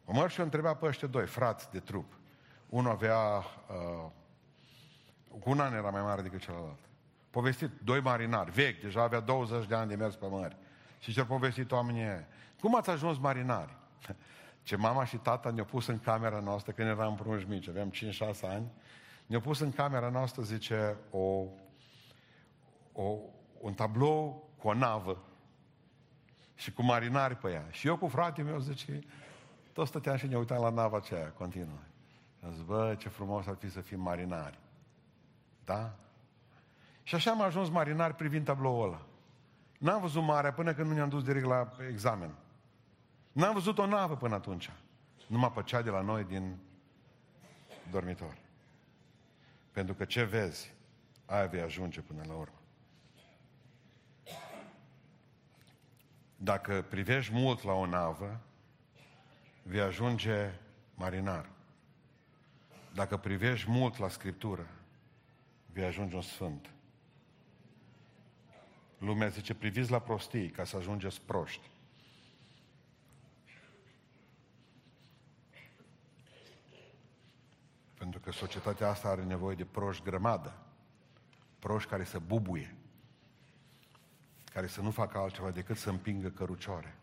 mă 0.04 0.28
și 0.28 0.40
întreba 0.40 0.74
pe 0.74 0.86
ăștia 0.86 1.08
doi, 1.08 1.26
frați 1.26 1.70
de 1.70 1.78
trup. 1.78 2.12
Unul 2.68 2.90
avea, 2.90 3.16
uh, 3.16 4.10
cu 5.40 5.50
un 5.50 5.60
an 5.60 5.72
era 5.72 5.90
mai 5.90 6.02
mare 6.02 6.22
decât 6.22 6.40
celălalt. 6.40 6.78
Povestit, 7.30 7.70
doi 7.84 8.00
marinari, 8.00 8.50
vechi, 8.50 8.80
deja 8.80 9.02
avea 9.02 9.20
20 9.20 9.66
de 9.66 9.74
ani 9.74 9.88
de 9.88 9.94
mers 9.94 10.14
pe 10.14 10.26
mări. 10.26 10.56
Și 10.98 11.12
ce-au 11.12 11.26
povestit 11.26 11.72
oamenii 11.72 12.26
Cum 12.60 12.76
ați 12.76 12.90
ajuns 12.90 13.18
marinari? 13.18 13.76
Ce 14.62 14.76
mama 14.76 15.04
și 15.04 15.16
tata 15.16 15.50
ne-au 15.50 15.66
pus 15.66 15.86
în 15.86 15.98
camera 15.98 16.40
noastră 16.40 16.72
când 16.72 16.88
eram 16.88 17.14
prunși 17.14 17.48
mici, 17.48 17.68
aveam 17.68 17.92
5-6 17.92 17.94
ani, 18.42 18.70
ne-au 19.26 19.40
pus 19.40 19.58
în 19.60 19.72
camera 19.72 20.08
noastră, 20.08 20.42
zice, 20.42 20.96
o, 21.10 21.44
o, 22.92 23.16
un 23.60 23.74
tablou 23.74 24.48
cu 24.58 24.68
o 24.68 24.74
navă 24.74 25.22
și 26.54 26.72
cu 26.72 26.82
marinari 26.82 27.36
pe 27.36 27.50
ea. 27.50 27.66
Și 27.70 27.86
eu 27.86 27.96
cu 27.96 28.08
fratele 28.08 28.50
meu, 28.50 28.58
zice, 28.58 29.00
tot 29.72 29.86
stăteam 29.86 30.16
și 30.16 30.26
ne 30.26 30.36
uitam 30.36 30.62
la 30.62 30.70
nava 30.70 30.96
aceea, 30.96 31.30
continuă. 31.30 31.78
Am 32.44 32.52
zis, 32.52 32.62
bă, 32.62 32.94
ce 32.98 33.08
frumos 33.08 33.46
ar 33.46 33.54
fi 33.54 33.70
să 33.70 33.80
fim 33.80 34.00
marinari. 34.00 34.58
Da? 35.64 35.94
Și 37.02 37.14
așa 37.14 37.30
am 37.30 37.40
ajuns 37.40 37.68
marinar 37.68 38.12
privind 38.12 38.44
tabloul 38.44 38.86
ăla. 38.86 39.02
N-am 39.78 40.00
văzut 40.00 40.22
marea 40.22 40.52
până 40.52 40.74
când 40.74 40.88
nu 40.88 40.94
ne-am 40.94 41.08
dus 41.08 41.22
direct 41.22 41.46
la 41.46 41.68
examen. 41.88 42.34
N-am 43.32 43.52
văzut 43.52 43.78
o 43.78 43.86
navă 43.86 44.16
până 44.16 44.34
atunci. 44.34 44.70
Numai 45.26 45.52
pe 45.52 45.62
cea 45.62 45.82
de 45.82 45.90
la 45.90 46.00
noi 46.00 46.24
din 46.24 46.56
dormitor. 47.90 48.36
Pentru 49.72 49.94
că 49.94 50.04
ce 50.04 50.24
vezi, 50.24 50.74
aia 51.26 51.46
vei 51.46 51.60
ajunge 51.60 52.00
până 52.00 52.24
la 52.26 52.34
urmă. 52.34 52.60
Dacă 56.36 56.82
privești 56.82 57.32
mult 57.32 57.62
la 57.62 57.72
o 57.72 57.86
navă, 57.86 58.40
vei 59.62 59.80
ajunge 59.80 60.50
marinar. 60.94 61.48
Dacă 62.94 63.16
privești 63.16 63.70
mult 63.70 63.98
la 63.98 64.08
Scriptură, 64.08 64.66
vei 65.72 65.84
ajunge 65.84 66.16
un 66.16 66.22
sfânt. 66.22 66.70
Lumea 68.98 69.28
zice, 69.28 69.54
priviți 69.54 69.90
la 69.90 69.98
prostii 69.98 70.50
ca 70.50 70.64
să 70.64 70.76
ajungeți 70.76 71.20
proști. 71.20 71.70
Pentru 77.98 78.19
că 78.30 78.36
societatea 78.36 78.88
asta 78.88 79.08
are 79.08 79.22
nevoie 79.22 79.56
de 79.56 79.64
proști 79.64 80.04
grămadă. 80.04 80.56
Proști 81.58 81.90
care 81.90 82.04
să 82.04 82.18
bubuie. 82.18 82.76
Care 84.52 84.66
să 84.66 84.80
nu 84.80 84.90
facă 84.90 85.18
altceva 85.18 85.50
decât 85.50 85.76
să 85.76 85.90
împingă 85.90 86.28
cărucioare. 86.28 86.96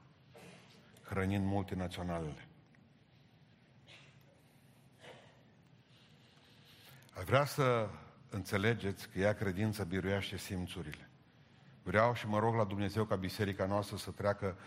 Hrănind 1.03 1.45
multinaționalele. 1.45 2.47
Aș 7.17 7.23
vrea 7.23 7.45
să 7.45 7.89
înțelegeți 8.30 9.09
că 9.09 9.19
ea 9.19 9.34
credință 9.34 9.84
biruiește 9.84 10.38
simțurile. 10.38 11.09
Vreau 11.84 12.13
și 12.13 12.28
mă 12.28 12.39
rog 12.39 12.55
la 12.55 12.63
Dumnezeu 12.63 13.05
ca 13.05 13.15
biserica 13.15 13.65
noastră 13.65 13.97
să 13.97 14.11
treacă 14.11 14.57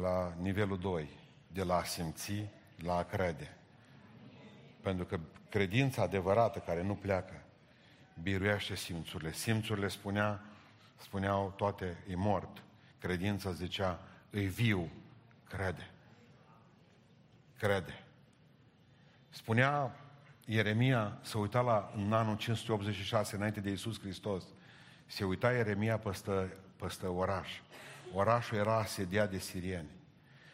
la 0.00 0.34
nivelul 0.40 0.78
2, 0.78 1.08
de 1.46 1.62
la 1.62 1.76
a 1.76 1.84
simți 1.84 2.48
la 2.76 2.96
a 2.96 3.02
crede. 3.02 3.58
Pentru 4.84 5.04
că 5.04 5.20
credința 5.48 6.02
adevărată 6.02 6.58
care 6.58 6.82
nu 6.82 6.94
pleacă, 6.94 7.42
biruiește 8.22 8.74
simțurile. 8.74 9.32
Simțurile 9.32 9.88
spunea, 9.88 10.40
spuneau 10.96 11.52
toate, 11.56 12.04
e 12.08 12.16
mort. 12.16 12.62
Credința 12.98 13.52
zicea, 13.52 14.00
îi 14.30 14.46
viu, 14.46 14.90
crede. 15.48 15.90
Crede. 17.58 18.04
Spunea 19.30 19.96
Ieremia, 20.44 21.18
să 21.22 21.38
uita 21.38 21.60
la 21.60 21.92
în 21.96 22.12
anul 22.12 22.36
586, 22.36 23.36
înainte 23.36 23.60
de 23.60 23.70
Iisus 23.70 24.00
Hristos, 24.00 24.44
se 25.06 25.24
uita 25.24 25.52
Ieremia 25.52 25.98
păstă, 25.98 26.52
păstă 26.76 27.08
oraș. 27.08 27.60
Orașul 28.14 28.58
era 28.58 28.78
asediat 28.78 29.30
de 29.30 29.38
sirieni. 29.38 29.90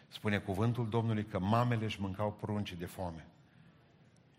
Spune 0.09 0.39
cuvântul 0.39 0.89
Domnului 0.89 1.24
că 1.24 1.39
mamele 1.39 1.85
își 1.85 2.01
mâncau 2.01 2.33
prunci 2.33 2.72
de 2.72 2.87
foame. 2.87 3.30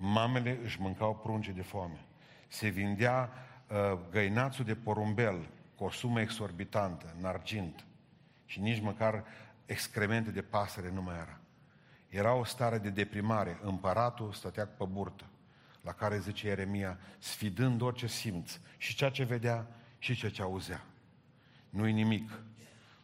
Mamele 0.04 0.60
își 0.64 0.82
mâncau 0.82 1.16
prunci 1.16 1.50
de 1.50 1.62
foame. 1.62 2.06
Se 2.48 2.68
vindea 2.68 3.30
uh, 3.68 4.00
găinațul 4.12 4.66
de 4.66 4.76
porumbel 4.76 5.50
cu 5.76 5.84
o 5.84 5.90
sumă 5.90 6.22
exorbitantă, 6.22 7.16
în 7.20 7.26
argint. 7.26 7.86
Și 8.46 8.60
nici 8.60 8.82
măcar 8.82 9.24
excremente 9.66 10.32
de 10.32 10.42
pasăre 10.42 10.92
nu 10.92 11.02
mai 11.02 11.16
era. 11.16 11.40
Era 12.10 12.34
o 12.34 12.44
stare 12.44 12.78
de 12.78 12.90
deprimare. 12.90 13.60
Împăratul 13.62 14.32
stătea 14.32 14.66
pe 14.66 14.86
burtă, 14.86 15.26
la 15.82 15.92
care 15.94 16.20
zice 16.20 16.48
Ieremia, 16.48 17.00
sfidând 17.20 17.82
orice 17.82 18.08
simț 18.08 18.60
și 18.78 18.96
ceea 18.96 19.10
ce 19.10 19.24
vedea 19.24 19.68
și 19.98 20.16
ceea 20.16 20.32
ce 20.32 20.42
auzea. 20.42 20.86
Nu-i 21.70 21.92
nimic. 21.92 22.32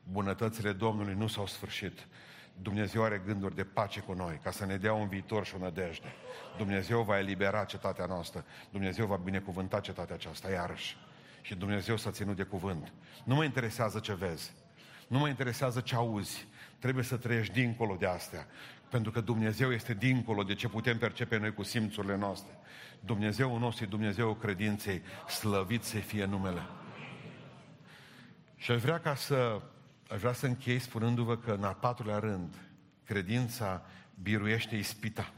Bunătățile 0.03 0.73
Domnului 0.73 1.13
nu 1.13 1.27
s-au 1.27 1.47
sfârșit. 1.47 2.07
Dumnezeu 2.61 3.03
are 3.03 3.21
gânduri 3.25 3.55
de 3.55 3.63
pace 3.63 3.99
cu 3.99 4.13
noi, 4.13 4.39
ca 4.43 4.51
să 4.51 4.65
ne 4.65 4.77
dea 4.77 4.93
un 4.93 5.07
viitor 5.07 5.45
și 5.45 5.55
o 5.55 5.57
nădejde. 5.57 6.13
Dumnezeu 6.57 7.01
va 7.01 7.17
elibera 7.17 7.63
cetatea 7.63 8.05
noastră. 8.05 8.45
Dumnezeu 8.71 9.05
va 9.05 9.15
binecuvânta 9.15 9.79
cetatea 9.79 10.15
aceasta, 10.15 10.49
iarăși. 10.51 10.97
Și 11.41 11.55
Dumnezeu 11.55 11.97
s-a 11.97 12.11
ținut 12.11 12.35
de 12.35 12.43
cuvânt. 12.43 12.93
Nu 13.23 13.35
mă 13.35 13.43
interesează 13.43 13.99
ce 13.99 14.13
vezi. 14.13 14.53
Nu 15.07 15.19
mă 15.19 15.27
interesează 15.27 15.79
ce 15.79 15.95
auzi. 15.95 16.47
Trebuie 16.79 17.03
să 17.03 17.17
trăiești 17.17 17.53
dincolo 17.53 17.95
de 17.99 18.05
astea. 18.05 18.47
Pentru 18.89 19.11
că 19.11 19.21
Dumnezeu 19.21 19.71
este 19.71 19.93
dincolo 19.93 20.43
de 20.43 20.55
ce 20.55 20.67
putem 20.67 20.97
percepe 20.97 21.37
noi 21.37 21.53
cu 21.53 21.63
simțurile 21.63 22.17
noastre. 22.17 22.51
Dumnezeu 22.99 23.57
nostru 23.57 23.83
e 23.83 23.87
Dumnezeu 23.87 24.33
credinței. 24.33 25.01
Slăvit 25.27 25.83
să 25.83 25.97
fie 25.97 26.25
numele. 26.25 26.61
Și 28.55 28.71
aș 28.71 28.81
vrea 28.81 28.99
ca 28.99 29.15
să 29.15 29.61
aș 30.09 30.19
vrea 30.19 30.33
să 30.33 30.45
închei 30.45 30.79
spunându-vă 30.79 31.37
că 31.37 31.51
în 31.51 31.63
al 31.63 31.77
patrulea 31.79 32.19
rând, 32.19 32.55
credința 33.03 33.81
biruiește 34.21 34.75
ispita. 34.75 35.31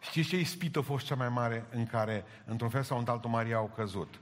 Știți 0.00 0.28
ce 0.28 0.38
ispită 0.38 0.78
a 0.78 0.82
fost 0.82 1.06
cea 1.06 1.14
mai 1.14 1.28
mare 1.28 1.66
în 1.70 1.86
care, 1.86 2.24
într-un 2.44 2.68
fel 2.68 2.82
sau 2.82 2.98
într-altul, 2.98 3.30
Maria 3.30 3.56
au 3.56 3.72
căzut? 3.74 4.20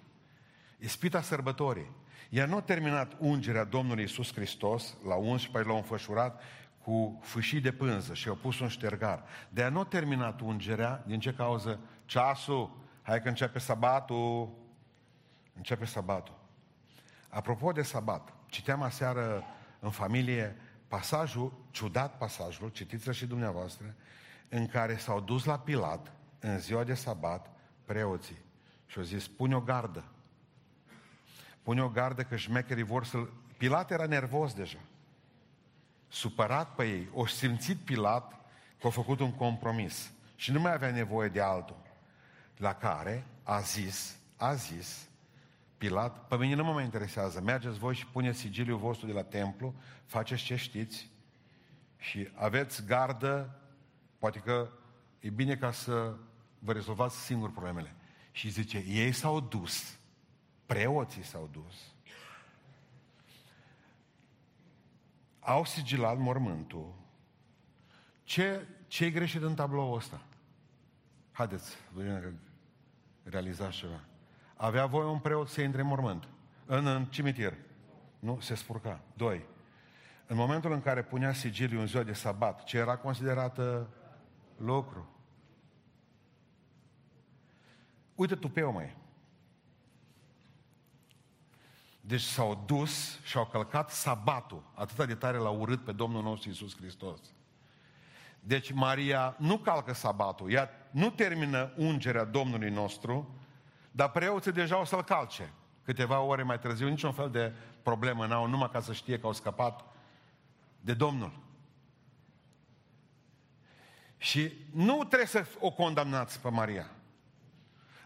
Ispita 0.79 1.23
sărbătorii. 1.23 1.91
Ea 2.31 2.47
nu 2.47 2.57
a 2.57 2.61
terminat 2.61 3.13
ungerea 3.19 3.65
Domnului 3.65 4.05
Isus 4.05 4.33
Hristos 4.33 4.97
la 5.07 5.15
uns 5.15 5.41
și 5.41 5.51
pe 5.51 5.63
l-a 5.63 5.75
înfășurat 5.75 6.43
cu 6.83 7.21
fâșii 7.23 7.61
de 7.61 7.73
pânză 7.73 8.15
și 8.15 8.29
a 8.29 8.33
pus 8.33 8.59
un 8.61 8.69
ștergar. 8.69 9.25
De 9.49 9.63
a 9.63 9.69
nu 9.69 9.81
a 9.81 9.85
terminat 9.85 10.41
ungerea, 10.41 11.05
din 11.07 11.21
ce 11.21 11.33
cauză? 11.33 11.81
Ceasul, 12.05 12.77
hai 13.03 13.23
că 13.23 13.29
începe 13.29 13.59
sabatul, 13.59 14.51
începe 15.57 15.85
sabatul. 15.85 16.36
Apropo 17.29 17.73
de 17.73 17.83
sabat, 17.83 18.33
citeam 18.47 18.83
aseară 18.83 19.45
în 19.81 19.91
familie 19.91 20.57
pasajul, 20.89 21.53
ciudat 21.71 22.17
pasajul, 22.17 22.69
citiți-l 22.69 23.13
și 23.13 23.27
dumneavoastră, 23.27 23.95
în 24.49 24.67
care 24.67 24.97
s-au 24.97 25.21
dus 25.21 25.45
la 25.45 25.59
Pilat 25.59 26.13
în 26.41 26.59
ziua 26.59 26.85
de 26.85 26.95
sabat 26.95 27.51
preoții 27.85 28.45
și 28.87 28.99
au 28.99 29.05
zis, 29.05 29.29
pune 29.29 29.57
o 29.57 29.61
gardă. 29.61 30.05
Pune 31.63 31.83
o 31.83 31.89
gardă 31.89 32.23
că 32.23 32.37
șmecherii 32.37 32.83
vor 32.83 33.05
să-l... 33.05 33.33
Pilat 33.57 33.91
era 33.91 34.07
nervos 34.07 34.55
deja. 34.55 34.79
Supărat 36.09 36.75
pe 36.75 36.85
ei, 36.85 37.09
o 37.13 37.27
simțit 37.27 37.79
Pilat 37.79 38.33
că 38.81 38.87
a 38.87 38.91
făcut 38.91 39.21
un 39.21 39.33
compromis 39.33 40.13
și 40.35 40.53
nu 40.53 40.61
mai 40.61 40.73
avea 40.73 40.91
nevoie 40.91 41.29
de 41.29 41.41
altul. 41.41 41.77
La 42.57 42.75
care 42.75 43.27
a 43.43 43.61
zis, 43.61 44.17
a 44.37 44.55
zis, 44.55 45.09
Pilat, 45.79 46.27
pe 46.27 46.37
mine 46.37 46.55
nu 46.55 46.65
mă 46.65 46.73
mai 46.73 46.85
interesează, 46.85 47.41
mergeți 47.41 47.79
voi 47.79 47.95
și 47.95 48.07
puneți 48.07 48.39
sigiliul 48.39 48.79
vostru 48.79 49.07
de 49.07 49.13
la 49.13 49.23
templu, 49.23 49.75
faceți 50.05 50.43
ce 50.43 50.57
știți 50.57 51.11
și 51.97 52.29
aveți 52.35 52.85
gardă, 52.85 53.61
poate 54.19 54.39
că 54.39 54.71
e 55.21 55.31
bine 55.31 55.57
ca 55.57 55.73
să 55.73 56.15
vă 56.59 56.73
rezolvați 56.73 57.25
singur 57.25 57.53
problemele. 57.53 57.95
Și 58.31 58.49
zice, 58.49 58.79
ei 58.79 59.13
s-au 59.13 59.41
dus, 59.41 59.99
preoții 60.67 61.23
s-au 61.23 61.49
dus, 61.53 61.95
au 65.41 65.65
sigilat 65.65 66.19
mormântul. 66.19 66.95
Ce, 68.25 68.67
ce 68.87 69.05
e 69.05 69.11
greșit 69.11 69.43
în 69.43 69.55
tabloul 69.55 69.97
ăsta? 69.97 70.23
Haideți, 71.33 71.77
vă 71.93 72.03
că 72.03 72.33
realizați 73.23 73.77
ceva. 73.77 74.01
Avea 74.57 74.87
voie 74.87 75.07
un 75.07 75.19
preot 75.19 75.49
să 75.49 75.61
intre 75.61 75.81
în 75.81 75.87
mormânt, 75.87 76.29
în, 76.67 76.87
în 76.87 77.05
cimitir. 77.05 77.55
Nu, 78.19 78.39
se 78.41 78.55
spurca. 78.55 79.01
Doi. 79.15 79.45
În 80.27 80.37
momentul 80.37 80.73
în 80.73 80.81
care 80.81 81.03
punea 81.03 81.33
sigiliul 81.33 81.81
în 81.81 81.87
ziua 81.87 82.03
de 82.03 82.13
sabat, 82.13 82.65
ce 82.65 82.77
era 82.77 82.97
considerată 82.97 83.89
lucru? 84.57 85.09
Uite 88.15 88.35
tupeu, 88.35 88.73
mai. 88.73 88.97
Deci 92.01 92.21
s-au 92.21 92.63
dus 92.67 93.21
și 93.23 93.37
au 93.37 93.47
călcat 93.47 93.91
sabatul. 93.91 94.63
Atât 94.75 95.07
de 95.07 95.15
tare 95.15 95.37
l-au 95.37 95.61
urât 95.61 95.85
pe 95.85 95.93
Domnul 95.93 96.23
nostru 96.23 96.49
Iisus 96.49 96.77
Hristos. 96.77 97.21
Deci 98.41 98.73
Maria 98.73 99.37
nu 99.39 99.59
calcă 99.59 99.93
sabatul, 99.93 100.53
ea 100.53 100.71
nu 100.91 101.11
termină 101.11 101.73
ungerea 101.77 102.25
Domnului 102.25 102.71
nostru, 102.71 103.35
dar 103.97 104.11
preoții 104.11 104.53
deja 104.53 104.81
o 104.81 104.85
să-l 104.85 105.05
calce. 105.05 105.53
Câteva 105.85 106.21
ore 106.21 106.43
mai 106.43 106.59
târziu, 106.59 106.89
niciun 106.89 107.13
fel 107.13 107.31
de 107.31 107.53
problemă 107.83 108.27
n-au, 108.27 108.47
numai 108.47 108.71
ca 108.71 108.81
să 108.81 108.93
știe 108.93 109.19
că 109.19 109.27
au 109.27 109.33
scăpat 109.33 109.85
de 110.81 110.95
Domnul. 110.95 111.33
Și 114.17 114.53
nu 114.73 115.05
trebuie 115.05 115.27
să 115.27 115.47
o 115.59 115.71
condamnați 115.71 116.41
pe 116.41 116.51
Maria. 116.51 116.91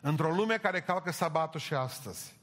Într-o 0.00 0.34
lume 0.34 0.56
care 0.56 0.80
calcă 0.80 1.12
sabatul 1.12 1.60
și 1.60 1.74
astăzi, 1.74 2.34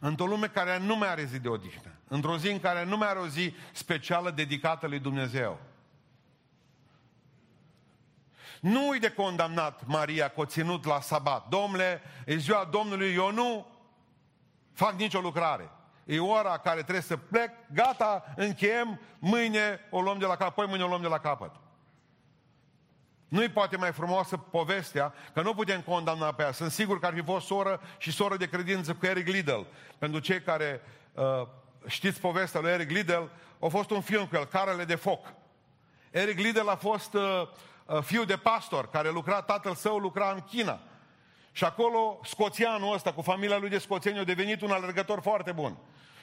într-o 0.00 0.26
lume 0.26 0.46
care 0.46 0.78
nu 0.78 0.96
mai 0.96 1.08
are 1.08 1.24
zi 1.24 1.38
de 1.38 1.48
odihnă, 1.48 1.92
într-o 2.08 2.38
zi 2.38 2.50
în 2.50 2.60
care 2.60 2.84
nu 2.84 2.96
mai 2.96 3.08
are 3.08 3.18
o 3.18 3.28
zi 3.28 3.54
specială 3.72 4.30
dedicată 4.30 4.86
lui 4.86 4.98
Dumnezeu, 4.98 5.60
nu 8.60 8.94
i 8.94 8.98
de 8.98 9.10
condamnat 9.10 9.80
Maria 9.84 10.28
că 10.28 10.40
o 10.40 10.44
ținut 10.44 10.84
la 10.84 11.00
sabat. 11.00 11.48
Domnule, 11.48 12.02
e 12.24 12.36
ziua 12.36 12.68
Domnului, 12.70 13.14
eu 13.14 13.32
nu 13.32 13.66
fac 14.72 14.92
nicio 14.92 15.20
lucrare. 15.20 15.70
E 16.04 16.20
ora 16.20 16.58
care 16.58 16.80
trebuie 16.80 17.02
să 17.02 17.16
plec, 17.16 17.50
gata, 17.72 18.24
încheiem, 18.36 19.00
mâine 19.18 19.80
o 19.90 20.00
luăm 20.00 20.18
de 20.18 20.26
la 20.26 20.36
capăt, 20.36 20.54
poi 20.54 20.66
mâine 20.66 20.84
o 20.84 20.88
luăm 20.88 21.00
de 21.00 21.08
la 21.08 21.18
capăt. 21.18 21.50
Nu-i 23.28 23.48
poate 23.48 23.76
mai 23.76 23.92
frumoasă 23.92 24.36
povestea, 24.36 25.14
că 25.34 25.42
nu 25.42 25.54
putem 25.54 25.80
condamna 25.80 26.32
pe 26.32 26.42
ea. 26.42 26.52
Sunt 26.52 26.70
sigur 26.70 27.00
că 27.00 27.06
ar 27.06 27.14
fi 27.14 27.22
fost 27.22 27.46
soră 27.46 27.80
și 27.98 28.12
soră 28.12 28.36
de 28.36 28.48
credință 28.48 28.94
cu 28.94 29.06
Eric 29.06 29.26
Liddell. 29.26 29.66
Pentru 29.98 30.20
cei 30.20 30.40
care 30.40 30.80
uh, 31.12 31.46
știți 31.86 32.20
povestea 32.20 32.60
lui 32.60 32.70
Eric 32.70 32.90
Liddell, 32.90 33.30
a 33.60 33.66
fost 33.66 33.90
un 33.90 34.00
film 34.00 34.26
cu 34.26 34.36
el, 34.36 34.44
Carele 34.44 34.84
de 34.84 34.94
foc. 34.94 35.26
Eric 36.10 36.38
Liddell 36.38 36.68
a 36.68 36.76
fost 36.76 37.14
uh, 37.14 37.22
uh, 37.22 37.48
fiu 38.02 38.24
de 38.24 38.36
pastor, 38.36 38.90
care 38.90 39.10
lucra, 39.10 39.42
tatăl 39.42 39.74
său 39.74 39.98
lucra 39.98 40.30
în 40.30 40.40
China. 40.40 40.80
Și 41.52 41.64
acolo, 41.64 42.20
scoțianul 42.24 42.94
ăsta, 42.94 43.12
cu 43.12 43.22
familia 43.22 43.58
lui 43.58 43.68
de 43.68 43.78
scoțeni, 43.78 44.18
a 44.18 44.24
devenit 44.24 44.62
un 44.62 44.70
alergător 44.70 45.20
foarte 45.20 45.52
bun. 45.52 45.76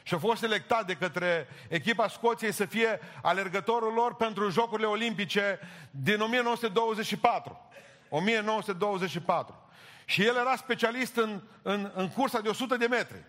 Și 0.04 0.14
a 0.14 0.18
fost 0.18 0.40
selectat 0.40 0.86
de 0.86 0.94
către 0.94 1.48
echipa 1.70 2.08
Scoției 2.08 2.52
să 2.52 2.66
fie 2.66 3.00
alergătorul 3.22 3.94
lor 3.94 4.16
pentru 4.16 4.50
Jocurile 4.50 4.88
Olimpice 4.88 5.60
din 5.92 6.20
1924. 6.20 7.70
1924. 8.10 9.68
Și 10.06 10.26
el 10.26 10.36
era 10.36 10.56
specialist 10.56 11.16
în, 11.16 11.42
în, 11.62 11.92
în 11.96 12.10
cursa 12.10 12.40
de 12.40 12.50
100 12.50 12.78
de 12.78 12.88
metri. 12.88 13.26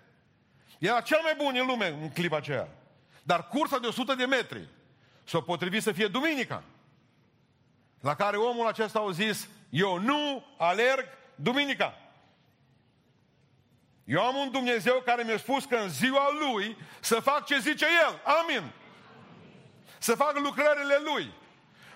Era 0.78 1.00
cel 1.00 1.18
mai 1.22 1.34
bun 1.36 1.56
în 1.60 1.66
lume 1.66 1.88
în 1.88 2.10
clipa 2.10 2.36
aceea. 2.36 2.68
Dar 3.22 3.48
cursa 3.48 3.78
de 3.78 3.86
100 3.86 4.14
de 4.14 4.26
metri 4.26 4.68
s-a 5.24 5.40
potrivit 5.40 5.82
să 5.82 5.92
fie 5.92 6.06
duminica. 6.06 6.62
La 8.04 8.14
care 8.14 8.36
omul 8.36 8.66
acesta 8.66 8.98
a 8.98 9.10
zis, 9.10 9.48
eu 9.70 9.98
nu 9.98 10.44
alerg 10.58 11.06
duminica. 11.34 11.98
Eu 14.04 14.26
am 14.26 14.36
un 14.36 14.50
Dumnezeu 14.50 15.02
care 15.04 15.22
mi-a 15.22 15.38
spus 15.38 15.64
că 15.64 15.76
în 15.76 15.88
ziua 15.88 16.28
Lui 16.38 16.76
să 17.00 17.20
fac 17.20 17.44
ce 17.44 17.58
zice 17.58 17.86
El. 18.06 18.20
Amin. 18.24 18.72
Să 19.98 20.14
fac 20.14 20.38
lucrările 20.38 20.98
Lui. 21.04 21.32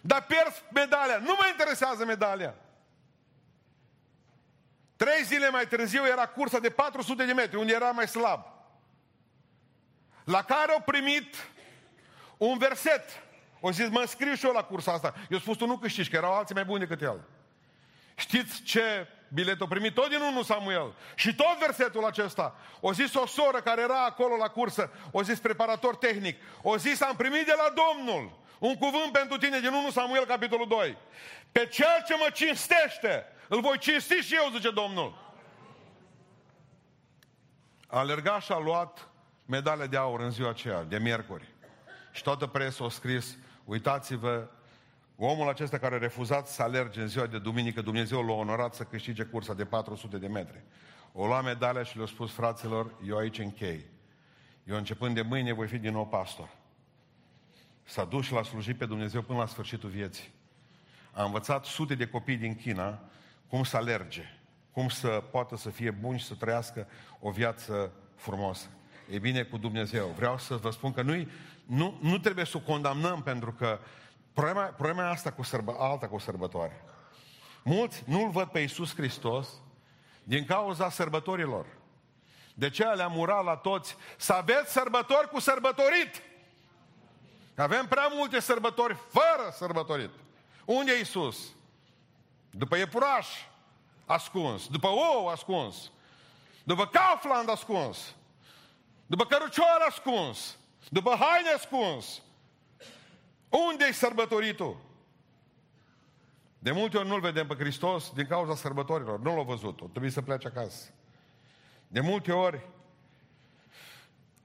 Dar 0.00 0.24
pierd 0.24 0.64
medalia. 0.72 1.16
Nu 1.18 1.34
mă 1.38 1.46
interesează 1.50 2.04
medalia. 2.04 2.54
Trei 4.96 5.24
zile 5.24 5.48
mai 5.48 5.66
târziu 5.66 6.06
era 6.06 6.26
cursa 6.26 6.58
de 6.58 6.70
400 6.70 7.24
de 7.24 7.32
metri, 7.32 7.56
unde 7.56 7.72
era 7.72 7.90
mai 7.90 8.08
slab. 8.08 8.44
La 10.24 10.42
care 10.42 10.72
au 10.72 10.80
primit 10.80 11.50
un 12.36 12.58
verset. 12.58 13.27
O 13.60 13.70
zis, 13.70 13.88
mă 13.88 14.00
înscriu 14.00 14.34
și 14.34 14.46
eu 14.46 14.52
la 14.52 14.62
cursa 14.62 14.92
asta. 14.92 15.14
Eu 15.30 15.38
spus, 15.38 15.56
tu 15.56 15.66
nu 15.66 15.76
câștigi, 15.76 16.10
că 16.10 16.16
erau 16.16 16.32
alții 16.32 16.54
mai 16.54 16.64
buni 16.64 16.78
decât 16.78 17.02
el. 17.02 17.20
Știți 18.14 18.62
ce 18.62 19.06
bilet 19.28 19.60
a 19.60 19.66
primit? 19.66 19.94
Tot 19.94 20.08
din 20.08 20.20
1 20.20 20.42
Samuel. 20.42 20.94
Și 21.14 21.34
tot 21.34 21.58
versetul 21.58 22.04
acesta. 22.04 22.56
O 22.80 22.92
zis 22.92 23.14
o 23.14 23.26
soră 23.26 23.60
care 23.60 23.82
era 23.82 24.04
acolo 24.04 24.36
la 24.36 24.48
cursă, 24.48 24.90
o 25.10 25.22
zis 25.22 25.38
preparator 25.38 25.96
tehnic, 25.96 26.42
o 26.62 26.76
zis 26.76 27.00
am 27.00 27.16
primit 27.16 27.46
de 27.46 27.54
la 27.56 27.74
Domnul 27.74 28.38
un 28.58 28.74
cuvânt 28.74 29.12
pentru 29.12 29.36
tine 29.36 29.60
din 29.60 29.72
1 29.72 29.90
Samuel 29.90 30.24
capitolul 30.24 30.68
2. 30.68 30.96
Pe 31.52 31.66
cel 31.66 32.04
ce 32.06 32.14
mă 32.14 32.28
cinstește, 32.32 33.26
îl 33.48 33.60
voi 33.60 33.78
cinsti 33.78 34.14
și 34.14 34.34
eu, 34.34 34.50
zice 34.52 34.70
Domnul. 34.70 35.26
A 37.86 37.98
alergat 37.98 38.42
și 38.42 38.52
a 38.52 38.58
luat 38.58 39.08
medalia 39.46 39.86
de 39.86 39.96
aur 39.96 40.20
în 40.20 40.30
ziua 40.30 40.48
aceea, 40.50 40.82
de 40.82 40.98
miercuri. 40.98 41.48
Și 42.12 42.22
toată 42.22 42.46
presa 42.46 42.84
a 42.84 42.88
scris, 42.88 43.36
uitați-vă 43.68 44.48
Omul 45.20 45.48
acesta 45.48 45.78
care 45.78 45.94
a 45.94 45.98
refuzat 45.98 46.48
să 46.48 46.62
alerge 46.62 47.00
în 47.00 47.08
ziua 47.08 47.26
de 47.26 47.38
duminică, 47.38 47.80
Dumnezeu 47.80 48.22
l-a 48.26 48.32
onorat 48.32 48.74
să 48.74 48.82
câștige 48.82 49.24
cursa 49.24 49.54
de 49.54 49.64
400 49.64 50.18
de 50.18 50.26
metri. 50.26 50.62
O 51.12 51.26
lua 51.26 51.40
medalia 51.40 51.82
și 51.82 51.96
le-a 51.96 52.06
spus 52.06 52.32
fraților, 52.32 52.94
eu 53.06 53.16
aici 53.16 53.38
închei. 53.38 53.84
Eu 54.64 54.76
începând 54.76 55.14
de 55.14 55.22
mâine 55.22 55.52
voi 55.52 55.66
fi 55.66 55.78
din 55.78 55.92
nou 55.92 56.06
pastor. 56.06 56.48
S-a 57.84 58.04
dus 58.04 58.24
și 58.24 58.32
l-a 58.32 58.42
slujit 58.42 58.78
pe 58.78 58.86
Dumnezeu 58.86 59.22
până 59.22 59.38
la 59.38 59.46
sfârșitul 59.46 59.88
vieții. 59.88 60.28
A 61.12 61.24
învățat 61.24 61.64
sute 61.64 61.94
de 61.94 62.06
copii 62.06 62.36
din 62.36 62.54
China 62.54 63.00
cum 63.46 63.64
să 63.64 63.76
alerge, 63.76 64.24
cum 64.72 64.88
să 64.88 65.08
poată 65.30 65.56
să 65.56 65.70
fie 65.70 65.90
buni 65.90 66.18
și 66.18 66.26
să 66.26 66.34
trăiască 66.34 66.86
o 67.20 67.30
viață 67.30 67.92
frumoasă. 68.14 68.68
E 69.10 69.18
bine 69.18 69.42
cu 69.42 69.56
Dumnezeu. 69.56 70.14
Vreau 70.16 70.38
să 70.38 70.56
vă 70.56 70.70
spun 70.70 70.92
că 70.92 71.02
nu, 71.02 71.26
nu, 71.66 71.98
nu 72.00 72.18
trebuie 72.18 72.44
să 72.44 72.56
o 72.56 72.60
condamnăm 72.60 73.22
pentru 73.22 73.52
că 73.52 73.78
Problema, 74.38 74.66
problema 74.66 75.02
e 75.02 75.10
asta 75.10 75.32
cu 75.32 75.42
sărbă, 75.42 75.76
alta 75.78 76.08
cu 76.08 76.18
sărbătoare. 76.18 76.84
Mulți 77.62 78.02
nu-L 78.06 78.30
văd 78.30 78.48
pe 78.48 78.58
Iisus 78.58 78.94
Hristos 78.94 79.48
din 80.22 80.44
cauza 80.44 80.90
sărbătorilor. 80.90 81.66
De 82.54 82.70
ce 82.70 82.84
le-am 82.84 83.16
urat 83.16 83.44
la 83.44 83.56
toți 83.56 83.96
să 84.16 84.32
aveți 84.32 84.72
sărbători 84.72 85.28
cu 85.28 85.40
sărbătorit? 85.40 86.22
Avem 87.56 87.86
prea 87.86 88.08
multe 88.12 88.40
sărbători 88.40 88.96
fără 89.08 89.50
sărbătorit. 89.52 90.10
Unde 90.64 90.92
e 90.92 90.98
Iisus? 90.98 91.38
După 92.50 92.76
iepuraș 92.76 93.28
ascuns, 94.06 94.66
după 94.68 94.88
ou 94.88 95.28
ascuns, 95.28 95.90
după 96.64 96.86
Kaufland 96.86 97.50
ascuns, 97.50 98.14
după 99.08 99.24
cărucioare 99.24 99.84
ascuns, 99.88 100.56
după 100.88 101.16
haine 101.20 101.48
ascuns, 101.56 102.22
unde 103.48 103.84
e 103.88 103.92
sărbătoritul? 103.92 104.76
De 106.58 106.70
multe 106.70 106.96
ori 106.96 107.08
nu-L 107.08 107.20
vedem 107.20 107.46
pe 107.46 107.54
Hristos 107.54 108.12
din 108.14 108.26
cauza 108.26 108.54
sărbătorilor. 108.54 109.20
Nu 109.20 109.34
l-au 109.34 109.44
văzut. 109.44 109.80
O 109.80 109.86
trebuie 109.86 110.10
să 110.10 110.22
plece 110.22 110.46
acasă. 110.46 110.86
De 111.88 112.00
multe 112.00 112.32
ori 112.32 112.66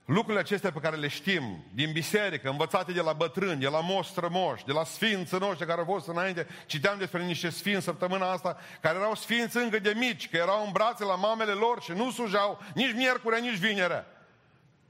lucrurile 0.05 0.39
acestea 0.39 0.71
pe 0.71 0.79
care 0.79 0.95
le 0.95 1.07
știm 1.07 1.63
din 1.73 1.91
biserică, 1.91 2.49
învățate 2.49 2.91
de 2.91 3.01
la 3.01 3.13
bătrâni, 3.13 3.59
de 3.59 3.67
la 3.67 3.79
moș, 3.79 4.63
de 4.65 4.71
la 4.71 4.83
sfinți 4.83 5.35
noștri 5.35 5.65
care 5.65 5.79
au 5.79 5.85
fost 5.85 6.07
înainte, 6.07 6.47
citeam 6.65 6.97
despre 6.97 7.23
niște 7.23 7.49
sfinți 7.49 7.83
săptămâna 7.83 8.31
asta, 8.31 8.57
care 8.81 8.97
erau 8.97 9.15
sfinți 9.15 9.57
încă 9.57 9.79
de 9.79 9.93
mici, 9.95 10.29
că 10.29 10.37
erau 10.37 10.65
în 10.65 10.71
brațe 10.71 11.03
la 11.03 11.15
mamele 11.15 11.51
lor 11.51 11.81
și 11.81 11.91
nu 11.91 12.11
sujau 12.11 12.59
nici 12.73 12.93
miercurea, 12.95 13.39
nici 13.39 13.57
vinerea. 13.57 14.07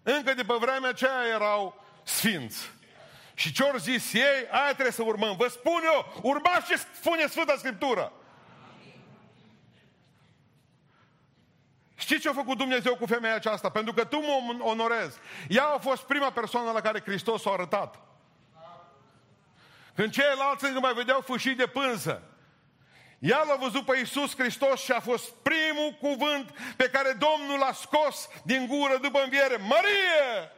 Încă 0.03 0.33
de 0.33 0.43
pe 0.43 0.53
vremea 0.59 0.89
aceea 0.89 1.27
erau 1.33 1.83
sfinți. 2.03 2.71
Și 3.33 3.51
ce 3.51 3.63
au 3.63 3.77
zis 3.77 4.13
ei, 4.13 4.47
aia 4.51 4.71
trebuie 4.71 4.91
să 4.91 5.03
urmăm. 5.03 5.35
Vă 5.35 5.47
spun 5.47 5.81
eu, 5.83 6.19
urmați 6.21 6.67
ce 6.67 6.75
spune 6.93 7.27
Sfânta 7.27 7.55
Scriptură. 7.57 8.11
Știți 11.95 12.21
ce 12.21 12.29
a 12.29 12.33
făcut 12.33 12.57
Dumnezeu 12.57 12.95
cu 12.95 13.05
femeia 13.05 13.35
aceasta? 13.35 13.69
Pentru 13.69 13.93
că 13.93 14.03
tu 14.03 14.19
mă 14.19 14.63
onorezi. 14.63 15.17
Ea 15.47 15.65
a 15.65 15.77
fost 15.77 16.01
prima 16.01 16.31
persoană 16.31 16.71
la 16.71 16.81
care 16.81 17.01
Hristos 17.01 17.41
s-a 17.41 17.49
arătat. 17.51 17.99
Când 19.95 20.11
ceilalți 20.11 20.65
încă 20.65 20.79
mai 20.79 20.93
vedeau 20.93 21.21
fâșii 21.21 21.55
de 21.55 21.65
pânză. 21.65 22.32
Ea 23.23 23.43
l-a 23.47 23.55
văzut 23.55 23.85
pe 23.85 23.97
Iisus 23.97 24.35
Hristos 24.35 24.81
și 24.81 24.91
a 24.91 24.99
fost 24.99 25.29
primul 25.29 25.97
cuvânt 25.99 26.49
pe 26.75 26.89
care 26.89 27.11
Domnul 27.11 27.59
l-a 27.59 27.73
scos 27.73 28.29
din 28.43 28.67
gură 28.67 28.97
după 29.01 29.19
înviere. 29.23 29.55
Marie! 29.55 30.51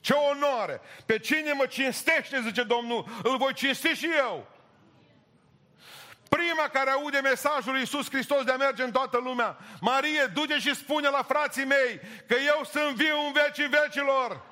Ce 0.00 0.12
onoare! 0.12 0.80
Pe 1.06 1.18
cine 1.18 1.52
mă 1.52 1.66
cinstește, 1.66 2.40
zice 2.40 2.62
Domnul, 2.62 3.06
îl 3.22 3.36
voi 3.36 3.54
cinsti 3.54 3.88
și 3.88 4.08
eu. 4.18 4.46
Prima 6.28 6.68
care 6.72 6.90
aude 6.90 7.18
mesajul 7.18 7.70
lui 7.72 7.80
Iisus 7.80 8.10
Hristos 8.10 8.44
de 8.44 8.52
a 8.52 8.56
merge 8.56 8.82
în 8.82 8.92
toată 8.92 9.16
lumea. 9.16 9.58
Marie, 9.80 10.30
du-te 10.32 10.58
și 10.58 10.74
spune 10.74 11.08
la 11.08 11.22
frații 11.22 11.64
mei 11.64 12.00
că 12.26 12.34
eu 12.34 12.64
sunt 12.64 12.96
viu 12.96 13.18
în 13.26 13.32
vecii 13.32 13.68
vecilor. 13.68 14.42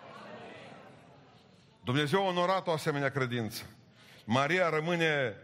Dumnezeu 1.84 2.24
a 2.24 2.28
onorat 2.28 2.66
o 2.66 2.72
asemenea 2.72 3.10
credință. 3.10 3.62
Maria 4.24 4.68
rămâne, 4.68 5.36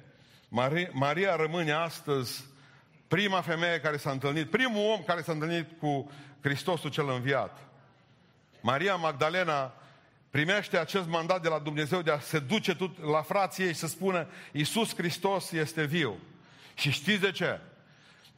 Maria, 0.53 0.88
Maria 0.92 1.36
rămâne 1.36 1.72
astăzi 1.72 2.44
prima 3.09 3.40
femeie 3.40 3.80
care 3.80 3.96
s-a 3.96 4.11
întâlnit, 4.11 4.51
primul 4.51 4.90
om 4.90 5.03
care 5.03 5.22
s-a 5.22 5.32
întâlnit 5.32 5.66
cu 5.78 6.11
Hristosul 6.40 6.90
cel 6.90 7.09
înviat. 7.09 7.59
Maria 8.61 8.96
Magdalena 8.96 9.74
primește 10.30 10.78
acest 10.78 11.09
mandat 11.09 11.42
de 11.42 11.48
la 11.48 11.59
Dumnezeu 11.59 12.03
de 12.03 12.11
a 12.11 12.20
se 12.20 12.38
duce 12.38 12.76
la 13.12 13.22
frații 13.22 13.64
ei 13.64 13.72
și 13.72 13.78
să 13.78 13.86
spună 13.86 14.26
Iisus 14.53 14.94
Hristos 14.94 15.51
este 15.51 15.84
viu. 15.84 16.18
Și 16.74 16.90
știți 16.90 17.20
de 17.20 17.30
ce? 17.30 17.61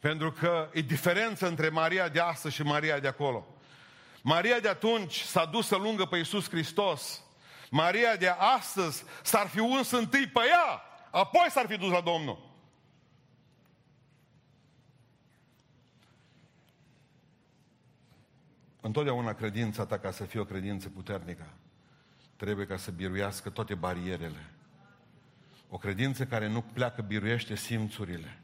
Pentru 0.01 0.33
că 0.33 0.69
e 0.73 0.81
diferență 0.81 1.47
între 1.47 1.69
Maria 1.69 2.09
de 2.09 2.21
astăzi 2.21 2.55
și 2.55 2.63
Maria 2.63 2.99
de 2.99 3.09
acolo. 3.09 3.47
Maria 4.23 4.61
de 4.61 4.69
atunci 4.69 5.21
s-a 5.21 5.45
dus 5.45 5.67
să 5.67 5.77
lungă 5.77 6.05
pe 6.05 6.17
Iisus 6.17 6.49
Hristos. 6.49 7.23
Maria 7.71 8.17
de 8.17 8.29
astăzi 8.29 9.05
s-ar 9.23 9.47
fi 9.47 9.59
uns 9.59 9.91
întâi 9.91 10.27
pe 10.27 10.41
ea, 10.49 10.92
apoi 11.13 11.47
s-ar 11.51 11.67
fi 11.67 11.77
dus 11.77 11.91
la 11.91 12.01
Domnul. 12.01 12.51
Întotdeauna 18.81 19.33
credința 19.33 19.87
ta, 19.87 19.99
ca 19.99 20.11
să 20.11 20.25
fie 20.25 20.41
o 20.41 20.45
credință 20.45 20.89
puternică, 20.89 21.47
trebuie 22.37 22.67
ca 22.67 22.77
să 22.77 22.91
biruiască 22.91 23.51
toate 23.51 23.75
barierele. 23.75 24.51
O 25.69 25.79
credință 25.79 26.27
care 26.27 26.49
nu 26.49 26.63
pleacă 26.63 27.03
biruiește 27.03 27.55
simțurile. 27.55 28.41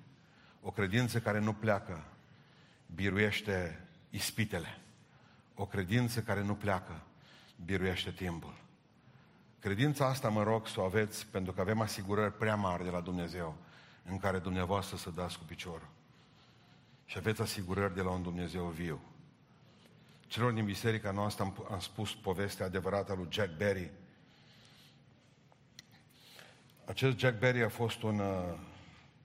O 0.62 0.70
credință 0.70 1.20
care 1.20 1.38
nu 1.38 1.52
pleacă 1.52 2.04
biruiește 2.94 3.86
ispitele. 4.10 4.78
O 5.54 5.66
credință 5.66 6.22
care 6.22 6.42
nu 6.42 6.54
pleacă 6.54 7.02
biruiește 7.64 8.10
timpul. 8.10 8.54
Credința 9.60 10.06
asta 10.06 10.28
mă 10.28 10.42
rog 10.42 10.66
să 10.66 10.80
o 10.80 10.84
aveți 10.84 11.26
pentru 11.26 11.52
că 11.52 11.60
avem 11.60 11.80
asigurări 11.80 12.32
prea 12.32 12.56
mari 12.56 12.84
de 12.84 12.90
la 12.90 13.00
Dumnezeu 13.00 13.56
în 14.04 14.18
care 14.18 14.38
dumneavoastră 14.38 14.96
să 14.96 15.10
dați 15.10 15.38
cu 15.38 15.44
piciorul. 15.44 15.88
Și 17.04 17.18
aveți 17.18 17.40
asigurări 17.40 17.94
de 17.94 18.02
la 18.02 18.10
un 18.10 18.22
Dumnezeu 18.22 18.64
viu. 18.64 19.00
Celor 20.26 20.52
din 20.52 20.64
biserica 20.64 21.10
noastră 21.10 21.44
am, 21.44 21.66
am 21.70 21.78
spus 21.78 22.14
povestea 22.14 22.66
adevărată 22.66 23.12
a 23.12 23.14
lui 23.14 23.26
Jack 23.30 23.56
Berry. 23.56 23.90
Acest 26.84 27.18
Jack 27.18 27.38
Berry 27.38 27.62
a 27.62 27.68
fost 27.68 28.02
un 28.02 28.18
uh, 28.18 28.54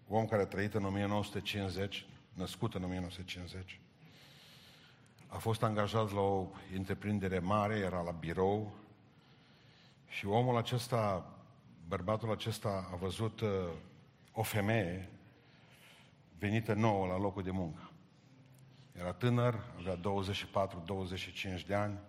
om 0.07 0.25
care 0.25 0.41
a 0.41 0.45
trăit 0.45 0.73
în 0.73 0.85
1950, 0.85 2.05
născut 2.33 2.73
în 2.73 2.83
1950. 2.83 3.79
A 5.27 5.37
fost 5.37 5.63
angajat 5.63 6.11
la 6.11 6.19
o 6.19 6.47
întreprindere 6.75 7.39
mare, 7.39 7.75
era 7.75 8.01
la 8.01 8.11
birou 8.11 8.82
și 10.17 10.25
omul 10.25 10.57
acesta, 10.57 11.33
bărbatul 11.87 12.31
acesta 12.31 12.89
a 12.91 12.95
văzut 12.95 13.41
uh, 13.41 13.49
o 14.31 14.43
femeie 14.43 15.09
venită 16.37 16.73
nouă 16.73 17.07
la 17.07 17.17
locul 17.17 17.43
de 17.43 17.51
muncă. 17.51 17.91
Era 18.91 19.13
tânăr, 19.13 19.63
avea 19.77 19.99
24-25 21.61 21.65
de 21.67 21.73
ani 21.73 21.99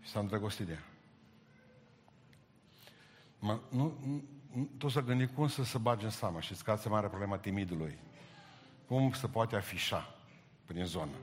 și 0.00 0.10
s-a 0.10 0.20
îndrăgostit 0.20 0.66
de 0.66 0.72
ea. 0.72 0.84
Mă, 3.38 3.60
nu, 3.70 3.98
nu, 4.52 4.68
tu 4.78 4.88
să 4.88 5.00
gândi 5.00 5.26
cum 5.26 5.48
să 5.48 5.64
se 5.64 5.78
bage 5.78 6.04
în 6.04 6.10
seamă. 6.10 6.40
și 6.40 6.54
că 6.64 6.70
asta 6.70 6.88
mare 6.88 7.08
problema 7.08 7.38
timidului. 7.38 7.98
Cum 8.86 9.12
se 9.12 9.26
poate 9.26 9.56
afișa 9.56 10.14
prin 10.64 10.84
zonă. 10.84 11.16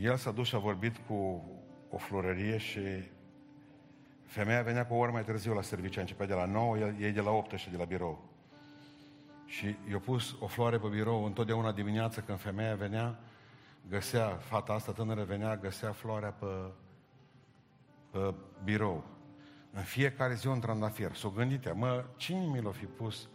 El 0.00 0.16
s-a 0.16 0.30
dus 0.30 0.46
și 0.46 0.54
a 0.54 0.58
vorbit 0.58 0.96
cu 1.06 1.44
o 1.90 1.96
florărie 1.96 2.58
și 2.58 2.80
femeia 4.28 4.62
venea 4.62 4.86
cu 4.86 4.94
o 4.94 4.96
oră 4.96 5.10
mai 5.10 5.24
târziu 5.24 5.54
la 5.54 5.62
serviciu, 5.62 5.98
a 5.98 6.02
începea 6.02 6.26
de 6.26 6.34
la 6.34 6.44
9, 6.44 6.76
ei 7.00 7.12
de 7.12 7.20
la 7.20 7.30
8 7.30 7.56
și 7.56 7.70
de 7.70 7.76
la 7.76 7.84
birou. 7.84 8.24
Și 9.46 9.76
i-a 9.90 9.98
pus 9.98 10.36
o 10.40 10.46
floare 10.46 10.78
pe 10.78 10.88
birou 10.88 11.24
întotdeauna 11.24 11.72
dimineața 11.72 12.20
când 12.20 12.38
femeia 12.38 12.74
venea, 12.74 13.18
găsea, 13.88 14.28
fata 14.28 14.72
asta 14.72 14.92
tânără 14.92 15.24
venea, 15.24 15.56
găsea 15.56 15.92
floarea 15.92 16.30
pe, 16.30 16.70
pe 18.10 18.34
birou. 18.64 19.04
În 19.72 19.82
fiecare 19.82 20.34
zi 20.34 20.46
un 20.46 20.60
trandafir. 20.60 21.14
S-o 21.14 21.30
gândite, 21.30 21.72
mă, 21.72 22.04
cine 22.16 22.46
mi 22.46 22.60
l-a 22.60 22.70
fi 22.70 22.84
pus? 22.84 23.28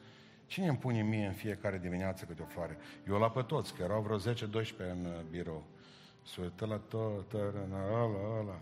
Cine 0.46 0.68
îmi 0.68 0.78
pune 0.78 1.02
mie 1.02 1.26
în 1.26 1.34
fiecare 1.34 1.78
dimineață 1.78 2.26
câte 2.26 2.42
o 2.42 2.46
floare? 2.46 2.78
Eu 3.08 3.18
la 3.18 3.30
pe 3.30 3.42
toți, 3.42 3.74
că 3.74 3.84
erau 3.84 4.02
vreo 4.02 4.20
10-12 4.20 4.22
în 4.78 5.06
uh, 5.06 5.22
birou. 5.30 5.64
S-o 6.24 6.42
uită 6.42 6.66
la 6.66 6.78
tot, 6.78 7.34
ăla, 7.34 7.78
ăla, 7.92 8.40
ăla, 8.40 8.62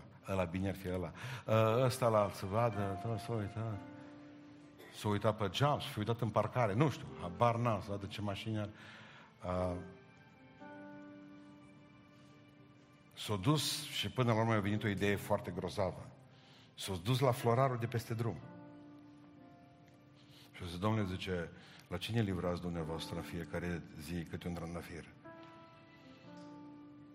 bine 0.50 0.68
ar 0.68 0.74
fi 0.74 0.88
ăla. 0.88 1.12
Ă, 1.46 1.82
ăsta 1.84 2.08
la 2.08 2.30
să 2.32 2.46
vadă, 2.46 3.00
tot 3.02 3.18
s-o 3.18 3.32
uită 3.32 3.78
s-a 4.94 5.08
uitat 5.08 5.36
pe 5.36 5.48
geam, 5.48 5.80
s-a 5.80 5.94
uitat 5.96 6.20
în 6.20 6.28
parcare, 6.28 6.74
nu 6.74 6.90
știu, 6.90 7.06
habar 7.20 7.56
n-am, 7.56 7.80
să 7.80 7.86
vadă 7.90 8.06
ce 8.06 8.20
mașini 8.20 8.58
are. 8.58 8.70
Uh, 9.44 9.76
s-a 13.14 13.36
dus 13.36 13.82
și 13.82 14.10
până 14.10 14.32
la 14.32 14.40
urmă 14.40 14.52
a 14.52 14.60
venit 14.60 14.84
o 14.84 14.88
idee 14.88 15.16
foarte 15.16 15.50
grozavă. 15.50 16.06
S-a 16.74 16.92
dus 17.02 17.18
la 17.18 17.30
florarul 17.30 17.76
de 17.76 17.86
peste 17.86 18.14
drum. 18.14 18.36
Și 20.52 20.62
o 20.62 20.66
zis, 20.66 20.78
domnule, 20.78 21.06
zice, 21.06 21.50
la 21.88 21.96
cine 21.96 22.20
livrați 22.20 22.60
dumneavoastră 22.60 23.16
în 23.16 23.22
fiecare 23.22 23.82
zi 24.00 24.24
câte 24.24 24.48
un 24.48 24.54
trandafir? 24.54 25.04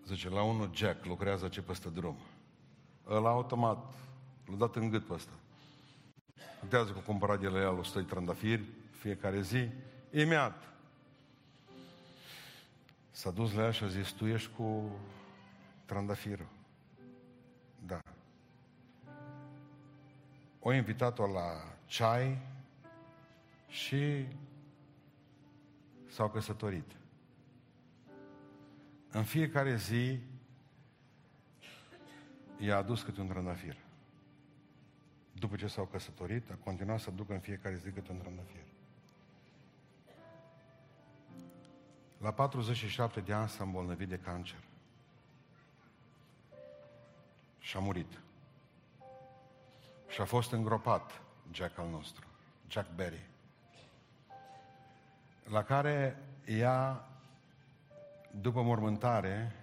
Zice, 0.05 0.30
la 0.30 0.43
unul 0.43 0.70
Jack, 0.74 1.05
lucrează 1.05 1.47
ce 1.47 1.62
peste 1.62 1.89
drum. 1.89 2.18
Ăla 3.10 3.30
automat, 3.30 3.93
l-a 4.45 4.55
dat 4.55 4.76
în 4.76 4.89
gât 4.89 5.05
pe 5.05 5.14
ăsta. 5.14 5.32
Contează 6.60 6.91
că 6.91 6.99
cumpărat 6.99 7.39
de 7.39 7.47
la 7.47 7.60
el 7.60 7.78
100 7.78 7.99
de 7.99 8.05
trandafiri 8.05 8.64
fiecare 8.91 9.41
zi, 9.41 9.70
imediat. 10.12 10.64
S-a 13.12 13.32
dus 13.32 13.53
la 13.53 13.64
ea 13.64 13.72
și 13.72 13.84
a 13.84 13.88
zis, 13.88 14.10
tu 14.10 14.26
ești 14.26 14.49
cu 14.55 14.91
trandafirul. 15.86 16.47
Da. 17.86 17.99
O 20.60 20.74
invitat-o 20.74 21.28
la 21.28 21.78
ceai 21.86 22.38
și 23.68 24.26
s-au 26.10 26.30
căsătorit. 26.30 26.91
În 29.12 29.24
fiecare 29.24 29.76
zi 29.76 30.20
i-a 32.58 32.78
adus 32.78 33.01
câte 33.01 33.22
un 33.22 33.28
trandafir 33.28 33.78
după 35.39 35.55
ce 35.55 35.68
s-au 35.68 35.86
căsătorit, 35.86 36.51
a 36.51 36.58
continuat 36.64 36.99
să 36.99 37.12
ducă 37.12 37.34
în 37.34 37.39
fiecare 37.39 37.76
zi 37.76 37.91
câte 37.91 38.12
un 38.12 38.18
trandafir. 38.18 38.64
La 42.18 42.32
47 42.32 43.20
de 43.20 43.34
ani 43.34 43.49
s-a 43.49 43.64
îmbolnăvit 43.64 44.08
de 44.08 44.18
cancer. 44.18 44.60
Și 47.60 47.78
a 47.78 47.80
murit. 47.80 48.20
Și 50.08 50.22
a 50.22 50.26
fost 50.26 50.51
îngropat 50.51 51.22
Jack 51.51 51.78
al 51.78 51.89
nostru, 51.89 52.26
Jack 52.68 52.95
Berry, 52.95 53.30
la 55.43 55.64
care 55.64 56.18
ea, 56.45 57.08
după 58.41 58.62
mormântare, 58.62 59.55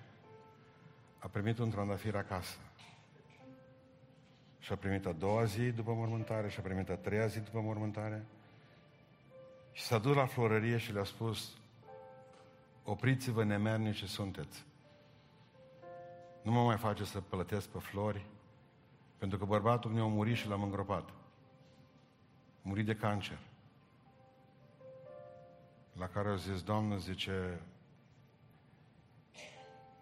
a 1.18 1.28
primit 1.28 1.59
un 1.59 1.70
trandafir 1.70 2.16
acasă. 2.16 2.57
Și 4.64 4.72
a 4.72 4.76
primit 4.76 5.06
a 5.06 5.12
doua 5.12 5.44
zi 5.44 5.70
după 5.70 5.92
mormântare 5.92 6.48
și 6.48 6.58
a 6.58 6.62
primit 6.62 6.88
a 6.88 6.96
treia 6.96 7.26
zi 7.26 7.40
după 7.40 7.60
mormântare. 7.60 8.24
Și 9.72 9.82
s-a 9.82 9.98
dus 9.98 10.14
la 10.14 10.26
florărie 10.26 10.76
și 10.76 10.92
le-a 10.92 11.04
spus, 11.04 11.56
opriți-vă 12.84 13.44
nemernici 13.44 13.96
ce 13.96 14.06
sunteți. 14.06 14.64
Nu 16.42 16.52
mă 16.52 16.64
mai 16.64 16.76
face 16.76 17.04
să 17.04 17.20
plătesc 17.20 17.68
pe 17.68 17.78
flori, 17.78 18.26
pentru 19.18 19.38
că 19.38 19.44
bărbatul 19.44 19.90
meu 19.90 20.04
a 20.04 20.08
murit 20.08 20.36
și 20.36 20.48
l-am 20.48 20.62
îngropat. 20.62 21.08
Murit 22.62 22.86
de 22.86 22.94
cancer. 22.94 23.38
La 25.92 26.08
care 26.08 26.28
a 26.28 26.36
zis, 26.36 26.62
Doamnă, 26.62 26.96
zice, 26.96 27.60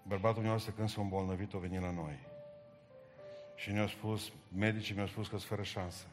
bărbatul 0.02 0.42
meu 0.42 0.56
când 0.76 0.88
s-a 0.88 1.00
îmbolnăvit, 1.00 1.54
a 1.54 1.58
venit 1.58 1.80
la 1.80 1.90
noi. 1.90 2.30
Și 3.62 3.70
ne-au 3.70 3.86
spus, 3.86 4.32
medicii 4.56 4.94
mi-au 4.94 5.06
spus 5.06 5.28
că 5.28 5.36
sunt 5.36 5.48
fără 5.48 5.62
șansă. 5.62 6.06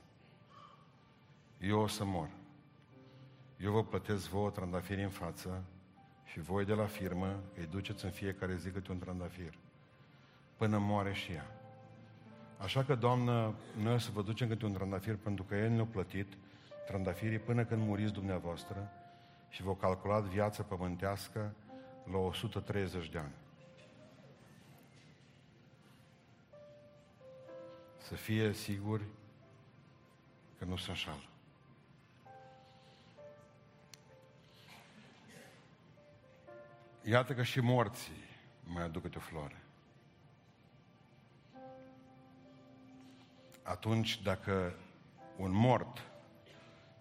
Eu 1.59 1.79
o 1.79 1.87
să 1.87 2.05
mor. 2.05 2.29
Eu 3.57 3.71
vă 3.71 3.83
plătesc 3.83 4.29
vouă 4.29 4.49
trandafiri 4.49 5.03
în 5.03 5.09
față 5.09 5.63
și 6.25 6.39
voi 6.39 6.65
de 6.65 6.73
la 6.73 6.85
firmă 6.85 7.39
îi 7.57 7.65
duceți 7.65 8.05
în 8.05 8.11
fiecare 8.11 8.55
zi 8.55 8.69
câte 8.69 8.91
un 8.91 8.99
trandafir. 8.99 9.57
Până 10.57 10.77
moare 10.77 11.13
și 11.13 11.31
ea. 11.31 11.45
Așa 12.57 12.83
că, 12.83 12.95
Doamnă, 12.95 13.53
noi 13.81 13.93
o 13.93 13.97
să 13.97 14.09
vă 14.13 14.21
ducem 14.21 14.47
câte 14.47 14.65
un 14.65 14.73
trandafir 14.73 15.15
pentru 15.15 15.43
că 15.43 15.55
El 15.55 15.69
ne-a 15.69 15.85
plătit 15.85 16.33
trandafirii 16.87 17.39
până 17.39 17.65
când 17.65 17.81
muriți 17.81 18.13
dumneavoastră 18.13 18.91
și 19.49 19.63
vă 19.63 19.75
calculat 19.75 20.23
viața 20.23 20.63
pământească 20.63 21.53
la 22.11 22.17
130 22.17 23.09
de 23.09 23.17
ani. 23.17 23.33
Să 28.09 28.15
fie 28.15 28.53
siguri 28.53 29.03
că 30.57 30.65
nu 30.65 30.75
se 30.75 30.89
înșală. 30.89 31.23
Iată 37.03 37.33
că 37.33 37.43
și 37.43 37.59
morții 37.59 38.23
mai 38.63 38.83
aduc 38.83 39.01
câte 39.01 39.17
o 39.17 39.21
floare. 39.21 39.63
Atunci, 43.63 44.21
dacă 44.21 44.75
un 45.37 45.51
mort 45.51 46.01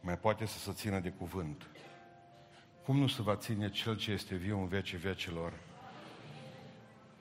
mai 0.00 0.18
poate 0.18 0.46
să 0.46 0.58
se 0.58 0.72
țină 0.72 1.00
de 1.00 1.10
cuvânt, 1.10 1.66
cum 2.84 2.98
nu 2.98 3.06
se 3.06 3.22
va 3.22 3.36
ține 3.36 3.70
cel 3.70 3.96
ce 3.96 4.10
este 4.10 4.34
viu 4.34 4.58
în 4.58 4.68
vecii 4.68 4.98
vecilor 4.98 5.52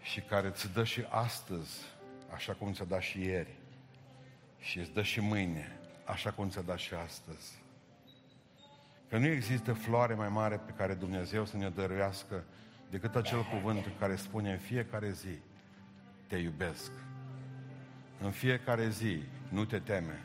și 0.01 0.21
care 0.21 0.47
îți 0.47 0.73
dă 0.73 0.83
și 0.83 1.05
astăzi, 1.09 1.79
așa 2.33 2.53
cum 2.53 2.73
ți-a 2.73 2.85
dat 2.85 3.01
și 3.01 3.21
ieri, 3.21 3.57
și 4.60 4.80
îți 4.80 4.91
dă 4.91 5.01
și 5.01 5.20
mâine, 5.20 5.80
așa 6.05 6.32
cum 6.32 6.49
ți-a 6.49 6.62
dat 6.62 6.78
și 6.78 6.93
astăzi. 6.93 7.62
Că 9.10 9.18
nu 9.18 9.26
există 9.26 9.74
floare 9.74 10.14
mai 10.14 10.30
mare 10.30 10.58
pe 10.58 10.72
care 10.72 10.93
Dumnezeu 10.93 11.45
să 11.45 11.58
ne 11.58 11.70
dăruiască 11.70 12.43
decât 12.89 13.16
acel 13.16 13.43
cuvânt 13.43 13.91
care 13.99 14.16
spune 14.16 14.51
în 14.51 14.58
fiecare 14.58 15.12
zi, 15.12 15.38
te 16.28 16.36
iubesc. 16.36 16.91
În 18.22 18.32
fiecare 18.32 18.89
zi, 18.89 19.22
nu 19.49 19.66
te 19.66 19.80
teme. 19.80 20.24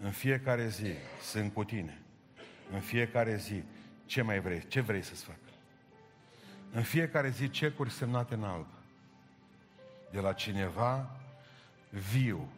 În 0.00 0.10
fiecare 0.10 0.68
zi, 0.68 0.92
sunt 1.22 1.52
cu 1.52 1.64
tine. 1.64 1.98
În 2.72 2.80
fiecare 2.80 3.36
zi, 3.36 3.62
ce 4.06 4.22
mai 4.22 4.40
vrei? 4.40 4.66
Ce 4.68 4.80
vrei 4.80 5.02
să-ți 5.02 5.24
fac? 5.24 5.36
În 6.72 6.82
fiecare 6.82 7.28
zi, 7.28 7.50
cecuri 7.50 7.90
semnate 7.90 8.34
în 8.34 8.44
alb. 8.44 8.66
De 10.10 10.20
la 10.20 10.32
cineva 10.32 11.10
viu. 11.88 12.48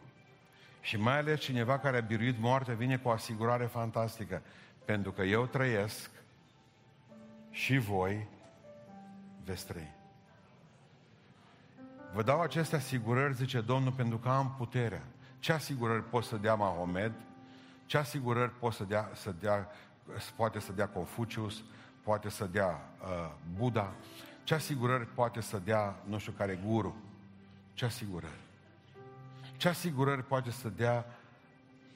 Și 0.85 0.97
mai 0.97 1.17
ales 1.17 1.39
cineva 1.39 1.79
care 1.79 1.97
a 1.97 2.01
biruit 2.01 2.39
moartea 2.39 2.73
vine 2.73 2.97
cu 2.97 3.07
o 3.07 3.11
asigurare 3.11 3.65
fantastică. 3.65 4.41
Pentru 4.85 5.11
că 5.11 5.21
eu 5.21 5.45
trăiesc 5.45 6.09
și 7.49 7.77
voi 7.77 8.27
veți 9.43 9.65
trăi. 9.65 9.93
Vă 12.13 12.23
dau 12.23 12.41
aceste 12.41 12.75
asigurări, 12.75 13.33
zice 13.33 13.61
Domnul, 13.61 13.91
pentru 13.91 14.17
că 14.17 14.29
am 14.29 14.55
puterea. 14.57 15.01
Ce 15.39 15.51
asigurări 15.51 16.03
pot 16.03 16.23
să 16.23 16.37
dea 16.37 16.55
Mahomed? 16.55 17.13
Ce 17.85 17.97
asigurări 17.97 18.51
pot 18.51 18.73
să 18.73 18.83
dea, 18.83 19.09
să 19.13 19.33
dea 19.39 19.69
poate 20.35 20.59
să 20.59 20.71
dea 20.71 20.87
Confucius, 20.87 21.63
poate 22.03 22.29
să 22.29 22.45
dea 22.45 22.89
uh, 23.01 23.31
Buddha? 23.57 23.93
Ce 24.43 24.53
asigurări 24.53 25.05
poate 25.05 25.41
să 25.41 25.59
dea 25.63 25.95
nu 26.03 26.17
știu 26.17 26.31
care 26.31 26.59
guru? 26.65 26.95
Ce 27.73 27.85
asigurări? 27.85 28.44
Ce 29.57 29.67
asigurări 29.67 30.23
poate 30.23 30.51
să 30.51 30.69
dea 30.69 31.05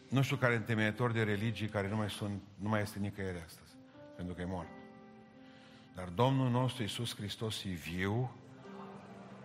nu 0.10 0.22
știu 0.22 0.36
care 0.36 0.56
întemeiător 0.56 1.12
de 1.12 1.24
religii 1.24 1.68
care 1.68 1.90
nu 1.90 1.96
mai, 1.96 2.10
sunt, 2.10 2.42
nu 2.56 2.70
mai 2.70 2.82
este 2.82 3.00
nicăieri 3.00 3.44
astăzi, 3.46 3.72
pentru 4.16 4.36
că 4.36 4.42
e 4.42 4.46
mort. 4.46 4.68
Dar 5.96 6.08
Domnul 6.08 6.50
nostru 6.50 6.82
Iisus 6.82 7.16
Hristos 7.16 7.64
e 7.64 7.70
viu, 7.70 8.32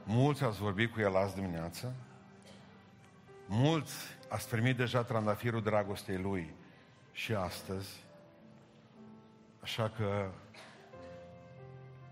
mulți 0.04 0.44
ați 0.44 0.58
vorbit 0.58 0.92
cu 0.92 1.00
El 1.00 1.16
azi 1.16 1.34
dimineață, 1.34 1.94
mulți 3.46 3.94
ați 4.28 4.48
primit 4.48 4.76
deja 4.76 5.02
trandafirul 5.02 5.62
dragostei 5.62 6.18
Lui 6.18 6.54
și 7.12 7.32
astăzi, 7.32 8.04
așa 9.60 9.90
că 9.96 10.30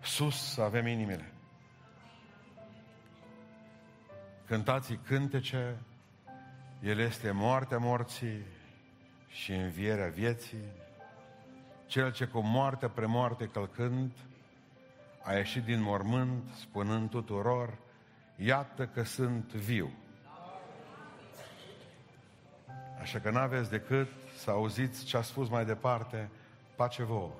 sus 0.00 0.52
să 0.52 0.62
avem 0.62 0.86
inimile. 0.86 1.32
Cântați 4.46 4.98
cântece, 5.06 5.76
El 6.82 6.98
este 6.98 7.30
moartea 7.30 7.78
morții 7.78 8.42
și 9.28 9.52
învierea 9.52 10.08
vieții, 10.08 10.64
cel 11.86 12.12
ce 12.12 12.24
cu 12.24 12.40
moarte 12.40 12.88
premoarte 12.88 13.46
călcând, 13.46 14.10
a 15.22 15.32
ieșit 15.32 15.64
din 15.64 15.82
mormânt 15.82 16.50
spunând 16.60 17.10
tuturor, 17.10 17.78
iată 18.36 18.86
că 18.86 19.02
sunt 19.02 19.52
viu. 19.52 19.90
Așa 23.00 23.18
că 23.20 23.30
n-aveți 23.30 23.70
decât 23.70 24.08
să 24.36 24.50
auziți 24.50 25.04
ce 25.04 25.16
a 25.16 25.22
spus 25.22 25.48
mai 25.48 25.64
departe, 25.64 26.30
pace 26.76 27.02
vouă. 27.02 27.34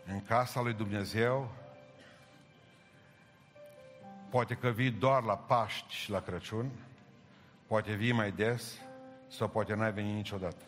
în 0.07 0.24
casa 0.24 0.61
lui 0.61 0.72
Dumnezeu, 0.72 1.53
poate 4.29 4.55
că 4.55 4.68
vii 4.68 4.91
doar 4.91 5.22
la 5.22 5.37
Paști 5.37 5.95
și 5.95 6.11
la 6.11 6.20
Crăciun, 6.20 6.70
poate 7.66 7.93
vii 7.93 8.12
mai 8.12 8.31
des, 8.31 8.79
sau 9.29 9.49
poate 9.49 9.74
n-ai 9.74 9.93
venit 9.93 10.14
niciodată. 10.14 10.62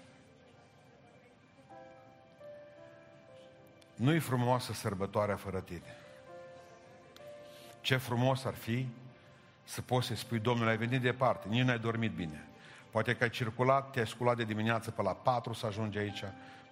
Nu-i 3.94 4.18
frumoasă 4.18 4.72
sărbătoarea 4.72 5.36
fără 5.36 5.60
tine. 5.60 5.96
Ce 7.80 7.96
frumos 7.96 8.44
ar 8.44 8.54
fi 8.54 8.86
să 9.64 9.82
poți 9.82 10.06
să 10.06 10.14
spui, 10.14 10.38
Domnule, 10.38 10.70
ai 10.70 10.76
venit 10.76 11.00
departe, 11.00 11.48
nici 11.48 11.64
n-ai 11.64 11.78
dormit 11.78 12.12
bine. 12.12 12.48
Poate 12.90 13.16
că 13.16 13.22
ai 13.22 13.30
circulat, 13.30 13.90
te-ai 13.90 14.06
sculat 14.06 14.36
de 14.36 14.44
dimineață 14.44 14.90
pe 14.90 15.02
la 15.02 15.12
patru 15.12 15.52
să 15.52 15.66
ajungi 15.66 15.98
aici, 15.98 16.24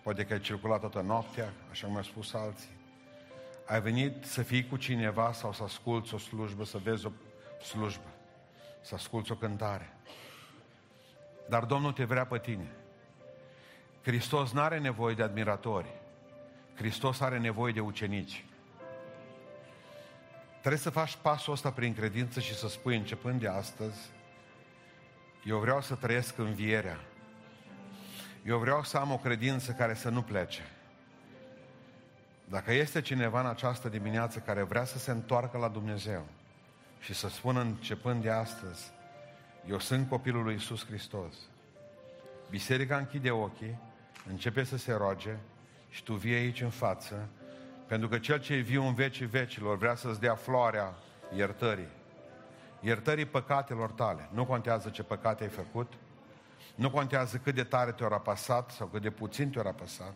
poate 0.03 0.25
că 0.25 0.33
ai 0.33 0.41
circulat 0.41 0.81
toată 0.81 1.01
noaptea, 1.01 1.53
așa 1.71 1.87
cum 1.87 1.97
au 1.97 2.03
spus 2.03 2.35
alții. 2.35 2.78
Ai 3.69 3.81
venit 3.81 4.25
să 4.25 4.43
fii 4.43 4.67
cu 4.67 4.77
cineva 4.77 5.33
sau 5.33 5.53
să 5.53 5.63
asculți 5.63 6.15
o 6.15 6.19
slujbă, 6.19 6.65
să 6.65 6.79
vezi 6.79 7.07
o 7.07 7.11
slujbă, 7.63 8.09
să 8.81 8.95
asculți 8.95 9.33
o 9.33 9.35
cântare. 9.35 9.97
Dar 11.49 11.65
Domnul 11.65 11.93
te 11.93 12.05
vrea 12.05 12.27
pe 12.27 12.39
tine. 12.39 12.73
Hristos 14.03 14.53
nu 14.53 14.61
are 14.61 14.79
nevoie 14.79 15.15
de 15.15 15.23
admiratori. 15.23 15.87
Hristos 16.75 17.21
are 17.21 17.39
nevoie 17.39 17.73
de 17.73 17.81
ucenici. 17.81 18.45
Trebuie 20.59 20.81
să 20.81 20.91
faci 20.91 21.17
pasul 21.23 21.53
ăsta 21.53 21.71
prin 21.71 21.95
credință 21.95 22.41
și 22.41 22.55
să 22.55 22.69
spui, 22.69 22.97
începând 22.97 23.41
de 23.41 23.49
astăzi, 23.49 23.99
eu 25.45 25.59
vreau 25.59 25.81
să 25.81 25.95
trăiesc 25.95 26.39
învierea. 26.39 27.01
Eu 28.45 28.59
vreau 28.59 28.83
să 28.83 28.97
am 28.97 29.13
o 29.13 29.19
credință 29.19 29.73
care 29.73 29.95
să 29.95 30.09
nu 30.09 30.23
plece. 30.23 30.63
Dacă 32.51 32.73
este 32.73 33.01
cineva 33.01 33.41
în 33.41 33.47
această 33.47 33.89
dimineață 33.89 34.39
care 34.39 34.63
vrea 34.63 34.85
să 34.85 34.99
se 34.99 35.11
întoarcă 35.11 35.59
la 35.59 35.69
Dumnezeu 35.69 36.25
și 37.01 37.15
să 37.15 37.29
spună 37.29 37.61
începând 37.61 38.23
de 38.23 38.31
astăzi, 38.31 38.91
eu 39.69 39.79
sunt 39.79 40.09
copilul 40.09 40.43
lui 40.43 40.55
Isus 40.55 40.87
Hristos, 40.87 41.35
biserica 42.51 42.97
închide 42.97 43.31
ochii, 43.31 43.79
începe 44.29 44.65
să 44.65 44.77
se 44.77 44.93
roage 44.93 45.37
și 45.91 46.03
tu 46.03 46.15
vii 46.15 46.35
aici 46.35 46.61
în 46.61 46.71
față, 46.71 47.29
pentru 47.87 48.09
că 48.09 48.19
cel 48.19 48.41
ce 48.41 48.55
e 48.55 48.61
viu 48.61 48.83
în 48.83 48.95
vecii 48.95 49.27
vecilor 49.27 49.77
vrea 49.77 49.95
să-ți 49.95 50.21
dea 50.21 50.35
floarea 50.35 50.95
iertării. 51.37 51.89
Iertării 52.81 53.27
păcatelor 53.27 53.91
tale. 53.91 54.29
Nu 54.33 54.47
contează 54.47 54.89
ce 54.89 55.03
păcate 55.03 55.43
ai 55.43 55.51
făcut, 55.51 55.93
nu 56.75 56.91
contează 56.91 57.37
cât 57.37 57.55
de 57.55 57.65
tare 57.65 57.93
te-au 57.93 58.13
apăsat 58.13 58.71
sau 58.71 58.87
cât 58.87 59.03
de 59.03 59.11
puțin 59.11 59.51
te-au 59.51 59.67
apăsat. 59.67 60.15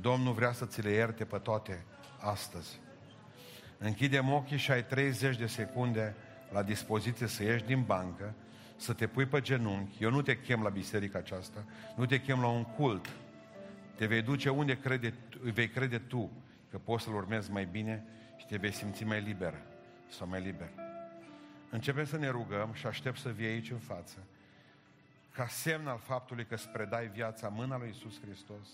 Domnul 0.00 0.32
vrea 0.32 0.52
să 0.52 0.66
ți 0.66 0.82
le 0.82 0.90
ierte 0.90 1.24
pe 1.24 1.38
toate 1.38 1.84
astăzi. 2.18 2.80
Închidem 3.78 4.32
ochii 4.32 4.56
și 4.56 4.70
ai 4.70 4.84
30 4.84 5.36
de 5.36 5.46
secunde 5.46 6.14
la 6.50 6.62
dispoziție 6.62 7.26
să 7.26 7.42
ieși 7.42 7.64
din 7.64 7.82
bancă, 7.82 8.34
să 8.76 8.92
te 8.92 9.06
pui 9.06 9.26
pe 9.26 9.40
genunchi. 9.40 10.02
Eu 10.02 10.10
nu 10.10 10.22
te 10.22 10.40
chem 10.40 10.62
la 10.62 10.68
biserica 10.68 11.18
aceasta, 11.18 11.64
nu 11.96 12.06
te 12.06 12.20
chem 12.20 12.40
la 12.40 12.48
un 12.48 12.64
cult. 12.64 13.08
Te 13.94 14.06
vei 14.06 14.22
duce 14.22 14.48
unde 14.48 14.78
crede, 14.78 15.14
vei 15.40 15.68
crede 15.68 15.98
tu 15.98 16.30
că 16.70 16.78
poți 16.78 17.04
să-L 17.04 17.14
urmezi 17.14 17.50
mai 17.50 17.64
bine 17.64 18.04
și 18.36 18.46
te 18.46 18.56
vei 18.56 18.72
simți 18.72 19.04
mai 19.04 19.20
liber 19.20 19.54
sau 20.08 20.28
mai 20.28 20.40
liber. 20.40 20.70
Începem 21.70 22.04
să 22.04 22.16
ne 22.16 22.28
rugăm 22.28 22.72
și 22.72 22.86
aștept 22.86 23.18
să 23.18 23.28
vii 23.28 23.46
aici 23.46 23.70
în 23.70 23.78
față 23.78 24.18
ca 25.32 25.46
semn 25.46 25.86
al 25.86 25.98
faptului 25.98 26.44
că 26.44 26.54
îți 26.54 26.68
predai 26.68 27.06
viața 27.06 27.48
mâna 27.48 27.78
lui 27.78 27.88
Isus 27.88 28.20
Hristos 28.20 28.68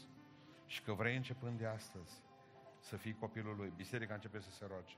și 0.68 0.82
că 0.82 0.92
vrei 0.92 1.16
începând 1.16 1.58
de 1.58 1.66
astăzi 1.66 2.22
să 2.78 2.96
fii 2.96 3.14
copilul 3.14 3.56
lui. 3.56 3.72
Biserica 3.76 4.14
începe 4.14 4.40
să 4.40 4.50
se 4.50 4.66
roage. 4.68 4.94